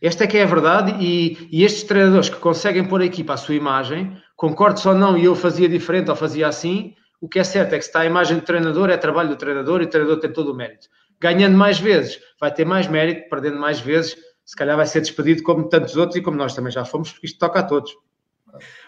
[0.01, 3.33] Esta é que é a verdade e, e, estes treinadores que conseguem pôr a equipa
[3.33, 7.39] à sua imagem, concordes ou não, e eu fazia diferente ou fazia assim, o que
[7.39, 9.85] é certo é que se está a imagem do treinador, é trabalho do treinador e
[9.85, 10.87] o treinador tem todo o mérito.
[11.19, 14.15] Ganhando mais vezes, vai ter mais mérito, perdendo mais vezes,
[14.45, 17.27] se calhar vai ser despedido como tantos outros e como nós também já fomos, porque
[17.27, 17.93] isto toca a todos.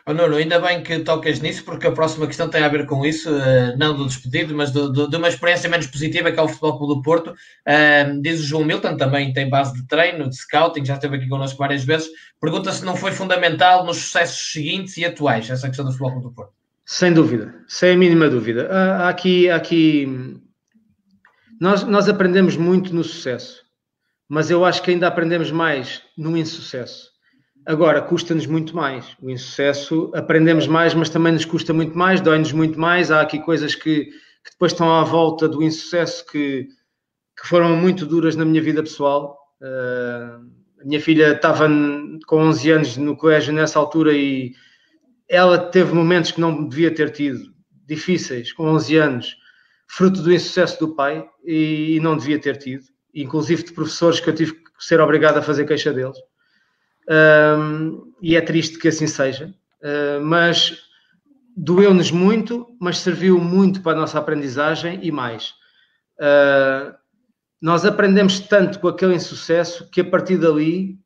[0.05, 3.03] Oh, Nuno, ainda bem que tocas nisso, porque a próxima questão tem a ver com
[3.03, 6.43] isso, uh, não do despedido, mas do, do, de uma experiência menos positiva que é
[6.43, 7.31] o Futebol Clube do Porto.
[7.31, 11.27] Uh, diz o João Milton, também tem base de treino, de scouting, já esteve aqui
[11.27, 12.09] connosco várias vezes.
[12.39, 16.27] Pergunta se não foi fundamental nos sucessos seguintes e atuais, essa questão do Futebol Clube
[16.27, 16.53] do Porto.
[16.85, 18.69] Sem dúvida, sem a mínima dúvida.
[18.69, 20.39] Há aqui, há aqui...
[21.59, 23.64] Nós, nós aprendemos muito no sucesso,
[24.27, 27.15] mas eu acho que ainda aprendemos mais no insucesso
[27.65, 29.17] Agora, custa-nos muito mais.
[29.19, 33.09] O insucesso, aprendemos mais, mas também nos custa muito mais, dói-nos muito mais.
[33.09, 36.67] Há aqui coisas que, que, depois estão à volta do insucesso que,
[37.41, 39.35] que foram muito duras na minha vida pessoal.
[39.59, 40.45] Uh,
[40.79, 41.67] a minha filha estava
[42.27, 44.53] com 11 anos no colégio nessa altura e
[45.27, 47.51] ela teve momentos que não devia ter tido,
[47.87, 49.37] difíceis, com 11 anos,
[49.87, 52.85] fruto do insucesso do pai e, e não devia ter tido,
[53.15, 56.17] inclusive de professores que eu tive que ser obrigado a fazer queixa deles
[57.09, 60.77] um, e é triste que assim seja, uh, mas
[61.55, 65.53] doeu-nos muito, mas serviu muito para a nossa aprendizagem e mais.
[66.19, 66.93] Uh,
[67.61, 70.99] nós aprendemos tanto com aquele insucesso que a partir dali,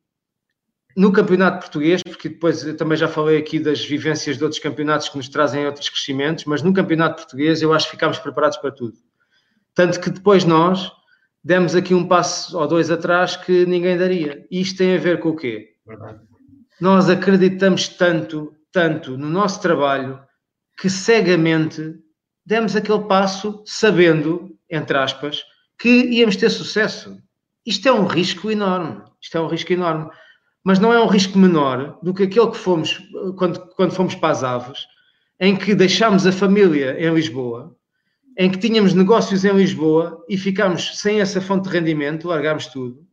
[0.96, 5.08] no campeonato português, porque depois eu também já falei aqui das vivências de outros campeonatos
[5.08, 8.72] que nos trazem outros crescimentos, mas no campeonato português eu acho que ficámos preparados para
[8.72, 8.94] tudo.
[9.74, 10.90] Tanto que depois nós
[11.42, 14.46] demos aqui um passo ou dois atrás que ninguém daria.
[14.50, 15.74] E isto tem a ver com o quê?
[16.80, 20.20] Nós acreditamos tanto, tanto no nosso trabalho
[20.78, 21.94] que cegamente
[22.44, 25.42] demos aquele passo sabendo, entre aspas,
[25.78, 27.18] que íamos ter sucesso.
[27.66, 29.02] Isto é um risco enorme.
[29.20, 30.10] Isto é um risco enorme.
[30.64, 32.98] Mas não é um risco menor do que aquele que fomos
[33.36, 34.86] quando, quando fomos para as aves,
[35.38, 37.74] em que deixámos a família em Lisboa,
[38.40, 43.06] em que tínhamos negócios em Lisboa e ficámos sem essa fonte de rendimento, largámos tudo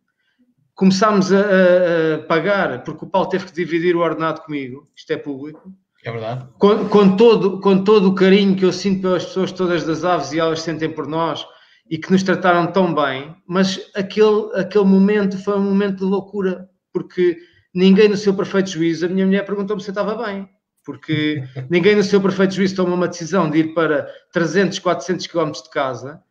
[0.78, 5.12] começámos a, a, a, pagar, porque o Paulo teve que dividir o ordenado comigo, isto
[5.12, 5.74] é público.
[6.06, 6.48] É verdade.
[6.60, 10.32] Com, com, todo, com todo o carinho que eu sinto pelas pessoas todas das aves
[10.32, 11.44] e elas sentem por nós
[11.90, 16.70] e que nos trataram tão bem, mas aquele, aquele momento foi um momento de loucura,
[16.94, 17.38] porque
[17.74, 20.48] ninguém no seu perfeito juízo, a minha mulher perguntou-me se eu estava bem,
[20.88, 25.64] porque ninguém no seu perfeito juízo toma uma decisão de ir para 300, 400 quilómetros
[25.64, 26.24] de casa,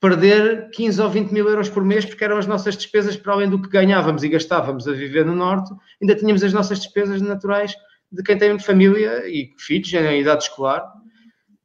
[0.00, 3.48] perder 15 ou 20 mil euros por mês, porque eram as nossas despesas, para além
[3.48, 5.72] do que ganhávamos e gastávamos a viver no Norte,
[6.02, 7.72] ainda tínhamos as nossas despesas naturais
[8.10, 10.82] de quem tem família e filhos em idade escolar.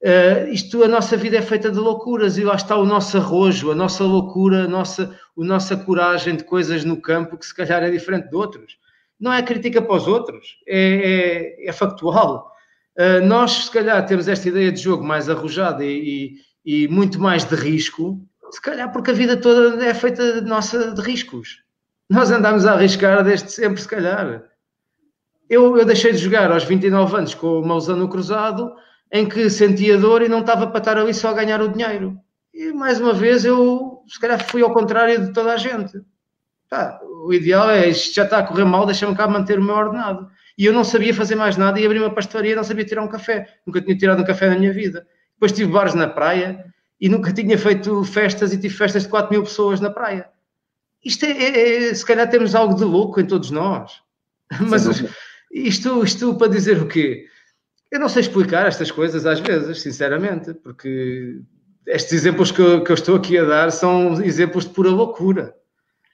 [0.03, 3.71] Uh, isto, a nossa vida é feita de loucuras e lá está o nosso arrojo,
[3.71, 7.81] a nossa loucura, a nossa, a nossa coragem de coisas no campo que se calhar
[7.81, 8.77] é diferente de outros.
[9.19, 12.51] Não é crítica para os outros, é, é, é factual.
[12.97, 17.19] Uh, nós, se calhar, temos esta ideia de jogo mais arrojada e, e, e, muito
[17.19, 18.21] mais de risco,
[18.51, 21.61] se calhar porque a vida toda é feita nossa de riscos.
[22.09, 24.43] Nós andamos a arriscar desde sempre, se calhar.
[25.49, 28.73] Eu, eu deixei de jogar aos 29 anos com o Mausano cruzado,
[29.11, 32.17] em que sentia dor e não estava para estar ali só a ganhar o dinheiro.
[32.53, 35.99] E mais uma vez eu, se calhar, fui ao contrário de toda a gente.
[36.75, 39.75] Pá, o ideal é isto já está a correr mal, deixa-me cá manter o meu
[39.75, 40.29] ordenado.
[40.57, 43.07] E eu não sabia fazer mais nada e abri uma pastelaria, não sabia tirar um
[43.07, 43.47] café.
[43.65, 45.07] Nunca tinha tirado um café na minha vida.
[45.33, 46.65] Depois tive bares na praia
[46.99, 50.27] e nunca tinha feito festas e tive festas de 4 mil pessoas na praia.
[51.03, 54.01] Isto é, é, é se calhar temos algo de louco em todos nós.
[54.59, 54.85] Mas
[55.51, 57.25] isto, isto para dizer o quê?
[57.89, 61.39] Eu não sei explicar estas coisas às vezes, sinceramente, porque
[61.87, 65.55] estes exemplos que eu, que eu estou aqui a dar são exemplos de pura loucura.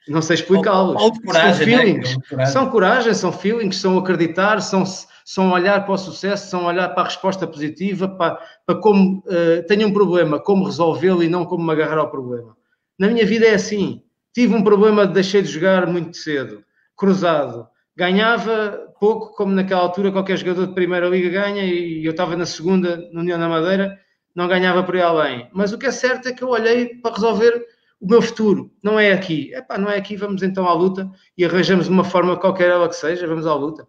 [0.08, 0.96] Não sei explicá-los.
[1.24, 1.76] Coragem, são né?
[1.76, 2.18] feelings.
[2.32, 2.46] Né?
[2.46, 4.84] São coragem, são feelings, são acreditar, são,
[5.24, 9.66] são olhar para o sucesso, são olhar para a resposta positiva, para, para como uh,
[9.68, 12.56] tenho um problema, como resolvê-lo e não como me agarrar ao problema.
[12.98, 14.02] Na minha vida é assim.
[14.34, 16.64] Tive um problema, deixei de jogar muito cedo,
[16.96, 17.68] cruzado.
[17.94, 22.46] Ganhava pouco, como naquela altura qualquer jogador de primeira liga ganha, e eu estava na
[22.46, 23.98] segunda, no União da Madeira,
[24.34, 25.50] não ganhava por aí além.
[25.52, 27.66] Mas o que é certo é que eu olhei para resolver
[28.02, 28.70] o meu futuro.
[28.82, 29.54] Não é aqui.
[29.54, 32.96] Epá, não é aqui, vamos então à luta e arranjamos uma forma qualquer ela que
[32.96, 33.86] seja, vamos à luta.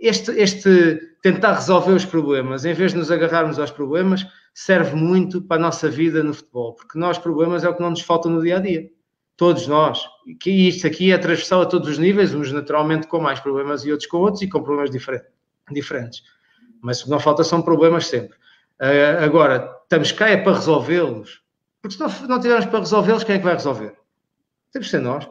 [0.00, 4.24] Este, este tentar resolver os problemas, em vez de nos agarrarmos aos problemas,
[4.54, 7.90] serve muito para a nossa vida no futebol, porque nós problemas é o que não
[7.90, 8.88] nos falta no dia a dia
[9.38, 10.04] todos nós,
[10.40, 13.92] que isto aqui é transversal a todos os níveis, uns naturalmente com mais problemas e
[13.92, 16.22] outros com outros e com problemas diferentes.
[16.82, 18.36] Mas o que não falta são problemas sempre.
[18.80, 21.40] Uh, agora, estamos cá é para resolvê-los.
[21.88, 23.94] Porque se não, não tivermos para resolvê-los, quem é que vai resolver?
[24.72, 25.26] Temos de ser nós.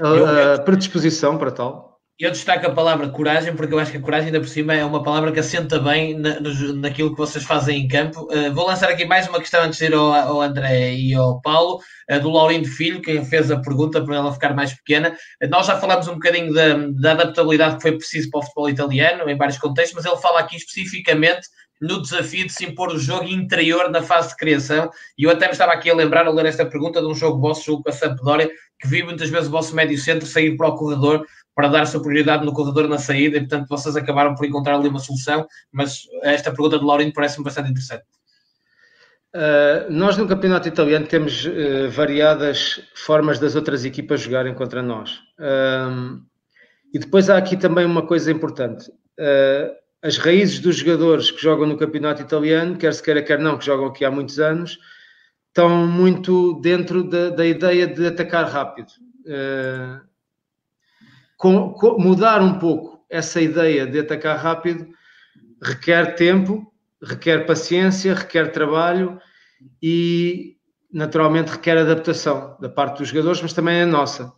[0.00, 1.96] A, a predisposição para tal.
[2.18, 4.84] Eu destaco a palavra coragem, porque eu acho que a coragem, ainda por cima, é
[4.84, 6.40] uma palavra que assenta bem na,
[6.76, 8.26] naquilo que vocês fazem em campo.
[8.32, 11.40] Uh, vou lançar aqui mais uma questão antes de ir ao, ao André e ao
[11.42, 11.78] Paulo,
[12.10, 15.14] uh, do Laurindo Filho, que fez a pergunta para ela ficar mais pequena.
[15.42, 18.70] Uh, nós já falámos um bocadinho da, da adaptabilidade que foi preciso para o futebol
[18.70, 21.48] italiano, em vários contextos, mas ele fala aqui especificamente
[21.80, 24.90] no desafio de se impor o jogo interior na fase de criação.
[25.18, 27.40] E eu até me estava aqui a lembrar, a ler esta pergunta de um jogo
[27.40, 30.68] vosso, jogo com a Sampdoria, que vi muitas vezes o vosso médio centro sair para
[30.68, 34.76] o corredor para dar superioridade no corredor na saída, e portanto vocês acabaram por encontrar
[34.76, 38.04] ali uma solução, mas esta pergunta de Laurindo parece-me bastante interessante.
[39.34, 45.18] Uh, nós no campeonato italiano temos uh, variadas formas das outras equipas jogarem contra nós.
[45.38, 46.22] Uh,
[46.92, 48.90] e depois há aqui também uma coisa importante.
[50.02, 53.64] As raízes dos jogadores que jogam no campeonato italiano, quer se queira, quer não, que
[53.64, 54.78] jogam aqui há muitos anos,
[55.48, 58.88] estão muito dentro da, da ideia de atacar rápido.
[59.24, 60.00] Uh,
[61.36, 64.86] com, com, mudar um pouco essa ideia de atacar rápido
[65.62, 69.20] requer tempo, requer paciência, requer trabalho
[69.82, 70.56] e
[70.92, 74.32] naturalmente requer adaptação da parte dos jogadores, mas também é nossa.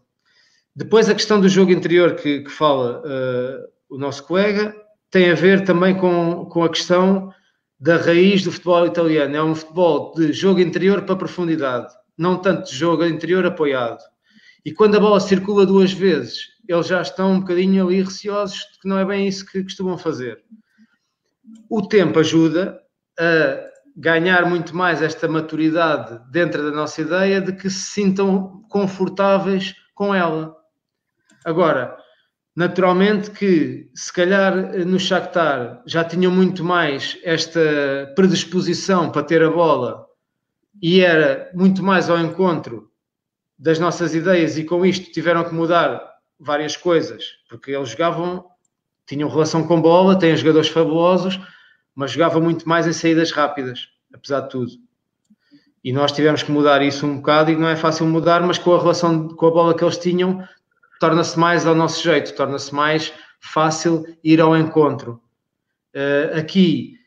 [0.74, 4.74] Depois a questão do jogo interior que, que fala uh, o nosso colega
[5.10, 7.32] tem a ver também com, com a questão
[7.80, 9.36] da raiz do futebol italiano.
[9.36, 14.02] É um futebol de jogo interior para profundidade, não tanto de jogo interior apoiado.
[14.64, 18.80] E quando a bola circula duas vezes eles já estão um bocadinho ali receosos de
[18.80, 20.44] que não é bem isso que costumam fazer.
[21.70, 22.78] O tempo ajuda
[23.18, 29.74] a ganhar muito mais esta maturidade dentro da nossa ideia de que se sintam confortáveis
[29.94, 30.54] com ela.
[31.42, 31.96] Agora,
[32.58, 34.52] naturalmente que se calhar
[34.84, 40.04] no Shakhtar já tinham muito mais esta predisposição para ter a bola
[40.82, 42.90] e era muito mais ao encontro
[43.56, 46.02] das nossas ideias e com isto tiveram que mudar
[46.36, 48.44] várias coisas, porque eles jogavam,
[49.06, 51.38] tinham relação com bola, têm jogadores fabulosos,
[51.94, 54.72] mas jogavam muito mais em saídas rápidas, apesar de tudo.
[55.84, 58.74] E nós tivemos que mudar isso um bocado e não é fácil mudar, mas com
[58.74, 60.42] a relação com a bola que eles tinham,
[61.00, 65.20] torna-se mais ao nosso jeito, torna-se mais fácil ir ao encontro.
[65.94, 66.98] Uh, aqui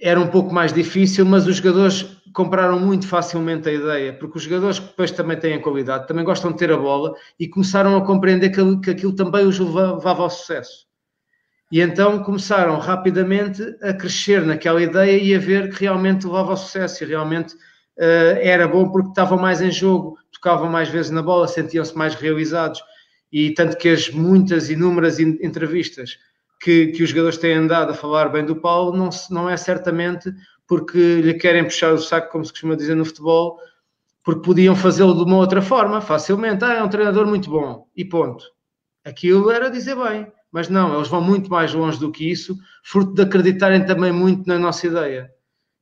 [0.00, 4.44] era um pouco mais difícil, mas os jogadores compraram muito facilmente a ideia, porque os
[4.44, 8.04] jogadores que depois também têm qualidade, também gostam de ter a bola e começaram a
[8.04, 10.86] compreender que, que aquilo também os levava ao sucesso.
[11.70, 16.56] E então começaram rapidamente a crescer naquela ideia e a ver que realmente levava ao
[16.56, 21.22] sucesso e realmente uh, era bom porque estavam mais em jogo, tocavam mais vezes na
[21.22, 22.80] bola, sentiam-se mais realizados.
[23.32, 26.18] E tanto que as muitas, inúmeras entrevistas
[26.60, 30.32] que, que os jogadores têm andado a falar bem do Paulo não, não é certamente
[30.66, 33.58] porque lhe querem puxar o saco, como se costuma dizer no futebol,
[34.22, 36.64] porque podiam fazê-lo de uma outra forma, facilmente.
[36.64, 38.44] Ah, é um treinador muito bom, e ponto.
[39.04, 40.30] Aquilo era dizer bem.
[40.52, 44.46] Mas não, eles vão muito mais longe do que isso, fruto de acreditarem também muito
[44.46, 45.30] na nossa ideia.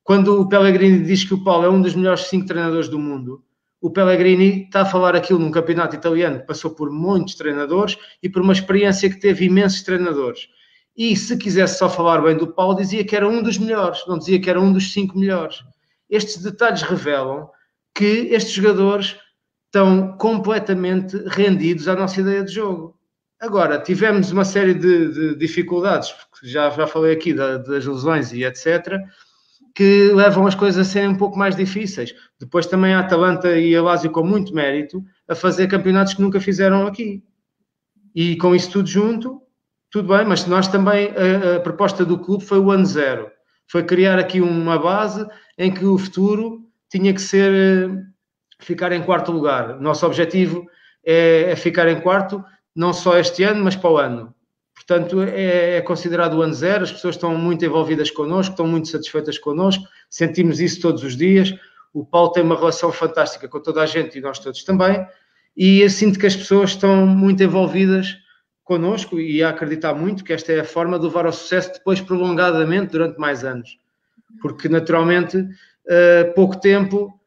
[0.03, 3.43] Quando o Pellegrini diz que o Paulo é um dos melhores cinco treinadores do mundo,
[3.81, 8.29] o Pellegrini está a falar aquilo num campeonato italiano que passou por muitos treinadores e
[8.29, 10.49] por uma experiência que teve imensos treinadores.
[10.95, 14.17] E se quisesse só falar bem do Paulo, dizia que era um dos melhores, não
[14.17, 15.63] dizia que era um dos cinco melhores.
[16.09, 17.49] Estes detalhes revelam
[17.95, 19.15] que estes jogadores
[19.65, 22.97] estão completamente rendidos à nossa ideia de jogo.
[23.39, 28.33] Agora, tivemos uma série de, de dificuldades, porque já, já falei aqui da, das lesões
[28.33, 28.99] e etc.,
[29.79, 32.13] que levam as coisas a serem um pouco mais difíceis.
[32.37, 36.41] Depois também a Atalanta e a Lazio com muito mérito a fazer campeonatos que nunca
[36.41, 37.23] fizeram aqui.
[38.13, 39.41] E com isso tudo junto,
[39.89, 43.31] tudo bem, mas nós também, a, a proposta do clube foi o ano zero.
[43.71, 45.25] Foi criar aqui uma base
[45.57, 48.03] em que o futuro tinha que ser eh,
[48.59, 49.79] ficar em quarto lugar.
[49.79, 50.65] Nosso objetivo
[51.05, 52.43] é, é ficar em quarto
[52.75, 54.35] não só este ano, mas para o ano.
[54.79, 58.87] Portanto, é, é, considerado o ano zero, as pessoas estão muito envolvidas connosco, estão muito
[58.87, 61.53] satisfeitas connosco, sentimos isso todos os dias.
[61.93, 65.05] O Paulo tem uma relação fantástica com toda a gente e nós todos também,
[65.55, 68.15] e eu sinto que as pessoas estão muito envolvidas
[68.63, 71.99] connosco e a acreditar muito que esta é a forma de levar ao sucesso depois
[71.99, 73.77] prolongadamente durante mais anos.
[74.41, 77.19] Porque, naturalmente, uh, pouco tempo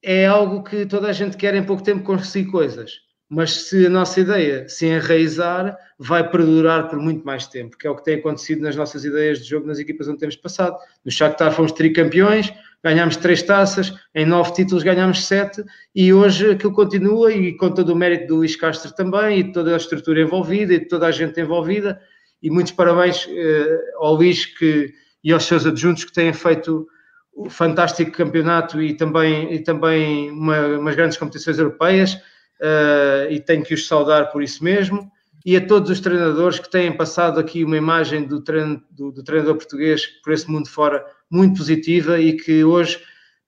[0.00, 2.92] é algo que toda a gente quer em pouco tempo conseguir coisas
[3.34, 7.90] mas se a nossa ideia se enraizar, vai perdurar por muito mais tempo, que é
[7.90, 10.76] o que tem acontecido nas nossas ideias de jogo nas equipas onde temos passado.
[11.04, 12.52] No Shakhtar fomos tricampeões,
[12.82, 17.90] ganhámos três taças, em nove títulos ganhámos sete, e hoje aquilo continua, e com todo
[17.90, 21.40] o mérito do Luís Castro também, e toda a estrutura envolvida, e toda a gente
[21.40, 22.00] envolvida,
[22.40, 24.92] e muitos parabéns eh, ao Luís que,
[25.24, 26.86] e aos seus adjuntos que têm feito
[27.32, 32.16] o fantástico campeonato e também, e também uma, umas grandes competições europeias,
[32.60, 35.10] uh, e tenho que os saudar por isso mesmo.
[35.44, 39.22] E a todos os treinadores que têm passado aqui uma imagem do, treino, do, do
[39.22, 42.98] treinador português por esse mundo fora muito positiva e que hoje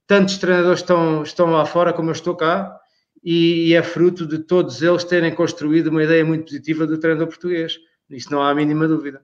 [0.07, 2.79] tantos treinadores estão, estão lá fora como eu estou cá
[3.25, 7.29] e, e, é fruto de todos eles terem construído uma ideia muito positiva do treinador
[7.29, 7.79] português.
[8.11, 9.23] Isso não há a mínima dúvida.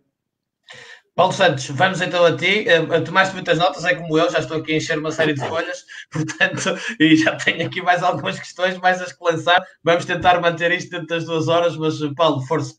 [1.14, 2.64] Paulo Santos, vamos então a ti.
[2.66, 5.46] Uh, tomaste muitas notas, é como eu, já estou aqui a encher uma série de
[5.46, 9.62] folhas, portanto, e já tenho aqui mais algumas questões, mais as que lançar.
[9.84, 12.74] Vamos tentar manter isto dentro das duas horas, mas Paulo, força.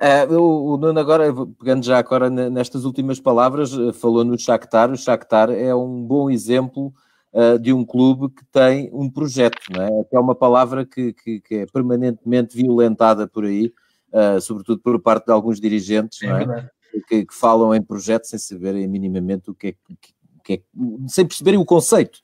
[0.00, 4.90] É, o, Nuno agora, pegando já agora nestas últimas palavras, eh, falou no Shakhtar.
[4.90, 6.92] O Shakhtar é um bom exemplo
[7.32, 10.04] uh, de um clube que tem um projeto, não é?
[10.10, 13.72] Que é uma palavra que, que, que é permanentemente violentada por aí,
[14.12, 16.70] uh, sobretudo por parte de alguns dirigentes, é não é?
[17.02, 20.14] Que, que, falam em projetos sem saberem minimamente o que é que,
[20.44, 20.62] que é,
[21.08, 22.20] sem perceberem o conceito.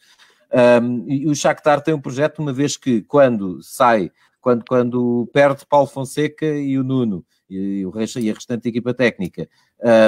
[0.83, 4.11] Um, e o Shakhtar tem um projeto, uma vez que quando sai,
[4.41, 8.93] quando, quando perde Paulo Fonseca e o Nuno e, o resto, e a restante equipa
[8.93, 9.49] técnica,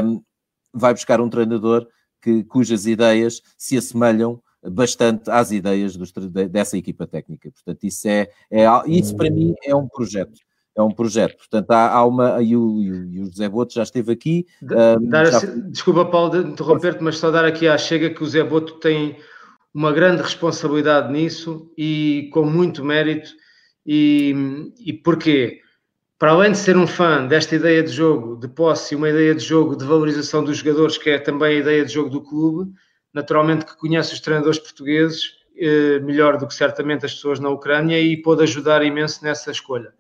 [0.05, 0.23] um,
[0.73, 1.87] vai buscar um treinador
[2.21, 6.13] que, cujas ideias se assemelham bastante às ideias dos,
[6.51, 7.51] dessa equipa técnica.
[7.51, 10.41] Portanto, isso é, é isso para mim é um projeto
[10.75, 11.37] é um projeto.
[11.37, 12.43] Portanto, há, há uma.
[12.43, 14.47] E o, e o José Boto já esteve aqui.
[14.63, 15.23] Um, já...
[15.23, 18.75] Assim, desculpa, Paulo, de interromper-te, mas só dar aqui à chega que o José Boto
[18.75, 19.17] tem
[19.75, 23.31] uma grande responsabilidade nisso e com muito mérito.
[23.85, 24.35] E,
[24.79, 25.61] e porquê?
[26.19, 29.43] Para além de ser um fã desta ideia de jogo, de posse, uma ideia de
[29.43, 32.71] jogo de valorização dos jogadores, que é também a ideia de jogo do clube,
[33.13, 38.01] naturalmente que conhece os treinadores portugueses eh, melhor do que certamente as pessoas na Ucrânia
[38.01, 39.93] e pôde ajudar imenso nessa escolha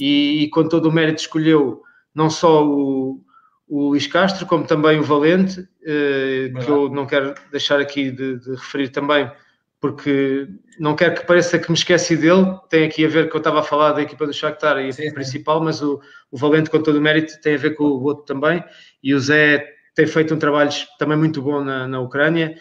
[0.00, 1.82] e, e com todo o mérito escolheu
[2.14, 3.22] não só o,
[3.68, 8.38] o Luís Castro, como também o Valente, eh, que eu não quero deixar aqui de,
[8.38, 9.30] de, referir também,
[9.78, 10.48] porque
[10.78, 13.60] não quero que pareça que me esqueci dele, tem aqui a ver que eu estava
[13.60, 16.00] a falar da equipa do Shakhtar e sim, principal, mas o,
[16.30, 18.64] o, Valente, com todo o mérito, tem a ver com o outro também,
[19.02, 22.54] e o Zé tem feito um trabalho também muito bom na, na Ucrânia,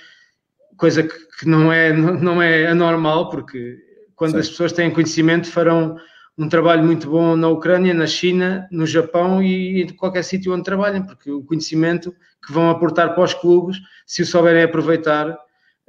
[0.76, 3.78] coisa que, que, não, é, não é anormal, porque
[4.14, 4.40] quando sim.
[4.40, 5.98] as pessoas têm conhecimento farão
[6.40, 10.64] um trabalho muito bom na Ucrânia, na China, no Japão e em qualquer sítio onde
[10.64, 15.38] trabalhem, porque o conhecimento que vão aportar para os clubes, se o souberem aproveitar,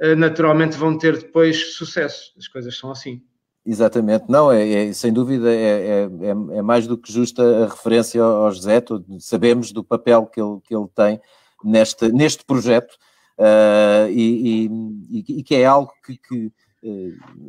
[0.01, 2.33] eh, naturalmente vão ter depois sucesso.
[2.37, 3.23] As coisas são assim.
[3.65, 8.21] Exatamente, não, é, é sem dúvida, é, é, é, mais do que justa a referência
[8.21, 8.83] ao José,
[9.21, 11.21] sabemos do papel que ele, que ele tem
[11.63, 12.93] neste, neste projeto
[13.39, 14.67] uh, e,
[15.11, 16.51] e, e, que é algo que, que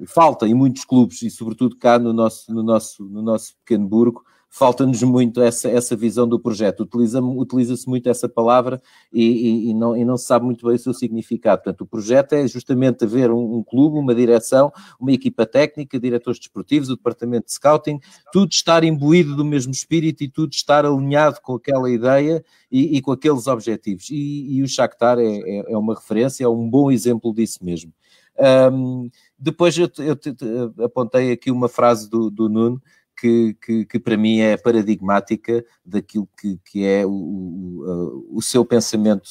[0.07, 4.23] falta em muitos clubes e sobretudo cá no nosso, no nosso, no nosso pequeno burgo,
[4.53, 6.81] falta-nos muito essa, essa visão do projeto.
[6.81, 8.81] Utiliza-se utiliza muito essa palavra
[9.11, 11.63] e, e, e, não, e não se sabe muito bem o seu significado.
[11.63, 16.37] Portanto, o projeto é justamente haver um, um clube, uma direção, uma equipa técnica, diretores
[16.37, 17.99] desportivos, o departamento de scouting,
[18.33, 23.01] tudo estar imbuído do mesmo espírito e tudo estar alinhado com aquela ideia e, e
[23.01, 24.09] com aqueles objetivos.
[24.11, 27.93] E, o Shakhtar é, é, é, uma referência, é um bom exemplo disso mesmo.
[28.41, 32.81] Um, depois eu, eu, apontei aqui uma frase do, do Nuno,
[33.21, 38.65] que, que, que, para mim é paradigmática daquilo que, que é o, o, o seu
[38.65, 39.29] pensamento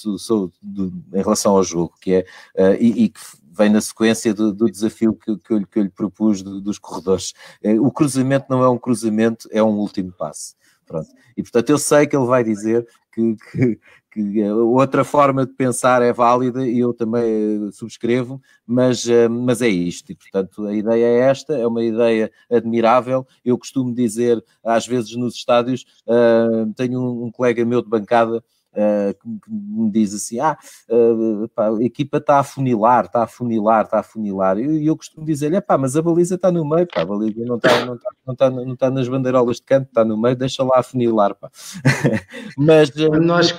[0.63, 2.21] do, em relação ao jogo, que é,
[2.57, 3.21] uh, e, e, que
[3.53, 7.33] vem na sequência do, do desafio que, eu, que eu lhe propus do, dos corredores.
[7.65, 10.55] Uh, o cruzamento não é um cruzamento, é um último passo.
[10.91, 11.09] Pronto.
[11.37, 13.81] E portanto eu sei que ele vai dizer que, que,
[14.11, 19.63] que outra forma de pensar é válida e eu também eh, subscrevo, mas, eh, mas
[19.63, 20.11] é isto.
[20.11, 23.25] E, portanto, a ideia é esta, é uma ideia admirável.
[23.45, 28.43] Eu costumo dizer, às vezes nos estádios, uh, tenho um, um colega meu de bancada
[28.73, 30.57] uh, que, me diz assim: ah,
[30.89, 34.59] uh, pá, a equipa está a funilar, está a funilar, está a funilar.
[34.59, 37.45] E eu, eu, costumo dizer-lhe: pá, mas a baliza está no meio, pá, a baliza
[37.45, 40.37] não está, não está, não está, não está nas bandeirolas de canto, está no meio,
[40.37, 41.51] deixa lá a funilar, pá.
[42.57, 42.91] mas.
[42.91, 43.55] Uh, nós,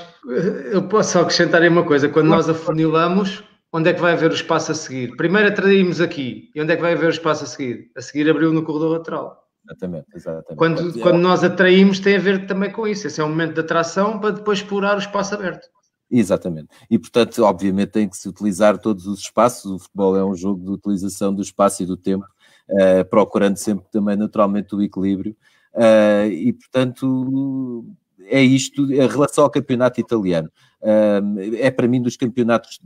[0.72, 3.44] eu posso só acrescentar aí uma coisa: quando nós afunilamos
[3.74, 5.16] onde é que vai haver o espaço a seguir?
[5.16, 7.90] Primeiro atraímos aqui, e onde é que vai haver o espaço a seguir?
[7.96, 9.42] A seguir abriu no corredor lateral.
[9.66, 10.56] Exatamente, exatamente.
[10.58, 13.08] Quando, quando nós atraímos, tem a ver também com isso.
[13.08, 15.68] Esse é um momento de atração para depois explorar o espaço aberto.
[16.10, 16.68] Exatamente.
[16.90, 19.72] E, portanto, obviamente tem que se utilizar todos os espaços.
[19.72, 22.26] O futebol é um jogo de utilização do espaço e do tempo,
[22.70, 25.36] uh, procurando sempre também, naturalmente, o equilíbrio.
[25.74, 27.86] Uh, e, portanto,
[28.26, 28.84] é isto.
[29.02, 30.52] A relação ao campeonato italiano
[30.82, 32.80] uh, é, para mim, dos campeonatos,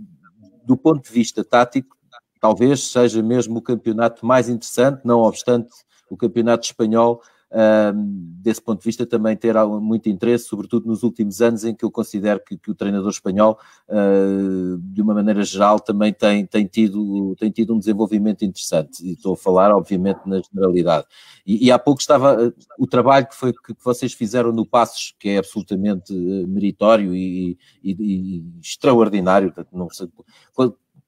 [0.63, 1.95] do ponto de vista tático,
[2.39, 5.69] talvez seja mesmo o campeonato mais interessante, não obstante
[6.09, 7.21] o campeonato espanhol,
[8.41, 11.91] desse ponto de vista, também ter muito interesse, sobretudo nos últimos anos, em que eu
[11.91, 13.57] considero que, que o treinador espanhol,
[13.87, 19.05] uh, de uma maneira geral, também tem, tem, tido, tem tido um desenvolvimento interessante.
[19.05, 21.05] E estou a falar, obviamente, na generalidade.
[21.45, 25.15] E, e há pouco estava uh, o trabalho que, foi, que vocês fizeram no Passos,
[25.17, 29.53] que é absolutamente uh, meritório e, e, e extraordinário.
[29.71, 30.09] Não sei,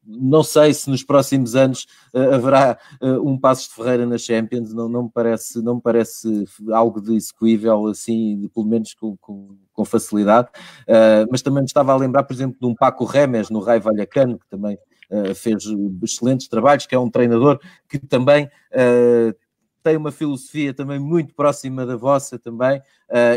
[0.08, 4.74] não sei se nos próximos anos uh, haverá uh, um Passos de Ferreira na Champions,
[4.74, 9.18] não, não, me parece, não me parece algo de execuível assim, de, pelo menos com,
[9.18, 10.48] com, com facilidade,
[10.88, 13.80] uh, mas também me estava a lembrar, por exemplo, de um Paco Remes no Rai
[13.80, 14.78] Vallecano, que também
[15.36, 15.64] fez
[16.04, 18.50] excelentes trabalhos, que é um treinador que também
[19.82, 22.82] tem uma filosofia também muito próxima da vossa também,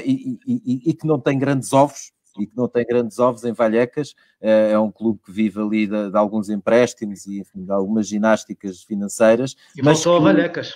[0.04, 3.52] e, e, e que não tem grandes ovos, e que não tem grandes ovos em
[3.52, 7.72] Valhecas, é, é um clube que vive ali de, de alguns empréstimos e enfim, de
[7.72, 9.56] algumas ginásticas financeiras.
[9.76, 10.74] E mas voltou que, a Valhecas.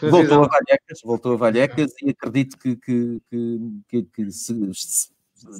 [0.00, 3.22] Voltou a Valhecas, voltou a Valhecas e acredito que, que,
[3.88, 5.08] que, que se, se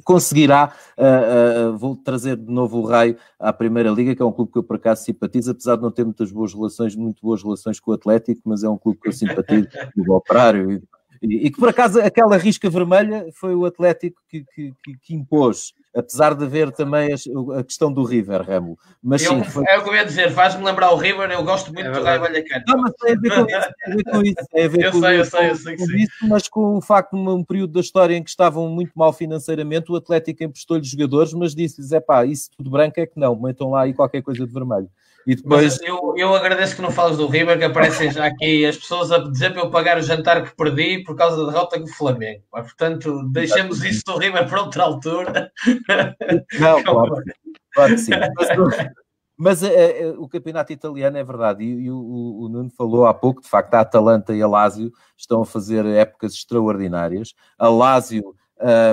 [0.03, 4.31] conseguirá uh, uh, vou trazer de novo o Raio à Primeira Liga, que é um
[4.31, 7.41] clube que eu por acaso simpatizo, apesar de não ter muitas boas relações, muito boas
[7.43, 10.83] relações com o Atlético, mas é um clube que eu simpatizo, do Operário e
[11.21, 14.73] e, e, que por acaso aquela risca vermelha foi o Atlético que, que,
[15.03, 18.75] que impôs, apesar de haver também a, a questão do River, Remo.
[19.03, 19.63] Mas eu, sim, foi...
[19.67, 22.01] É o que eu ia dizer, faz-me lembrar o River, eu gosto muito é do
[22.01, 22.63] Raio Vallecano.
[22.67, 24.35] Não, mas tem a ver com isso, tem a ver com isso.
[24.51, 26.81] Tem a ver eu com, sei, eu sei, eu sei com, isso, mas com o
[26.81, 30.87] facto de um período da história em que estavam muito mal financeiramente, o Atlético emprestou-lhes
[30.87, 34.23] jogadores, mas disse-lhes, é pá, isso tudo branco é que não, metam lá aí qualquer
[34.23, 34.89] coisa de vermelho.
[35.25, 35.79] E depois...
[35.81, 39.19] eu, eu agradeço que não falas do River, que aparecem já aqui as pessoas a
[39.19, 42.43] dizer para eu pagar o jantar que perdi por causa da derrota com o Flamengo.
[42.49, 45.51] Portanto, deixemos isso do River para outra altura.
[46.59, 47.23] Não, claro,
[47.73, 48.11] claro que sim.
[48.35, 48.91] Mas,
[49.37, 53.41] mas é, o campeonato italiano é verdade, e, e o, o, Nuno falou há pouco,
[53.41, 57.33] de facto, a Atalanta e a Lazio estão a fazer épocas extraordinárias.
[57.57, 58.35] A Lazio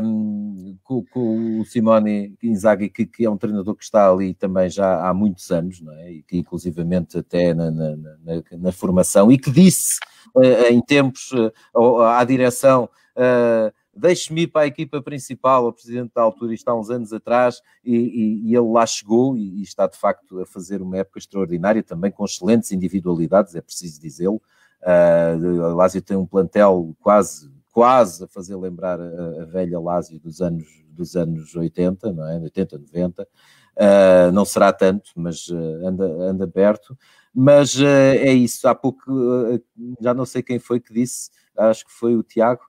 [0.02, 4.68] um, com, com, o Simone Inzaghi, que, que, é um treinador que está ali também
[4.70, 6.12] já há muitos anos, não é?
[6.12, 9.98] e que inclusivamente até na, na, na, na formação, e que disse
[10.34, 16.12] uh, em tempos uh, à direção uh, deixe-me ir para a equipa principal, o presidente
[16.14, 19.62] da altura, isto há uns anos atrás, e, e, e ele lá chegou e, e,
[19.62, 24.40] está de facto a fazer uma época extraordinária, também com excelentes individualidades, é preciso dizê-lo,
[24.80, 30.18] Uh, a Lazio tem um plantel quase, quase a fazer lembrar a, a velha Lazio
[30.18, 32.40] dos anos, dos anos 80, não é?
[32.40, 33.22] 80, 90.
[33.22, 36.98] Uh, não será tanto, mas uh, anda, anda perto.
[37.32, 38.66] Mas uh, é isso.
[38.66, 39.04] Há pouco,
[40.00, 42.62] já não sei quem foi que disse, acho que foi o Tiago,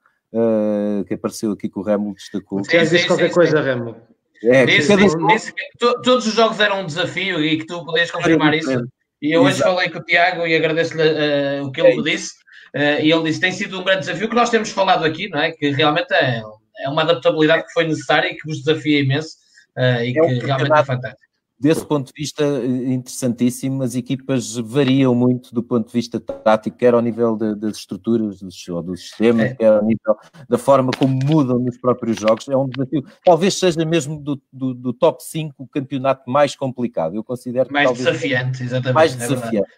[1.08, 2.62] que apareceu aqui com o Remo, destacou.
[2.62, 3.96] Queres dizer qualquer sim, coisa, Remo?
[4.44, 8.12] É, disse, disse, disse que todos os jogos eram um desafio e que tu podias
[8.12, 8.80] confirmar isso.
[9.20, 9.74] E eu hoje Exato.
[9.74, 12.36] falei com o Tiago e agradeço-lhe uh, o que ele é me disse.
[12.76, 15.40] Uh, e ele disse: tem sido um grande desafio que nós temos falado aqui, não
[15.40, 15.52] é?
[15.52, 16.42] Que realmente é,
[16.82, 19.38] é uma adaptabilidade que foi necessária e que vos desafia imenso
[19.78, 21.30] uh, e é que realmente é fantástico
[21.60, 26.94] desse ponto de vista interessantíssimo, as equipas variam muito do ponto de vista tático, quer
[26.94, 29.54] ao nível de, das estruturas dos, ou do sistema, é.
[29.54, 30.16] quer ao nível
[30.48, 32.48] da forma como mudam nos próprios jogos.
[32.48, 37.16] É um desafio, talvez seja mesmo do, do, do top 5 o campeonato mais complicado.
[37.16, 38.96] Eu considero mais desafiante, exatamente.
[38.96, 39.70] Mais é desafiante.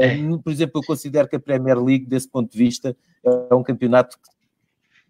[0.00, 0.16] É.
[0.38, 4.16] Por exemplo, eu considero que a Premier League, desse ponto de vista, é um campeonato
[4.16, 4.30] que,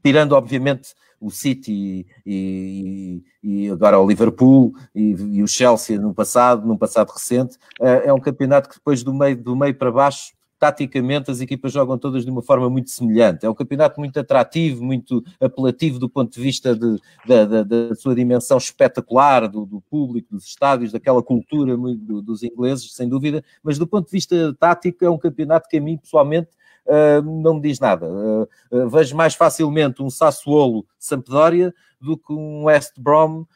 [0.03, 6.15] tirando, obviamente, o City e, e, e, agora o Liverpool e, e, o Chelsea no
[6.15, 9.93] passado, num passado recente, é, é um campeonato que depois do meio, do meio para
[9.93, 13.47] baixo taticamente as equipas jogam todas de uma forma muito semelhante.
[13.47, 17.95] É um campeonato muito atrativo, muito apelativo do ponto de vista de, da, da, da,
[17.95, 23.43] sua dimensão espetacular, do, do, público, dos estádios, daquela cultura muito, dos ingleses, sem dúvida,
[23.63, 26.51] mas do ponto de vista tático é um campeonato que a mim pessoalmente
[26.87, 28.07] uh, não me diz nada.
[28.07, 33.47] Uh, uh, vejo mais facilmente um Sassuolo Sampdoria do que um West Brom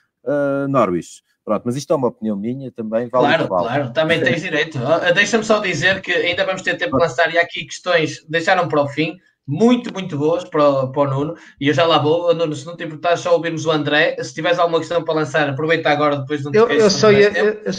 [0.70, 1.22] Norwich.
[1.44, 3.08] Pronto, mas isto é uma opinião minha também.
[3.08, 4.78] Vale claro, claro, também tens direito.
[5.14, 8.80] Deixa-me só dizer que ainda vamos ter tempo de lançar e aqui questões deixaram para
[8.80, 11.34] o fim, muito, muito boas para o, para o Nuno.
[11.60, 14.16] E eu já lá vou, Nuno, se não te importar, só ouvirmos o André.
[14.22, 17.30] Se tiveres alguma questão para lançar, aproveita agora, depois não te Eu, eu só ia.
[17.30, 17.72] Eu, eu,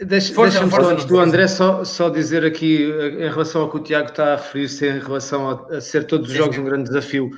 [0.00, 3.78] Deixa, força, deixa força, antes do André só, só dizer aqui em relação ao que
[3.78, 6.84] o Tiago está a referir-se em relação a, a, ser todos os jogos um grande
[6.84, 7.30] desafio.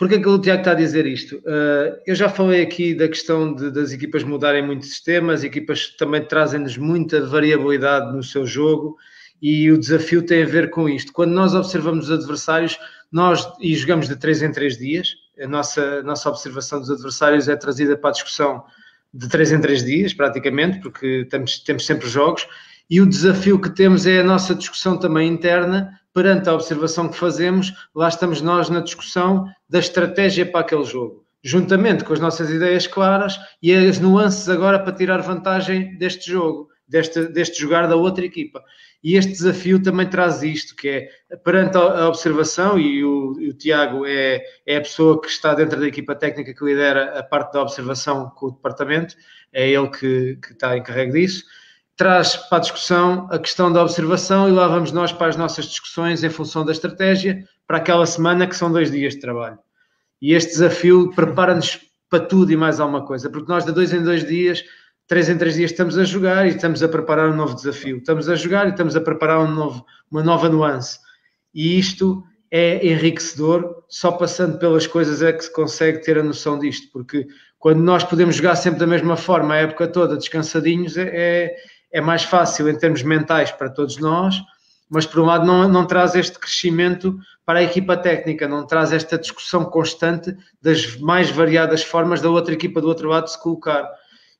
[0.00, 1.36] Porquê que o Tiago está a dizer isto?
[1.40, 5.88] Uh, eu já falei aqui da questão de, das equipas mudarem muito sistema, as equipas
[5.90, 8.96] também trazem-nos muita variabilidade no seu jogo
[9.42, 11.12] e o desafio tem a ver com isto.
[11.12, 12.78] Quando nós observamos os adversários,
[13.12, 15.08] nós e jogamos de 3 em 3 dias,
[15.38, 18.64] a nossa, nossa observação dos adversários é trazida para a discussão
[19.12, 22.48] de três em três dias, praticamente, porque temos, temos sempre jogos,
[22.88, 27.16] e o desafio que temos é a nossa discussão também interna, perante a observação que
[27.16, 32.50] fazemos, lá estamos nós na discussão da estratégia para aquele jogo, juntamente com as nossas
[32.50, 37.96] ideias claras e as nuances agora para tirar vantagem deste jogo, deste, deste jogar da
[37.96, 38.62] outra equipa.
[39.02, 44.04] E este desafio também traz isto, que é perante a observação, e o, o Tiago
[44.04, 47.62] é, é a pessoa que está dentro da equipa técnica que lidera a parte da
[47.62, 49.16] observação com o departamento,
[49.52, 51.44] é ele que, que está encarregue disso,
[52.00, 55.66] traz para a discussão a questão da observação e lá vamos nós para as nossas
[55.66, 59.58] discussões em função da estratégia para aquela semana que são dois dias de trabalho.
[60.18, 61.78] E este desafio prepara-nos
[62.08, 64.64] para tudo e mais alguma coisa, porque nós de dois em dois dias
[65.06, 67.98] três em três dias estamos a jogar e estamos a preparar um novo desafio.
[67.98, 70.98] Estamos a jogar e estamos a preparar um novo, uma nova nuance.
[71.52, 76.58] E isto é enriquecedor, só passando pelas coisas é que se consegue ter a noção
[76.58, 77.26] disto, porque
[77.58, 81.56] quando nós podemos jogar sempre da mesma forma a época toda, descansadinhos, é, é,
[81.92, 84.36] é mais fácil em termos mentais para todos nós,
[84.88, 88.92] mas por um lado não, não traz este crescimento para a equipa técnica, não traz
[88.92, 93.88] esta discussão constante das mais variadas formas da outra equipa do outro lado se colocar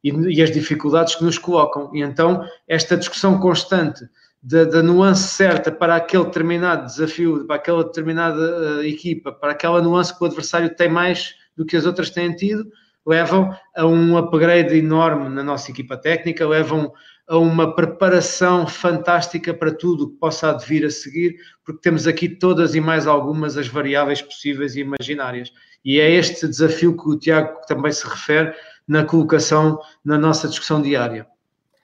[0.03, 1.91] e, e as dificuldades que nos colocam.
[1.95, 4.05] E então, esta discussão constante
[4.43, 9.83] da, da, nuance certa para aquele determinado desafio, para aquela determinada uh, equipa, para aquela
[9.83, 12.67] nuance que o adversário tem mais do que as outras têm tido,
[13.07, 16.93] levam a um upgrade enorme na nossa equipa técnica, levam
[17.31, 22.75] a uma preparação fantástica para tudo que possa advir a seguir, porque temos aqui todas
[22.75, 25.53] e mais algumas as variáveis possíveis e imaginárias.
[25.85, 28.53] E é este desafio que o Tiago também se refere,
[28.87, 31.25] na colocação na nossa discussão diária.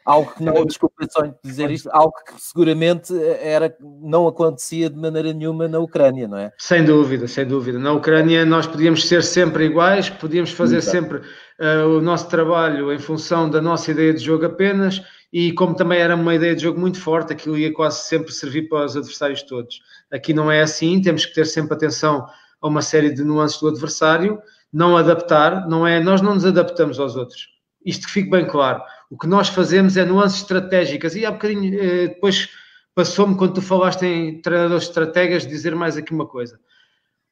[0.05, 5.33] Algo que não, desculpa só dizer isto, algo que seguramente era, não acontecia de maneira
[5.33, 6.53] nenhuma na Ucrânia, não é?
[6.59, 7.79] Sem dúvida, sem dúvida.
[7.79, 10.97] Na Ucrânia nós podíamos ser sempre iguais, podíamos fazer Exato.
[10.97, 11.23] sempre
[11.61, 15.03] uh, o nosso trabalho em função da nossa ideia de jogo apenas,
[15.33, 18.69] e como também era uma ideia de jogo muito forte, aquilo ia quase sempre servir
[18.69, 19.81] para os adversários todos.
[20.11, 22.27] Aqui não é assim, temos que ter sempre atenção
[22.61, 24.41] a uma série de nuances do adversário,
[24.73, 27.49] não adaptar, não é, nós não nos adaptamos aos outros.
[27.85, 28.83] Isto que fique bem claro.
[29.09, 31.15] O que nós fazemos é nuances estratégicas.
[31.15, 32.49] E há bocadinho, eh, depois
[32.95, 36.59] passou-me, quando tu falaste em treinadores estrategas, dizer mais aqui uma coisa.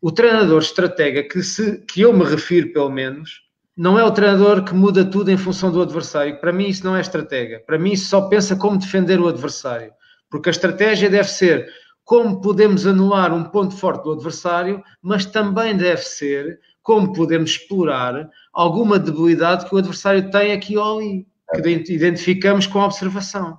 [0.01, 3.40] O treinador estratega que, se, que eu me refiro, pelo menos,
[3.76, 6.38] não é o treinador que muda tudo em função do adversário.
[6.40, 7.60] Para mim, isso não é estratega.
[7.66, 9.92] Para mim, isso só pensa como defender o adversário.
[10.30, 11.68] Porque a estratégia deve ser
[12.05, 18.28] como podemos anular um ponto forte do adversário, mas também deve ser como podemos explorar
[18.52, 23.59] alguma debilidade que o adversário tem aqui ou ali, que identificamos com a observação.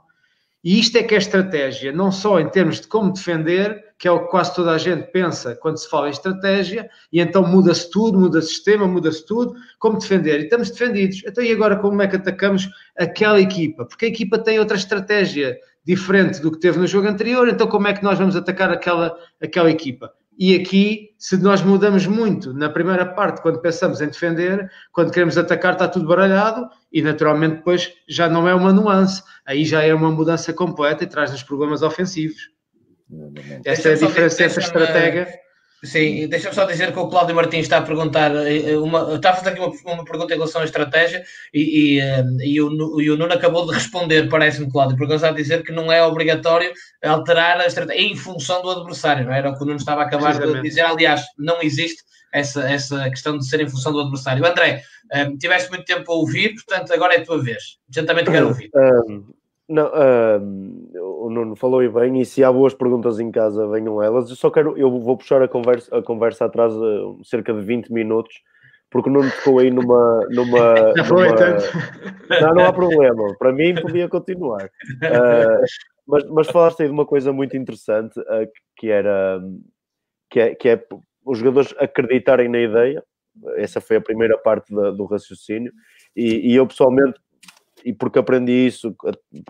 [0.64, 4.12] E isto é que é estratégia, não só em termos de como defender, que é
[4.12, 7.90] o que quase toda a gente pensa quando se fala em estratégia, e então muda-se
[7.90, 10.42] tudo, muda o sistema, muda-se tudo, como defender.
[10.42, 11.24] E estamos defendidos.
[11.26, 13.86] Então, e agora como é que atacamos aquela equipa?
[13.86, 17.88] Porque a equipa tem outra estratégia diferente do que teve no jogo anterior, então como
[17.88, 20.12] é que nós vamos atacar aquela, aquela equipa?
[20.38, 25.38] E aqui, se nós mudamos muito na primeira parte, quando pensamos em defender, quando queremos
[25.38, 29.94] atacar, está tudo baralhado e naturalmente depois já não é uma nuance, aí já é
[29.94, 32.55] uma mudança completa e traz-nos problemas ofensivos.
[33.66, 35.46] Esta é a diferença entre a estratégia
[35.86, 39.32] Sim, deixa-me só dizer que o Cláudio Martins está a perguntar, eh, eh, uma, está
[39.32, 41.24] a fazer aqui uma, uma pergunta em relação à estratégia
[41.54, 45.18] e, e, eh, e, o, e o Nuno acabou de responder, parece-me, Cláudio, porque ele
[45.18, 46.72] está a dizer que não é obrigatório
[47.04, 49.38] alterar a estratégia em função do adversário, não é?
[49.38, 50.82] era o que o Nuno estava a acabar de dizer.
[50.82, 52.04] Aliás, não existe
[52.34, 54.46] essa, essa questão de ser em função do adversário.
[54.46, 54.82] André,
[55.14, 57.78] um, tiveste muito tempo a ouvir, portanto agora é a tua vez.
[57.90, 58.72] Já também te quero ouvir.
[58.76, 59.35] Um,
[59.68, 59.90] não,
[61.26, 64.30] o Nuno falou e bem, e se há boas perguntas em casa, venham elas.
[64.30, 67.92] Eu só quero, eu vou puxar a conversa, a conversa atrás uh, cerca de 20
[67.92, 68.36] minutos,
[68.92, 70.20] porque o Nuno ficou aí numa.
[70.30, 70.74] numa,
[71.10, 72.42] numa...
[72.42, 74.66] Não, não há problema, para mim podia continuar.
[74.66, 75.66] Uh,
[76.08, 78.48] mas, mas falaste aí de uma coisa muito interessante, uh,
[78.78, 79.42] que era
[80.30, 80.86] que é, que é
[81.26, 83.04] os jogadores acreditarem na ideia.
[83.58, 85.74] Essa foi a primeira parte da, do raciocínio,
[86.16, 87.20] e, e eu pessoalmente
[87.86, 88.96] e porque aprendi isso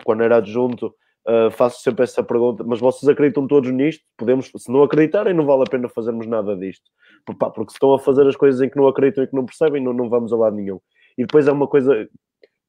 [0.04, 0.94] quando era adjunto,
[1.26, 4.04] uh, faço sempre essa pergunta, mas vocês acreditam todos nisto?
[4.14, 6.84] Podemos, se não acreditarem, não vale a pena fazermos nada disto.
[7.24, 9.82] Porque se estão a fazer as coisas em que não acreditam e que não percebem,
[9.82, 10.78] não, não vamos a lado nenhum.
[11.16, 12.06] E depois é uma coisa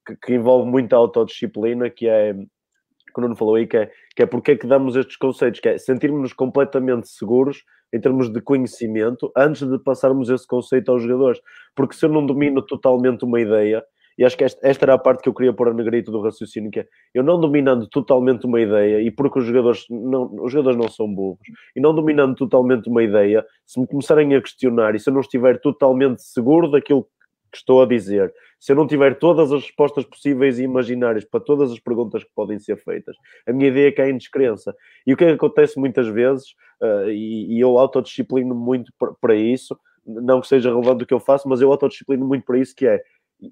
[0.06, 4.22] que, que envolve muita autodisciplina, que é, que o Nuno falou aí, que é, que
[4.22, 7.62] é porque é que damos estes conceitos, que é sentirmos-nos completamente seguros
[7.92, 11.40] em termos de conhecimento antes de passarmos esse conceito aos jogadores.
[11.76, 13.84] Porque se eu não domino totalmente uma ideia,
[14.18, 16.20] e acho que esta, esta, era a parte que eu queria pôr a negrito do
[16.20, 20.52] raciocínio, que é eu não dominando totalmente uma ideia, e porque os jogadores não, os
[20.52, 21.38] jogadores não são burros,
[21.76, 25.20] e não dominando totalmente uma ideia, se me começarem a questionar e se eu não
[25.20, 27.06] estiver totalmente seguro daquilo
[27.50, 31.40] que estou a dizer, se eu não tiver todas as respostas possíveis e imaginárias para
[31.40, 33.16] todas as perguntas que podem ser feitas,
[33.46, 34.74] a minha ideia é que há em descrença.
[35.06, 36.50] E o que é que acontece muitas vezes,
[36.82, 41.20] uh, e, e, eu autodisciplino muito para isso, não que seja relevante o que eu
[41.20, 43.02] faço, mas eu autodisciplino muito para isso, que é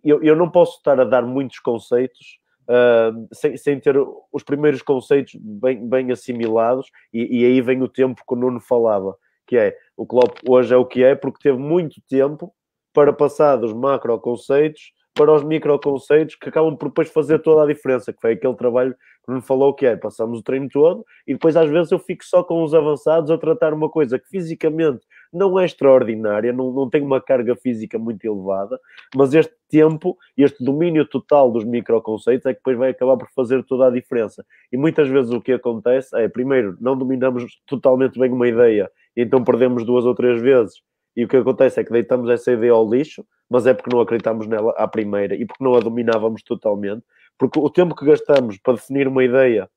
[0.04, 2.38] eu, eu não posso estar a dar muitos conceitos
[2.68, 3.96] uh, sem, sem ter
[4.32, 8.60] os primeiros conceitos bem, bem assimilados, e, e, aí vem o tempo que o Nuno
[8.60, 12.52] falava, que é o Klopp hoje é o que é, porque teve muito tempo
[12.92, 17.66] para passar dos macro conceitos para os microconceitos que acabam por depois fazer toda a
[17.66, 18.94] diferença, que foi aquele trabalho
[19.24, 22.22] que me falou que é, passamos o treino todo e depois às vezes eu fico
[22.22, 25.00] só com os avançados a tratar uma coisa que fisicamente
[25.32, 28.78] não é extraordinária, não, não tem uma carga física muito elevada,
[29.14, 33.64] mas este tempo, este domínio total dos microconceitos é que depois vai acabar por fazer
[33.64, 34.44] toda a diferença.
[34.72, 39.42] E muitas vezes o que acontece é, primeiro, não dominamos totalmente bem uma ideia, então
[39.42, 40.80] perdemos duas ou três vezes,
[41.16, 44.02] e o que acontece é que deitamos essa ideia ao lixo, mas é porque não
[44.02, 47.02] acreditamos nela à primeira e porque não a dominávamos totalmente.
[47.38, 49.68] Porque o tempo que gastamos para definir uma ideia,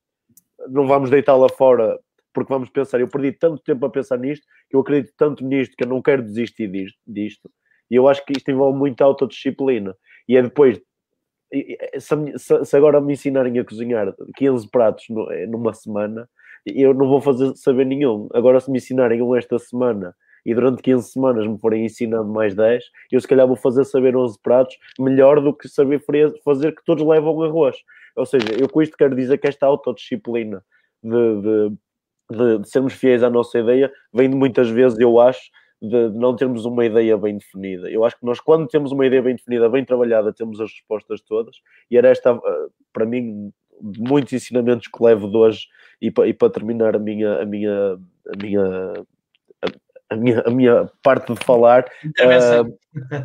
[0.67, 1.97] não vamos deitá-la fora
[2.39, 5.83] porque vamos pensar, eu perdi tanto tempo a pensar nisto, eu acredito tanto nisto que
[5.83, 6.71] eu não quero desistir
[7.05, 7.51] disto.
[7.91, 9.95] E eu acho que isto envolve muita autodisciplina.
[10.27, 10.79] E é depois,
[11.99, 15.05] se, se agora me ensinarem a cozinhar 15 pratos
[15.47, 16.29] numa semana,
[16.65, 18.29] eu não vou fazer saber nenhum.
[18.33, 22.55] Agora, se me ensinarem um esta semana e durante 15 semanas me forem ensinando mais
[22.55, 26.01] 10, eu se calhar vou fazer saber 11 pratos melhor do que saber
[26.43, 27.75] fazer que todos levam arroz.
[28.15, 30.63] Ou seja, eu com isto quero dizer que esta autodisciplina
[31.03, 31.77] de, de,
[32.29, 35.41] de, de sermos fiéis à nossa ideia vem de muitas vezes, eu acho,
[35.81, 37.89] de não termos uma ideia bem definida.
[37.89, 41.21] Eu acho que nós, quando temos uma ideia bem definida, bem trabalhada, temos as respostas
[41.21, 41.57] todas,
[41.89, 43.51] e era esta, eh, para mim,
[43.81, 45.67] muitos ensinamentos que levo de hoje,
[46.01, 47.97] e para, e para terminar a minha, a minha,
[48.27, 48.93] a minha
[50.09, 51.85] a minha, a minha parte de falar.
[52.03, 52.77] Uh,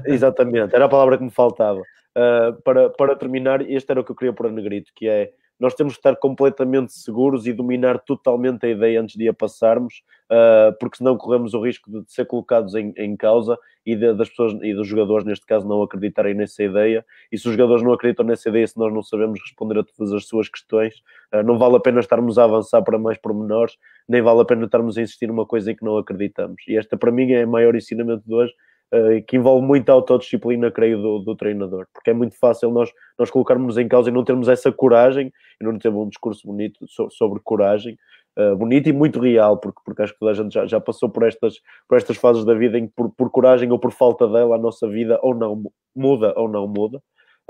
[0.04, 1.80] exatamente, era a palavra que me faltava.
[1.80, 5.32] Uh, para, para terminar, este era o que eu queria pôr a negrito, que é
[5.58, 10.02] nós temos que estar completamente seguros e dominar totalmente a ideia antes de a passarmos,
[10.30, 14.28] uh, porque senão corremos o risco de ser colocados em, em causa e de, das
[14.28, 17.04] pessoas e dos jogadores, neste caso, não acreditarem nessa ideia.
[17.30, 20.12] E se os jogadores não acreditam nessa ideia, se nós não sabemos responder a todas
[20.12, 20.94] as suas questões,
[21.32, 23.76] uh, não vale a pena estarmos a avançar para mais pormenores,
[24.08, 26.62] nem vale a pena estarmos a insistir numa coisa em que não acreditamos.
[26.66, 28.52] E esta, para mim, é o maior ensinamento de hoje
[28.94, 33.28] eh, que envolve muita autodisciplina, creio, do, do, treinador, porque é muito fácil nós, nós
[33.28, 37.40] colocarmos em causa e não termos essa coragem, e não temos um discurso bonito sobre
[37.42, 37.98] coragem,
[38.38, 41.08] uh, bonito e muito real, porque, porque acho que toda a gente já, já passou
[41.08, 41.56] por estas,
[41.88, 44.58] por estas fases da vida em que, por, por coragem ou por falta dela, a
[44.58, 45.60] nossa vida ou não
[45.92, 46.98] muda ou não muda.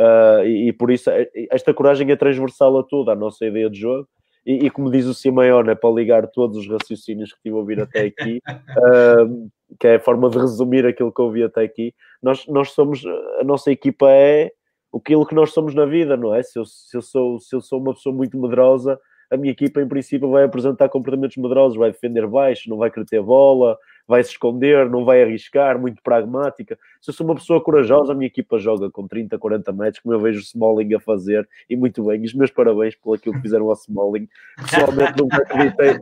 [0.00, 1.10] Uh, e, e, por isso
[1.50, 4.08] esta coragem é transversal a tudo, a nossa ideia de jogo.
[4.46, 7.58] E, e como diz o Simeone, é para ligar todos os raciocínios que tive a
[7.58, 11.62] ouvir até aqui, uh, que é a forma de resumir aquilo que eu ouvi até
[11.62, 11.94] aqui.
[12.22, 13.04] Nós, nós somos,
[13.40, 14.52] a nossa equipa é
[14.94, 16.42] aquilo que nós somos na vida, não é?
[16.42, 18.98] Se eu, se eu, sou, se eu sou uma pessoa muito medrosa,
[19.30, 23.06] a minha equipa, em princípio, vai apresentar comportamentos medrosos, vai defender baixo, não vai querer
[23.06, 23.76] ter bola,
[24.06, 26.78] vai se esconder, não vai arriscar, muito pragmática.
[27.00, 30.14] Se eu sou uma pessoa corajosa, a minha equipa joga com 30, 40 metros, como
[30.14, 32.22] eu vejo o Smalling a fazer, e muito bem.
[32.22, 34.28] E os meus parabéns pelo aquilo que fizeram ao Smalling.
[34.56, 36.00] Pessoalmente nunca acreditei.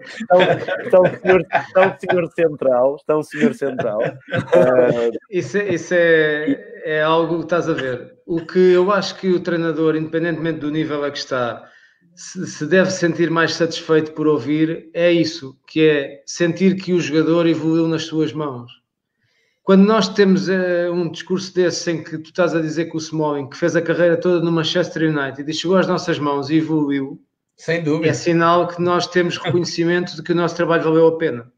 [0.85, 4.01] Está, um senhor, está um senhor central, está um senhor central.
[4.01, 5.12] Uh...
[5.31, 8.15] Isso, é, isso é, é algo que estás a ver.
[8.27, 11.70] O que eu acho que o treinador, independentemente do nível a que está,
[12.15, 17.47] se deve sentir mais satisfeito por ouvir é isso, que é sentir que o jogador
[17.47, 18.70] evoluiu nas suas mãos.
[19.62, 22.99] Quando nós temos uh, um discurso desse em que tu estás a dizer que o
[22.99, 26.57] Smalling, que fez a carreira toda no Manchester United e chegou às nossas mãos e
[26.57, 27.20] evoluiu,
[27.57, 28.09] sem dúvida.
[28.09, 31.53] É sinal que nós temos reconhecimento de que o nosso trabalho valeu a pena.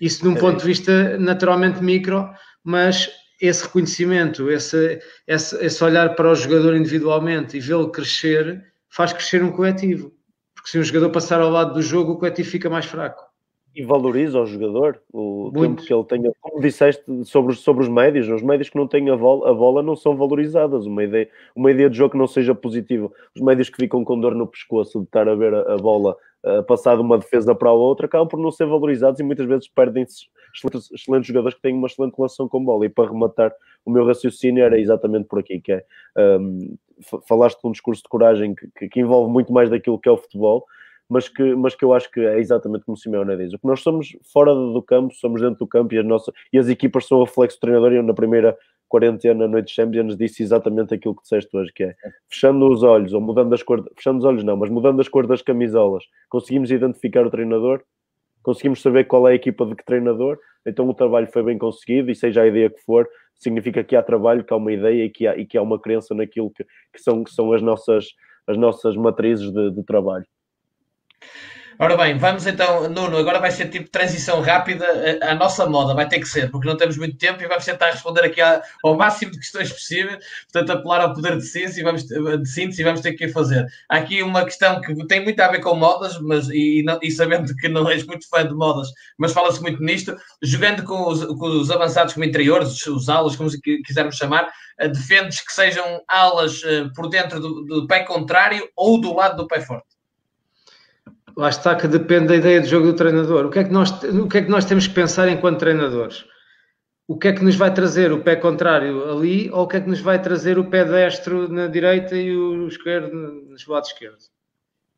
[0.00, 0.40] Isso de um é.
[0.40, 2.30] ponto de vista naturalmente micro,
[2.64, 3.10] mas
[3.40, 9.42] esse reconhecimento, esse, esse, esse olhar para o jogador individualmente e vê-lo crescer, faz crescer
[9.42, 10.12] um coletivo.
[10.54, 13.22] Porque se um jogador passar ao lado do jogo, o coletivo fica mais fraco.
[13.74, 15.60] E valoriza o jogador, o Muito.
[15.60, 16.32] tempo que ele tenha.
[16.40, 19.82] Como disseste sobre, sobre os médios, os médios que não têm a bola, a bola
[19.82, 20.84] não são valorizadas.
[20.84, 23.10] Uma ideia, uma ideia de jogo que não seja positiva.
[23.36, 26.16] Os médios que ficam com dor no pescoço de estar a ver a, a bola
[26.44, 29.46] uh, passar de uma defesa para a outra acabam por não ser valorizados e muitas
[29.46, 32.86] vezes perdem-se excelentes, excelentes, jogadores que têm uma excelente relação com a bola.
[32.86, 33.52] E para rematar,
[33.84, 35.84] o meu raciocínio era exatamente por aqui, que é
[36.16, 36.76] um,
[37.26, 40.16] falaste de um discurso de coragem que, que, envolve muito mais daquilo que é o
[40.16, 40.64] futebol,
[41.08, 43.54] mas que, mas que eu acho que é exatamente como o Simeone diz.
[43.54, 46.58] O que nós somos fora do campo, somos dentro do campo e, a nossa, e
[46.58, 47.92] as equipas são o reflexo do treinador.
[47.92, 48.56] E eu, na primeira
[48.88, 51.94] quarentena, noite de Champions, disse exatamente aquilo que disseste hoje, que é
[52.28, 55.28] fechando os olhos, ou mudando as cores, fechando os olhos não, mas mudando as cores
[55.28, 57.82] das camisolas, conseguimos identificar o treinador,
[58.42, 60.38] conseguimos saber qual é a equipa de que treinador,
[60.68, 64.02] então o trabalho foi bem conseguido e seja a ideia que for, significa que há
[64.02, 66.64] trabalho, que há uma ideia e que há, e que há uma crença naquilo que,
[66.64, 68.08] que, são, que são as nossas,
[68.46, 70.26] as nossas matrizes de, de trabalho.
[71.80, 74.84] Ora bem, vamos então, Nuno, agora vai ser tipo transição rápida,
[75.22, 77.64] a, a, nossa moda vai ter que ser, porque não temos muito tempo e vamos
[77.64, 80.18] tentar responder aqui ao máximo de questões possíveis,
[80.50, 83.64] portanto apelar ao poder de síntese e vamos, de síntese e vamos ter que fazer.
[83.88, 87.12] Há aqui uma questão que tem muito a ver com modas, mas e, não, e
[87.12, 91.24] sabendo que não és muito fã de modas, mas fala-se muito nisto, jogando com os,
[91.24, 93.48] com os avançados como interiores, os, alas, como
[93.86, 94.48] quisermos chamar,
[94.82, 96.60] uh, defendes que sejam alas
[96.96, 99.97] por dentro do, do pé contrário ou do lado do pé forte?
[101.38, 103.46] Lá está que depende da ideia de jogo do treinador.
[103.46, 106.24] O que, é que nós, o que é que nós temos que pensar enquanto treinadores?
[107.06, 109.80] O que é que nos vai trazer o pé contrário ali ou o que é
[109.80, 114.18] que nos vai trazer o pé destro na direita e o esquerdo no lado esquerdo?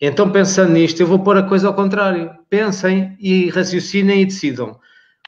[0.00, 2.34] Então, pensando nisto, eu vou pôr a coisa ao contrário.
[2.48, 4.80] Pensem e raciocinem e decidam.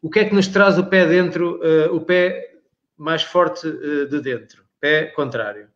[0.02, 2.54] O que é que nos traz o pé dentro, uh, o pé
[2.96, 4.64] mais forte uh, de dentro?
[4.80, 5.68] Pé contrário.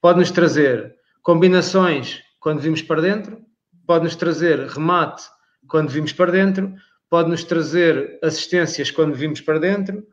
[0.00, 3.38] Pode-nos trazer combinações quando vimos para dentro,
[3.86, 5.22] pode-nos trazer remate
[5.66, 6.74] quando vimos para dentro,
[7.08, 10.06] pode-nos trazer assistências quando vimos para dentro,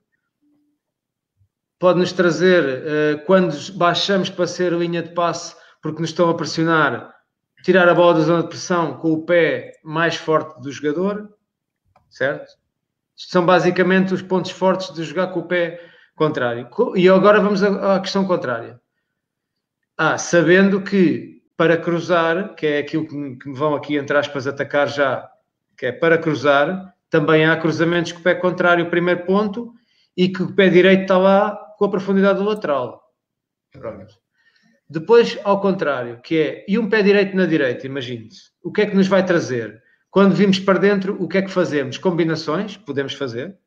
[1.80, 7.14] pode-nos trazer uh, quando baixamos para ser linha de passe porque nos estão a pressionar,
[7.64, 11.34] tirar a bola da zona de pressão com o pé mais forte do jogador,
[12.10, 12.52] certo?
[13.16, 15.82] São basicamente os pontos fortes de jogar com o pé
[16.16, 16.70] contrário.
[16.96, 18.80] E agora vamos à questão contrária.
[19.98, 24.88] Ah, sabendo que para cruzar, que é aquilo que me, vão aqui, entre aspas, atacar
[24.88, 25.30] já,
[25.77, 29.73] que é para cruzar, também há cruzamentos com o pé contrário, primeiro ponto,
[30.15, 33.03] e que o pé direito está lá com a profundidade do lateral.
[33.73, 34.15] Pronto.
[34.90, 38.52] Depois, ao contrário, que é, e um pé direito na direita, imagine-se.
[38.64, 39.84] O que é que nos vai trazer?
[40.10, 41.98] Quando vimos para dentro, o que é que fazemos?
[41.98, 43.57] Combinações, podemos fazer.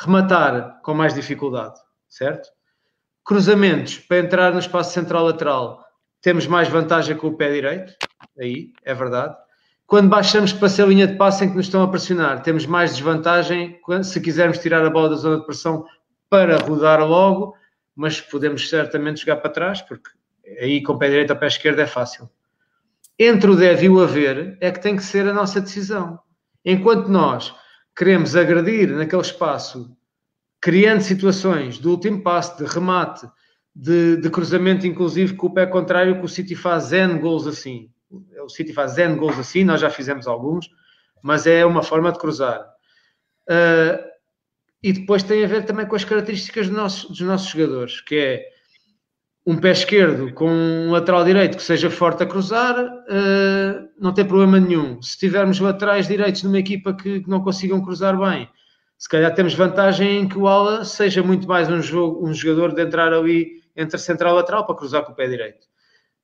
[0.00, 2.48] Rematar com mais dificuldade, certo?
[3.22, 5.83] Cruzamentos para entrar no espaço central lateral
[6.24, 7.92] temos mais vantagem com o pé direito,
[8.40, 9.36] aí, é verdade.
[9.86, 12.92] Quando baixamos para ser linha de passe em que nos estão a pressionar, temos mais
[12.92, 15.84] desvantagem se quisermos tirar a bola da zona de pressão
[16.30, 17.54] para rodar logo,
[17.94, 20.08] mas podemos certamente jogar para trás, porque
[20.60, 22.30] aí com o pé direito ou pé esquerdo é fácil.
[23.18, 26.18] Entre o deve e o haver é que tem que ser a nossa decisão.
[26.64, 27.54] Enquanto nós
[27.94, 29.94] queremos agredir naquele espaço,
[30.58, 33.28] criando situações de último passo, de remate,
[33.74, 37.90] de, de, cruzamento, inclusive com o pé contrário, que o City faz N gols assim.
[38.44, 40.70] O City faz N gols assim, nós já fizemos alguns.
[41.22, 42.60] mas é uma forma de cruzar.
[43.48, 43.98] Uh,
[44.82, 48.54] e depois tem a ver também com as características dos nossos jogadores, que é
[49.46, 54.24] um pé esquerdo com um lateral direito que seja forte a cruzar, uh, não tem
[54.24, 55.00] problema nenhum.
[55.02, 58.48] Se tivermos laterais direitos numa equipa que, que, não consigam cruzar bem,
[59.04, 62.74] se calhar temos vantagem em que o ala seja muito mais um, jogo, um jogador
[62.74, 65.66] de entrar ali entre central e lateral para cruzar com o pé direito.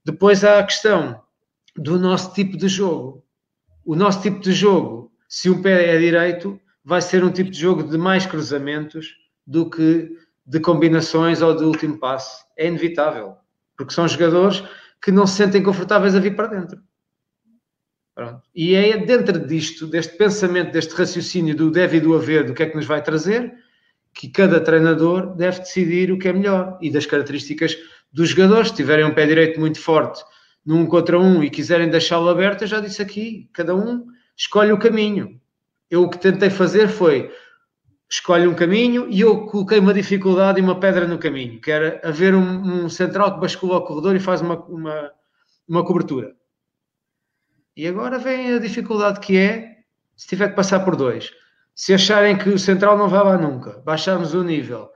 [0.03, 1.23] Depois há a questão
[1.77, 3.23] do nosso tipo de jogo.
[3.85, 7.61] O nosso tipo de jogo, se um pé é direito, vai ser um tipo de
[7.61, 9.15] jogo de mais cruzamentos
[9.47, 10.17] do que
[10.47, 12.43] de combinações ou de último passe.
[12.57, 13.37] É inevitável,
[13.77, 14.65] porque são jogadores
[15.03, 16.81] que não se sentem confortáveis a vir para dentro.
[18.21, 18.43] Pronto.
[18.55, 22.63] E é dentro disto, deste pensamento, deste raciocínio do deve e do haver, do que
[22.63, 23.51] é que nos vai trazer,
[24.13, 27.79] que cada treinador deve decidir o que é melhor e das características
[28.13, 28.69] dos jogadores.
[28.69, 30.23] Se tiverem um pé direito muito forte
[30.67, 34.05] num contra um e quiserem deixá-lo aberto, eu já disse aqui, cada um
[34.37, 35.41] escolhe o caminho.
[35.91, 37.33] Eu o que tentei fazer foi
[38.07, 41.99] escolhe um caminho e eu coloquei uma dificuldade e uma pedra no caminho, que era
[42.05, 45.11] haver um, um central que bascula o corredor e faz uma, uma,
[45.67, 46.39] uma cobertura.
[47.81, 49.79] E agora vem a dificuldade que é
[50.15, 51.31] se tiver que passar por dois.
[51.75, 54.91] Se acharem que o central não vai lá nunca, baixarmos o nível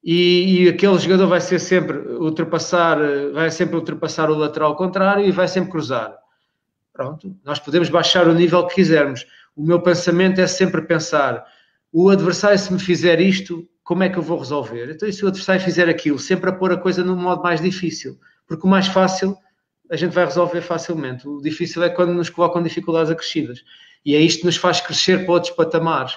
[0.00, 2.98] e, e, aquele jogador vai ser sempre ultrapassar,
[3.34, 6.16] vai sempre ultrapassar o lateral contrário e vai sempre cruzar.
[6.92, 9.26] Pronto, nós podemos baixar o nível que quisermos.
[9.56, 11.44] O meu pensamento é sempre pensar:
[11.92, 14.88] o adversário, se me fizer isto, como é que eu vou resolver?
[14.88, 17.60] Então, e se o adversário fizer aquilo, sempre a pôr a coisa num modo mais
[17.60, 19.36] difícil, porque o mais fácil
[19.90, 21.28] a gente vai resolver facilmente.
[21.28, 23.64] O difícil é quando nos colocam dificuldades acrescidas.
[24.04, 26.16] E é isto que nos faz crescer para outros patamares.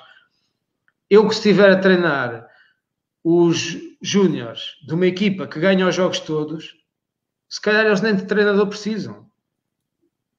[1.09, 2.47] Eu que estiver a treinar
[3.23, 6.75] os júniores de uma equipa que ganha os jogos todos,
[7.49, 9.25] se calhar eles nem de treinador precisam.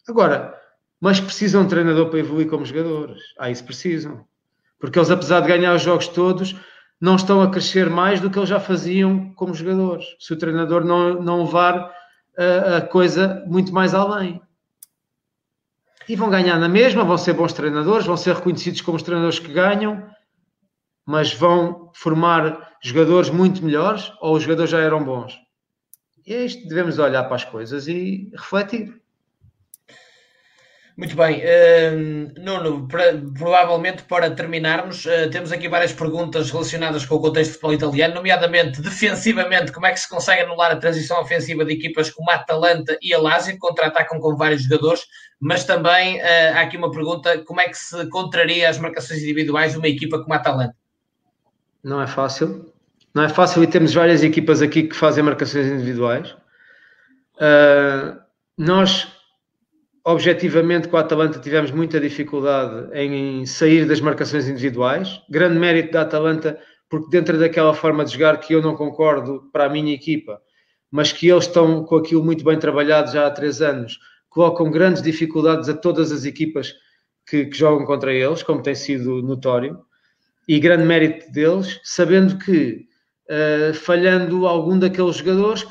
[0.09, 0.59] Agora,
[1.01, 3.21] mas precisam de treinador para evoluir como jogadores.
[3.39, 4.25] Ah, isso precisam.
[4.79, 6.55] Porque eles, apesar de ganhar os jogos todos,
[7.01, 10.05] não estão a crescer mais do que eles já faziam como jogadores.
[10.19, 11.93] Se o treinador não, não levar
[12.37, 14.41] a, coisa muito mais além.
[16.09, 19.39] E vão ganhar na mesma, vão ser bons treinadores, vão ser reconhecidos como os treinadores
[19.39, 20.07] que ganham,
[21.07, 25.39] mas vão formar jogadores muito melhores ou os jogadores já eram bons?
[26.27, 29.03] E é isto, devemos olhar para as coisas e refletir.
[30.97, 37.17] Muito bem, uh, Nuno, para, provavelmente para terminarmos, uh, temos aqui várias perguntas relacionadas com
[37.17, 41.21] o contexto de futebol italiano, nomeadamente defensivamente, como é que se consegue anular a transição
[41.21, 45.03] ofensiva de equipas como a Atalanta e a Lazio, que contra-atacam com vários jogadores,
[45.41, 49.73] mas também uh, há aqui uma pergunta, como é que se contraria as marcações individuais
[49.73, 50.77] de uma equipa como a Atalanta?
[51.83, 52.73] Não é fácil,
[53.13, 56.31] não é fácil e temos várias equipas aqui que fazem marcações individuais.
[57.35, 58.17] Uh,
[58.57, 59.14] nós
[60.05, 65.21] objetivamente com a Atalanta tivemos muita dificuldade em sair das marcações individuais.
[65.31, 66.59] Grande mérito da Atalanta,
[66.91, 70.41] porque dentro daquela forma de jogar que eu não concordo para a minha equipa,
[70.91, 73.99] mas que eles estão com aquilo muito bem trabalhado já há três anos,
[74.29, 76.75] colocam grandes dificuldades a todas as equipas
[77.27, 79.79] que, que jogam contra eles, como tem sido notório,
[80.47, 82.87] e grande mérito deles, sabendo que
[83.27, 85.65] Uh, falhando algum daqueles jogadores,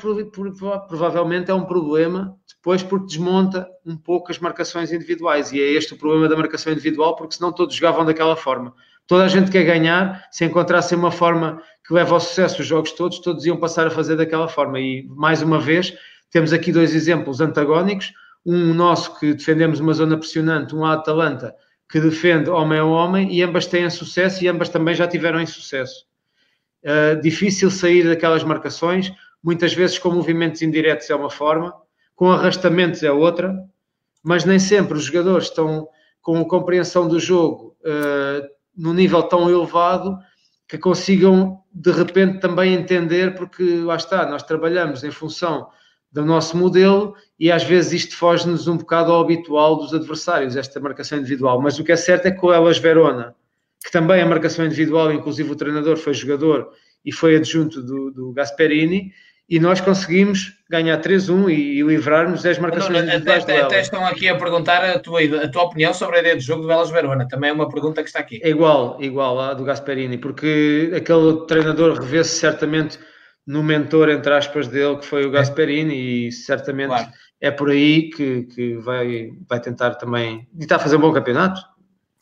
[0.88, 5.92] provavelmente é um problema depois porque desmonta um pouco as marcações individuais e é este
[5.92, 8.74] o problema da marcação individual porque senão todos jogavam daquela forma.
[9.06, 12.90] Toda a gente quer ganhar, se encontrassem uma forma que leva ao sucesso os jogos
[12.92, 14.80] todos, todos iam passar a fazer daquela forma.
[14.80, 15.94] E mais uma vez
[16.30, 18.12] temos aqui dois exemplos antagónicos.
[18.46, 21.54] Um nosso que defendemos uma zona pressionante, um Atalanta
[21.88, 26.06] que defende homem a homem e ambas têm sucesso e ambas também já tiveram insucesso
[26.84, 29.10] Uh, difícil sair daquelas marcações,
[29.42, 31.74] muitas vezes com movimentos indiretos é uma forma,
[32.14, 33.54] com arrastamentos é outra,
[34.22, 35.88] mas nem sempre os jogadores estão
[36.20, 38.46] com a compreensão do jogo uh,
[38.76, 40.18] num nível tão elevado
[40.68, 45.68] que consigam de repente também entender, porque lá está, nós trabalhamos em função
[46.10, 50.78] do nosso modelo e às vezes isto foge-nos um bocado ao habitual dos adversários, esta
[50.80, 51.60] marcação individual.
[51.60, 53.34] Mas o que é certo é que com elas Verona
[53.84, 56.70] que também a marcação individual, inclusive o treinador foi jogador
[57.04, 59.12] e foi adjunto do, do Gasperini,
[59.46, 64.26] e nós conseguimos ganhar 3-1 e, e livrarmos as marcações individuais até, até estão aqui
[64.26, 67.28] a perguntar a tua, a tua opinião sobre a ideia de jogo do Velas Verona,
[67.28, 68.40] também é uma pergunta que está aqui.
[68.42, 72.98] É igual, igual à do Gasperini, porque aquele treinador revê-se certamente
[73.46, 77.08] no mentor, entre aspas, dele, que foi o Gasperini, e certamente claro.
[77.38, 81.12] é por aí que, que vai, vai tentar também, e está a fazer um bom
[81.12, 81.60] campeonato,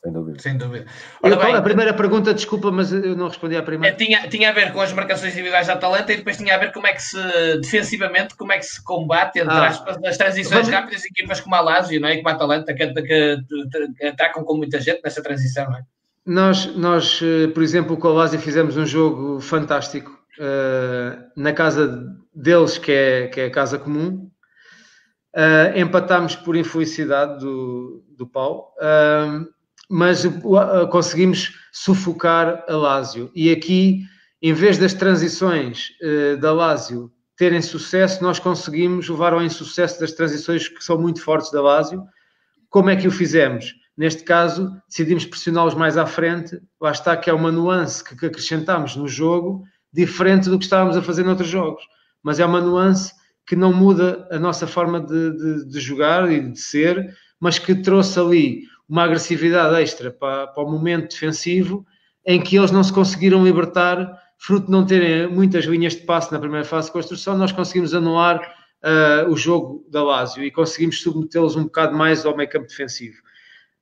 [0.03, 0.39] sem dúvida.
[0.39, 0.85] Sem dúvida.
[1.21, 3.95] Ora, bem, a primeira pergunta, desculpa, mas eu não respondi à primeira.
[3.95, 6.57] É, tinha, tinha a ver com as marcações individuais da Atalanta e depois tinha a
[6.57, 7.17] ver como é que se,
[7.61, 10.69] defensivamente, como é que se combate, entre ah, aspas, nas transições vamos...
[10.69, 12.17] rápidas equipas como a Lazio, não é?
[12.17, 15.83] Como a Atalanta, que, que, que, que atacam com muita gente nessa transição, não é?
[16.25, 22.17] Nós, nós, eh, por exemplo, com a Lazio fizemos um jogo fantástico uh, na casa
[22.33, 24.29] deles, que é, que é a casa comum.
[25.35, 28.73] Uh, empatámos por infelicidade do, do pau.
[28.77, 29.47] Uh,
[29.89, 30.23] mas
[30.91, 33.31] conseguimos sufocar a Lazio.
[33.35, 34.01] E aqui,
[34.41, 40.11] em vez das transições uh, da Lazio terem sucesso, nós conseguimos levar ao insucesso das
[40.11, 42.03] transições que são muito fortes da Lazio.
[42.69, 43.73] Como é que o fizemos?
[43.97, 46.59] Neste caso, decidimos pressioná-los mais à frente.
[46.79, 50.97] Lá está que é uma nuance que, que acrescentamos no jogo, diferente do que estávamos
[50.97, 51.83] a fazer noutros jogos.
[52.23, 53.13] Mas é uma nuance
[53.45, 57.75] que não muda a nossa forma de, de, de jogar e de ser, mas que
[57.75, 61.85] trouxe ali uma agressividade extra para, para o momento defensivo
[62.25, 66.31] em que eles não se conseguiram libertar, fruto de não terem muitas linhas de passe
[66.31, 68.39] na primeira fase de construção, nós conseguimos anular
[68.83, 73.17] uh, o jogo da Lazio e conseguimos submetê-los um bocado mais ao meio campo defensivo.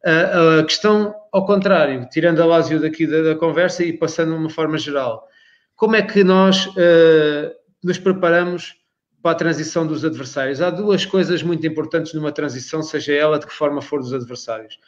[0.03, 4.37] Uh, a questão, ao contrário, tirando a Lazio daqui da, da, conversa e passando de
[4.37, 5.27] uma forma geral,
[5.75, 7.51] como é que nós uh,
[7.83, 8.75] nos preparamos
[9.21, 10.61] para a transição dos adversários?
[10.61, 14.79] Há duas coisas muito importantes numa transição, seja ela de que forma for dos adversários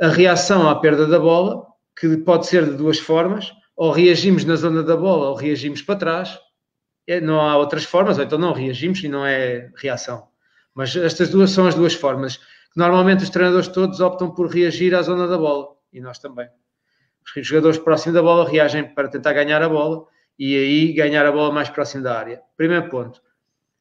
[0.00, 1.66] a reação à perda da bola,
[1.98, 5.96] que pode ser de duas formas, ou reagimos na zona da bola ou reagimos para
[5.96, 6.38] trás,
[7.06, 10.28] é, não há outras formas, ou então não reagimos e não é reação.
[10.74, 12.38] Mas estas duas são as duas formas.
[12.76, 16.48] Normalmente os treinadores todos optam por reagir à zona da bola, e nós também.
[17.36, 20.06] Os jogadores próximos da bola reagem para tentar ganhar a bola
[20.38, 22.40] e aí ganhar a bola mais próximo da área.
[22.56, 23.20] Primeiro ponto.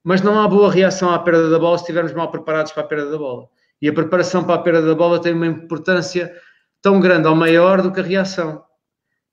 [0.03, 2.87] Mas não há boa reação à perda da bola se estivermos mal preparados para a
[2.87, 3.49] perda da bola.
[3.81, 6.35] E a preparação para a perda da bola tem uma importância
[6.81, 8.63] tão grande ou maior do que a reação.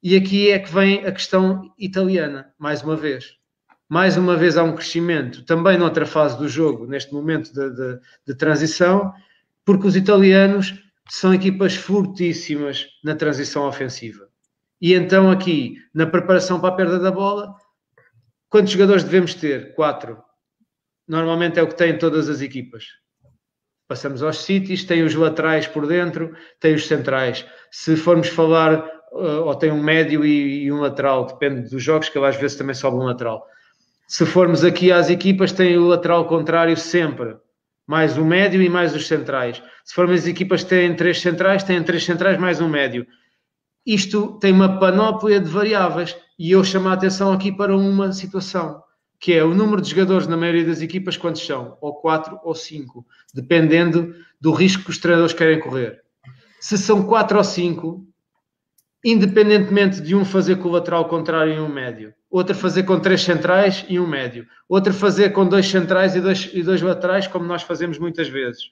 [0.03, 3.37] E aqui é que vem a questão italiana, mais uma vez.
[3.89, 8.01] Mais uma vez há um crescimento, também noutra fase do jogo, neste momento de, de,
[8.27, 9.13] de transição,
[9.65, 10.75] porque os italianos
[11.09, 14.29] são equipas fortíssimas na transição ofensiva.
[14.81, 17.55] E então, aqui, na preparação para a perda da bola,
[18.49, 19.75] quantos jogadores devemos ter?
[19.75, 20.23] Quatro.
[21.07, 22.85] Normalmente é o que têm todas as equipas.
[23.95, 27.47] Passamos aos sítios, tem os laterais por dentro, tem os centrais.
[27.71, 32.19] Se formos falar, uh, ou tem um médio e, um lateral, depende dos jogos, que
[32.19, 33.47] às vezes também sobe um lateral.
[34.09, 37.37] Se formos aqui às equipas, tem o lateral contrário sempre,
[37.87, 39.63] mais o médio e mais os centrais.
[39.85, 43.07] Se formos as equipas têm três centrais, têm três centrais mais um médio.
[43.87, 48.83] Isto tem uma panóplia de variáveis e eu chamo a atenção aqui para uma situação
[49.25, 51.79] que é o número de jogadores na maioria das equipas, quantos são?
[51.81, 56.03] Ou 4 ou 5, dependendo do risco que os treinadores querem correr.
[56.61, 58.07] Se são 4 ou 5,
[59.03, 63.23] independentemente de um fazer com o lateral contrário e um médio, outro fazer com três
[63.23, 67.47] centrais e um médio, outro fazer com dois centrais e dois, e dois laterais, como
[67.47, 68.65] nós fazemos muitas vezes.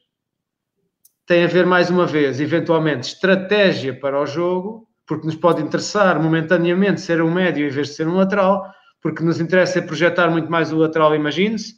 [1.27, 6.23] Tem a ver, mais uma vez, eventualmente, estratégia para o jogo, porque nos pode interessar
[6.23, 8.71] momentaneamente ser um médio em vez de ser um lateral,
[9.03, 11.75] porque nos interessa projetar muito mais o lateral, imagine-se,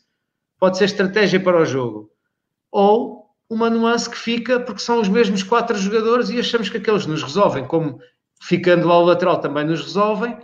[0.60, 2.10] pode ser estratégia para o jogo.
[2.70, 7.06] Ou uma nuance que fica porque são os mesmos quatro jogadores e achamos que aqueles
[7.06, 7.98] nos resolvem, como
[8.42, 10.36] ficando lá o lateral também nos resolvem,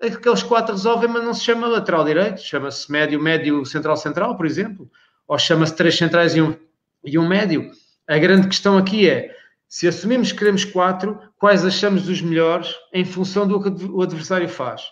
[0.00, 4.44] aqueles quatro resolvem, mas não se chama lateral direito, chama-se médio, médio, central, central, por
[4.44, 4.90] exemplo,
[5.26, 6.54] ou chama-se três centrais e um,
[7.02, 7.70] e um médio.
[8.06, 9.34] A grande questão aqui é,
[9.68, 14.48] se assumimos que queremos quatro, quais achamos os melhores em função do que o adversário
[14.48, 14.82] faz?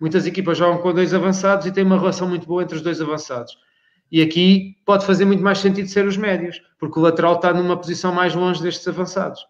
[0.00, 3.00] Muitas equipas jogam com dois avançados e têm uma relação muito boa entre os dois
[3.00, 3.56] avançados.
[4.10, 7.76] E aqui pode fazer muito mais sentido ser os médios, porque o lateral está numa
[7.76, 9.44] posição mais longe destes avançados.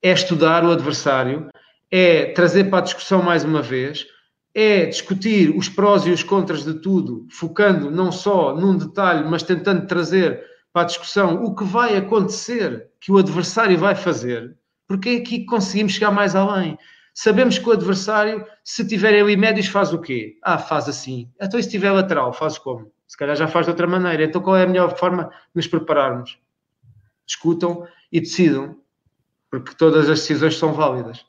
[0.00, 1.48] É estudar o adversário,
[1.90, 4.06] é trazer para a discussão mais uma vez,
[4.54, 9.42] é discutir os prós e os contras de tudo, focando não só num detalhe, mas
[9.42, 10.40] tentando trazer
[10.72, 15.40] para a discussão o que vai acontecer, que o adversário vai fazer, porque é aqui
[15.40, 16.78] que conseguimos chegar mais além.
[17.20, 20.36] Sabemos que o adversário, se tiver ali médios, faz o quê?
[20.40, 21.28] Ah, faz assim.
[21.42, 22.92] Então, e se tiver lateral, faz como?
[23.08, 24.22] Se calhar já faz de outra maneira.
[24.22, 26.38] Então, qual é a melhor forma de nos prepararmos?
[27.26, 28.76] Discutam e decidam,
[29.50, 31.26] porque todas as decisões são válidas.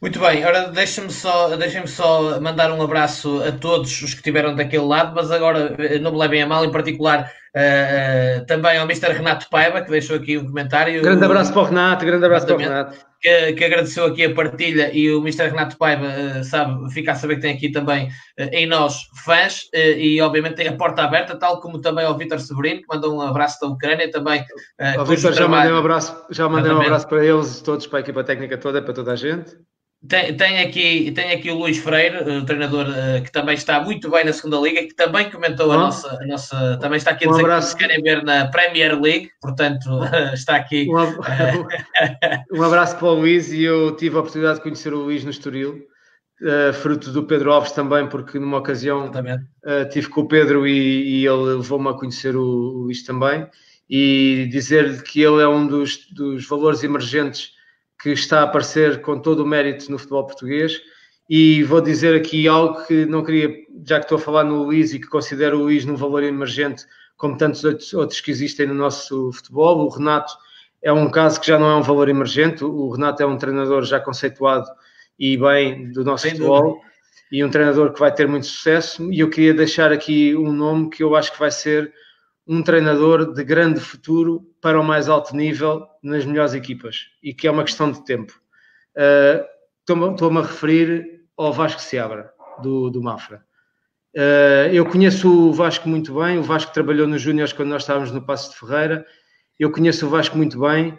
[0.00, 4.56] Muito bem, agora deixem-me só, deixem só mandar um abraço a todos os que estiveram
[4.56, 8.78] daquele lado, mas agora eh, não me levem a mal, em particular uh, uh, também
[8.78, 9.12] ao Mr.
[9.12, 11.02] Renato Paiva, que deixou aqui um comentário.
[11.02, 13.09] Grande abraço para o Renato, grande abraço para o Renato.
[13.20, 15.48] Que, que, agradeceu aqui a partilha e o Mr.
[15.48, 20.18] Renato Paiva uh, sabe, fica a saber que tem aqui também em nós fãs e
[20.22, 23.60] obviamente tem a porta aberta, tal como também ao Vitor Severino, que mandou um abraço
[23.60, 24.42] da Ucrânia também.
[24.80, 28.00] Uh, Vitor, já mandei um abraço, já mandei um abraço para eles todos, para a
[28.00, 29.54] equipa técnica toda, para toda a gente.
[30.08, 34.10] Tem, tem, aqui, tem aqui o Luís Freire, o treinador uh, que também está muito
[34.10, 36.78] bem na segunda liga, que também comentou a, nossa, a nossa.
[36.80, 40.32] Também está aqui a dizer um que se querem ver na Premier League, portanto, uh,
[40.32, 40.88] está aqui.
[40.88, 45.22] Um, um, abraço para o Luís e eu tive a oportunidade de conhecer o Luís
[45.22, 45.82] no Estoril,
[46.40, 49.12] uh, fruto do Pedro Alves também, porque numa ocasião
[49.92, 53.46] tive com o Pedro e, e ele levou-me a conhecer o, o Luís também.
[53.92, 57.59] E dizer-lhe que ele é um dos, dos valores emergentes
[58.00, 60.80] que está a aparecer com todo o mérito no futebol português.
[61.28, 63.54] E vou dizer aqui algo que não queria,
[63.86, 66.84] já que estou a falar no Luís e que considero o Luís num valor emergente,
[67.16, 67.62] como tantos
[67.94, 69.86] outros que existem no nosso futebol.
[69.86, 70.32] O Renato
[70.82, 72.64] é um caso que já não é um valor emergente.
[72.64, 74.66] O Renato é um treinador já conceituado
[75.18, 76.62] e bem do nosso futebol.
[76.62, 76.90] Dúvida.
[77.30, 79.12] E um treinador que vai ter muito sucesso.
[79.12, 81.92] E eu queria deixar aqui um nome que eu acho que vai ser
[82.50, 87.46] um treinador de grande futuro para o mais alto nível nas melhores equipas e que
[87.46, 88.32] é uma questão de tempo.
[88.96, 89.48] Uh,
[89.88, 93.44] Estou-me a referir ao Vasco Seabra, do, do Mafra.
[94.16, 98.10] Uh, eu conheço o Vasco muito bem, o Vasco trabalhou nos Júniors quando nós estávamos
[98.10, 99.06] no Passo de Ferreira,
[99.56, 100.98] eu conheço o Vasco muito bem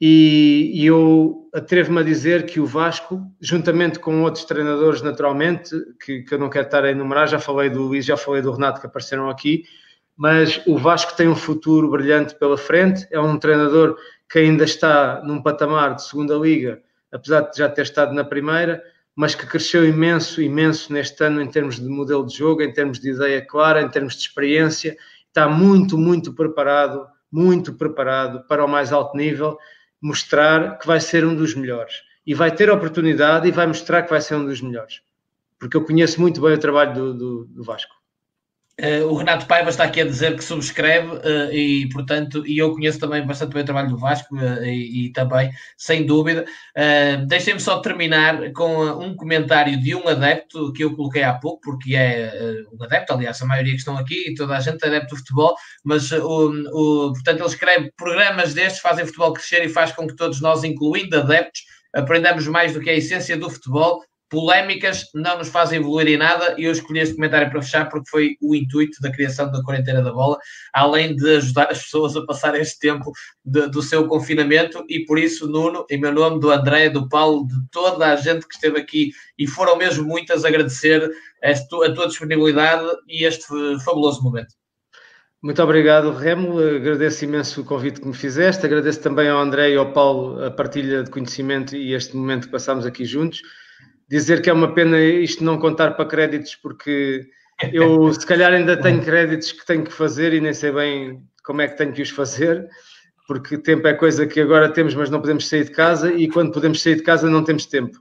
[0.00, 5.70] e, e eu atrevo-me a dizer que o Vasco, juntamente com outros treinadores naturalmente,
[6.04, 8.50] que, que eu não quero estar a enumerar, já falei do Luís, já falei do
[8.50, 9.62] Renato que apareceram aqui,
[10.18, 13.06] mas o Vasco tem um futuro brilhante pela frente.
[13.08, 13.96] É um treinador
[14.28, 16.82] que ainda está num patamar de segunda liga,
[17.12, 18.82] apesar de já ter estado na primeira,
[19.14, 22.98] mas que cresceu imenso, imenso neste ano em termos de modelo de jogo, em termos
[22.98, 24.96] de ideia clara, em termos de experiência.
[25.28, 29.56] Está muito, muito preparado, muito preparado para o mais alto nível,
[30.02, 32.02] mostrar que vai ser um dos melhores.
[32.26, 35.00] E vai ter oportunidade e vai mostrar que vai ser um dos melhores.
[35.60, 37.97] Porque eu conheço muito bem o trabalho do, do, do Vasco.
[38.80, 42.72] Uh, o Renato Paiva está aqui a dizer que subscreve uh, e, portanto, e eu
[42.72, 46.44] conheço também bastante bem o trabalho do Vasco uh, e, e, também, sem dúvida.
[47.26, 51.96] Deixem-me só terminar com um comentário de um adepto que eu coloquei há pouco, porque
[51.96, 52.32] é
[52.72, 55.18] um adepto, aliás, a maioria que estão aqui e toda a gente é adepto do
[55.18, 60.06] futebol, mas, o, o, portanto, ele escreve programas destes, fazem futebol crescer e faz com
[60.06, 65.38] que todos nós, incluindo adeptos, aprendamos mais do que a essência do futebol polémicas não
[65.38, 68.54] nos fazem evoluir em nada e eu escolhi este comentário para fechar porque foi o
[68.54, 70.38] intuito da criação da quarentena da bola,
[70.72, 73.10] além de ajudar as pessoas a passar este tempo
[73.44, 77.46] de, do seu confinamento e por isso, Nuno, em meu nome, do André, do Paulo,
[77.46, 81.10] de toda a gente que esteve aqui e foram mesmo muitas, agradecer
[81.42, 83.46] a, a tua disponibilidade e este
[83.84, 84.58] fabuloso momento.
[85.40, 86.58] Muito obrigado, Remo.
[86.58, 88.66] Agradeço imenso o convite que me fizeste.
[88.66, 92.52] Agradeço também ao André e ao Paulo a partilha de conhecimento e este momento que
[92.52, 93.40] passamos aqui juntos
[94.08, 97.26] dizer que é uma pena isto não contar para créditos, porque
[97.72, 101.60] eu se calhar ainda tenho créditos que tenho que fazer e nem sei bem como
[101.60, 102.66] é que tenho que os fazer,
[103.26, 106.52] porque tempo é coisa que agora temos, mas não podemos sair de casa, e quando
[106.52, 107.98] podemos sair de casa não temos tempo.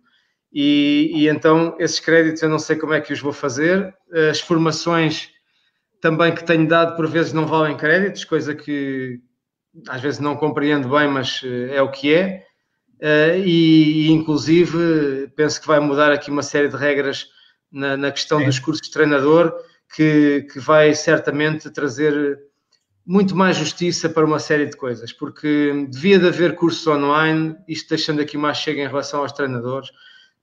[0.52, 3.94] E, e então esses créditos eu não sei como é que os vou fazer.
[4.30, 5.30] As formações
[6.02, 9.20] também que tenho dado por vezes não valem créditos, coisa que
[9.88, 12.47] às vezes não compreendo bem, mas eh, é o que é.
[13.00, 17.28] Uh, e, inclusive, penso que vai mudar aqui uma série de regras
[17.72, 18.46] na, na questão Sim.
[18.46, 19.54] dos cursos de treinador,
[19.96, 22.40] que, que vai certamente trazer
[23.06, 27.88] muito mais justiça para uma série de coisas, porque devia de haver cursos online, isto
[27.90, 29.90] deixando aqui mais chega em relação aos treinadores,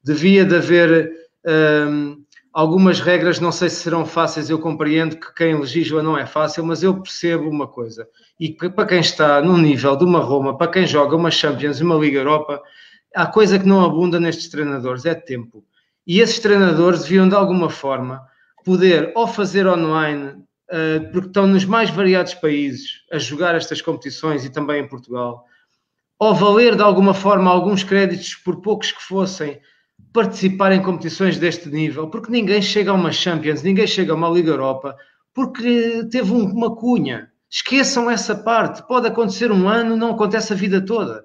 [0.02, 1.12] devia de haver
[1.47, 2.24] um,
[2.55, 6.64] algumas regras, não sei se serão fáceis, eu compreendo que quem legisla não é fácil,
[6.64, 8.09] mas eu percebo uma coisa,
[8.39, 11.97] e para quem está no nível de uma Roma, para quem joga uma Champions, uma
[11.97, 12.62] Liga Europa,
[13.12, 15.64] há coisa que não abunda nestes treinadores, é tempo.
[16.06, 18.22] E esses treinadores deviam, de alguma forma,
[18.64, 24.44] poder ou fazer online, uh, porque estão nos mais variados países a jogar estas competições
[24.44, 25.44] e também em Portugal,
[26.20, 29.60] ou valer de alguma forma alguns créditos, por poucos que fossem,
[30.15, 34.31] participar em competições deste nível, porque ninguém chega a uma Champions, ninguém chega a uma
[34.31, 34.97] Liga Europa,
[35.35, 37.28] porque teve um, uma cunha.
[37.51, 38.86] Esqueçam essa parte.
[38.86, 41.24] Pode acontecer um ano, não acontece a vida toda.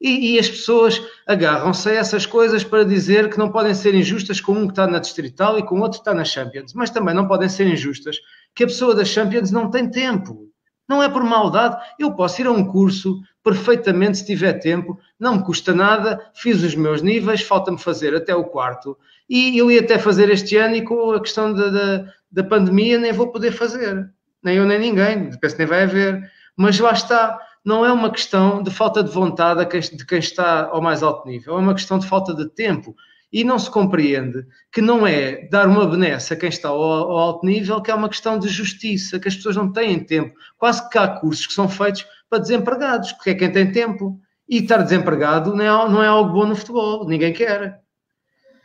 [0.00, 4.40] E, e as pessoas agarram-se a essas coisas para dizer que não podem ser injustas
[4.40, 6.72] com um que está na Distrital e com outro que está na Champions.
[6.72, 8.16] Mas também não podem ser injustas
[8.54, 10.48] que a pessoa da Champions não tem tempo.
[10.88, 11.76] Não é por maldade.
[11.98, 16.62] Eu posso ir a um curso perfeitamente se tiver tempo, não me custa nada, fiz
[16.62, 18.96] os meus níveis, falta-me fazer até o quarto.
[19.28, 22.98] E eu ia até fazer este ano e com a questão da, da, da pandemia
[22.98, 24.10] nem vou poder fazer.
[24.42, 26.30] Nem eu nem ninguém, penso que nem vai haver.
[26.56, 29.64] Mas lá está, não é uma questão de falta de vontade
[29.96, 32.94] de quem está ao mais alto nível, é uma questão de falta de tempo.
[33.32, 37.16] E não se compreende que não é dar uma benesse a quem está ao, ao,
[37.16, 40.34] alto nível, que é uma questão de justiça, que as pessoas não têm tempo.
[40.58, 44.18] Quase que há cursos que são feitos para desempregados, porque é quem tem tempo.
[44.48, 47.80] E estar desempregado não é, não é algo bom no futebol, ninguém quer.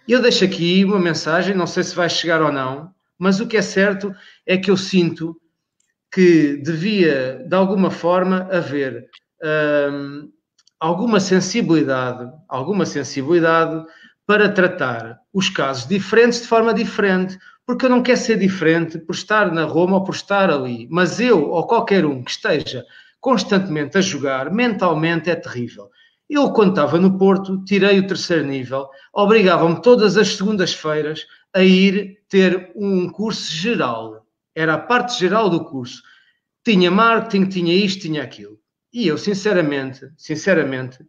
[0.08, 3.58] Eu deixo aqui uma mensagem, não sei se vai chegar ou não, mas o que
[3.58, 4.14] é certo
[4.46, 5.40] é que eu sinto
[6.12, 9.10] que devia, de alguma forma, haver
[9.92, 10.32] hum,
[10.80, 13.86] alguma sensibilidade, alguma sensibilidade
[14.26, 19.14] para tratar os casos diferentes de forma diferente, porque eu não quero ser diferente por
[19.14, 22.86] estar na Roma ou por estar ali, mas eu ou qualquer um que esteja
[23.26, 25.90] constantemente a jogar, mentalmente é terrível.
[26.30, 32.20] Eu, quando estava no Porto, tirei o terceiro nível, obrigavam-me todas as segundas-feiras a ir
[32.30, 34.28] ter um curso geral.
[34.54, 36.04] Era a parte geral do curso.
[36.64, 38.60] Tinha marketing, tinha isto, tinha aquilo.
[38.94, 41.00] E eu, sinceramente, sinceramente,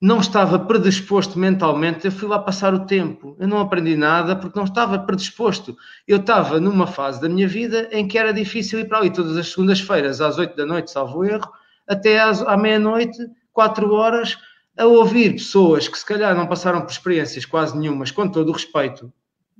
[0.00, 3.36] não estava predisposto mentalmente, eu fui lá passar o tempo.
[3.38, 5.76] Eu não aprendi nada porque não estava predisposto.
[6.08, 9.36] Eu estava numa fase da minha vida em que era difícil ir para ali todas
[9.36, 11.52] as segundas-feiras, às oito da noite, salvo erro,
[11.86, 13.18] até às, à meia-noite,
[13.52, 14.38] quatro horas,
[14.78, 18.52] a ouvir pessoas que se calhar não passaram por experiências quase nenhumas, com todo o
[18.52, 19.12] respeito,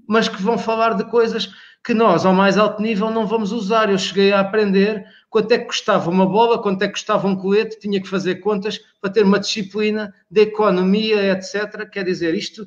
[0.08, 1.50] mas que vão falar de coisas
[1.84, 3.90] que nós, ao mais alto nível, não vamos usar.
[3.90, 7.36] Eu cheguei a aprender quanto é que custava uma bola, quanto é que custava um
[7.36, 11.88] colete, tinha que fazer contas para ter uma disciplina de economia, etc.
[11.88, 12.66] Quer dizer, isto,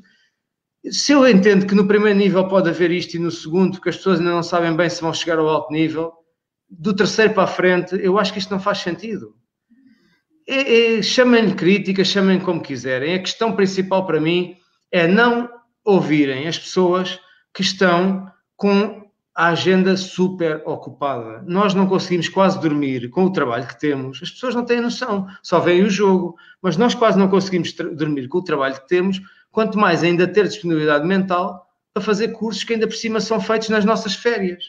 [0.90, 3.98] se eu entendo que no primeiro nível pode haver isto e no segundo, que as
[3.98, 6.14] pessoas ainda não sabem bem se vão chegar ao alto nível,
[6.70, 9.36] do terceiro para a frente, eu acho que isto não faz sentido.
[10.48, 13.14] É, é, chamem-lhe crítica, chamem como quiserem.
[13.14, 14.56] A questão principal para mim
[14.92, 15.50] é não
[15.84, 17.20] ouvirem as pessoas
[17.54, 19.03] que estão com
[19.36, 21.44] a agenda super ocupada.
[21.48, 24.20] Nós não conseguimos quase dormir com o trabalho que temos.
[24.22, 28.28] As pessoas não têm noção, só veem o jogo, mas nós quase não conseguimos dormir
[28.28, 29.20] com o trabalho que temos,
[29.52, 33.70] quanto mais ainda ter disponibilidade mental para fazer cursos que ainda por cima são feitos
[33.70, 34.66] nas nossas férias.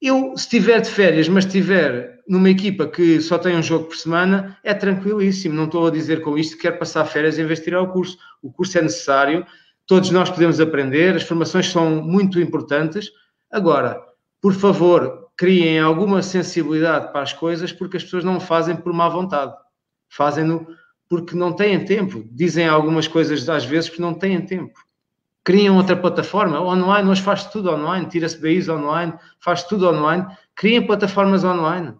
[0.00, 3.96] Eu, se estiver de férias, mas estiver numa equipa que só tem um jogo por
[3.96, 5.54] semana, é tranquilíssimo.
[5.54, 8.18] Não estou a dizer com isto que quero passar férias de tirar o curso.
[8.42, 9.46] O curso é necessário,
[9.86, 13.10] todos nós podemos aprender, as formações são muito importantes.
[13.50, 14.00] Agora,
[14.40, 19.08] por favor, criem alguma sensibilidade para as coisas, porque as pessoas não fazem por má
[19.08, 19.54] vontade,
[20.08, 20.66] fazem-no
[21.08, 22.24] porque não têm tempo.
[22.30, 24.78] Dizem algumas coisas às vezes porque não têm tempo.
[25.44, 30.86] Criam outra plataforma online, hoje faz tudo online, tira-se BIs online, faz tudo online, criem
[30.86, 31.94] plataformas online.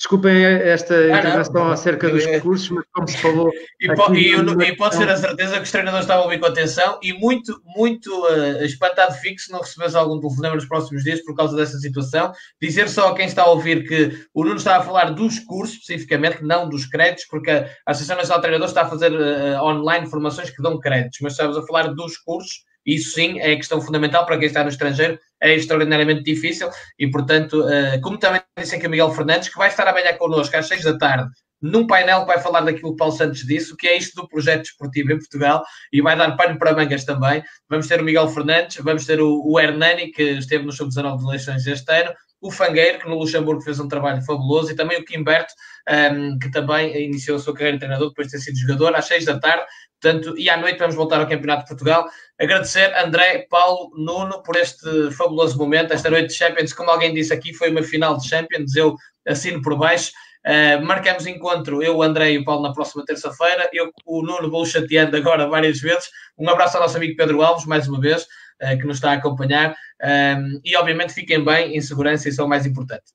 [0.00, 1.72] Desculpem esta ah, intervenção não.
[1.72, 3.50] acerca dos recursos, mas como se falou.
[3.78, 6.46] E, po, e, eu, e pode ser a certeza que os treinadores estavam bem com
[6.46, 11.36] atenção e muito, muito uh, espantado fixo não recebesse algum telefonema nos próximos dias por
[11.36, 12.32] causa dessa situação.
[12.62, 15.76] Dizer só a quem está a ouvir que o Nuno está a falar dos cursos
[15.76, 20.08] especificamente, não dos créditos, porque a Associação Nacional de Treinadores está a fazer uh, online
[20.08, 24.24] formações que dão créditos, mas estamos a falar dos cursos isso sim é questão fundamental
[24.26, 26.68] para quem está no estrangeiro, é extraordinariamente difícil
[26.98, 30.56] e, portanto, uh, como também disse aqui o Miguel Fernandes, que vai estar amanhã connosco
[30.56, 33.72] às seis da tarde, num painel que vai falar daquilo que o Paulo Santos disse,
[33.72, 37.04] o que é isto do projeto desportivo em Portugal, e vai dar pano para mangas
[37.04, 37.42] também.
[37.68, 41.24] Vamos ter o Miguel Fernandes, vamos ter o, o Hernani, que esteve no Sub-19 de
[41.24, 45.04] eleições este ano, o Fangueiro, que no Luxemburgo fez um trabalho fabuloso, e também o
[45.04, 45.52] Quimberto,
[45.88, 48.94] um, ehm, que também iniciou a sua carreira de treinador depois de ter sido jogador,
[48.94, 49.64] às seis da tarde.
[50.00, 52.08] Portanto, e à noite vamos voltar ao Campeonato de Portugal.
[52.40, 56.72] Agradecer André, Paulo, Nuno por este fabuloso momento, esta noite de Champions.
[56.72, 58.96] Como alguém disse aqui, foi uma final de Champions, eu
[59.26, 60.10] assino por baixo.
[60.46, 63.68] Uh, marcamos encontro, eu, o André e o Paulo, na próxima terça-feira.
[63.74, 66.08] Eu, o Nuno, vou chateando agora várias vezes.
[66.38, 69.14] Um abraço ao nosso amigo Pedro Alves, mais uma vez, uh, que nos está a
[69.16, 69.76] acompanhar.
[70.02, 73.12] Um, e, obviamente, fiquem bem, em segurança, isso é o mais importante.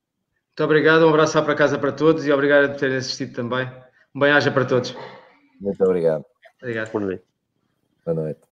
[0.58, 3.70] Muito obrigado, um abraço para casa para todos e obrigado por terem assistido também.
[4.16, 4.96] Um bem-aja para todos.
[5.60, 6.24] Muito obrigado.
[6.62, 6.92] Obrigado.
[6.92, 7.24] Boa noite.
[8.06, 8.46] Boa noite.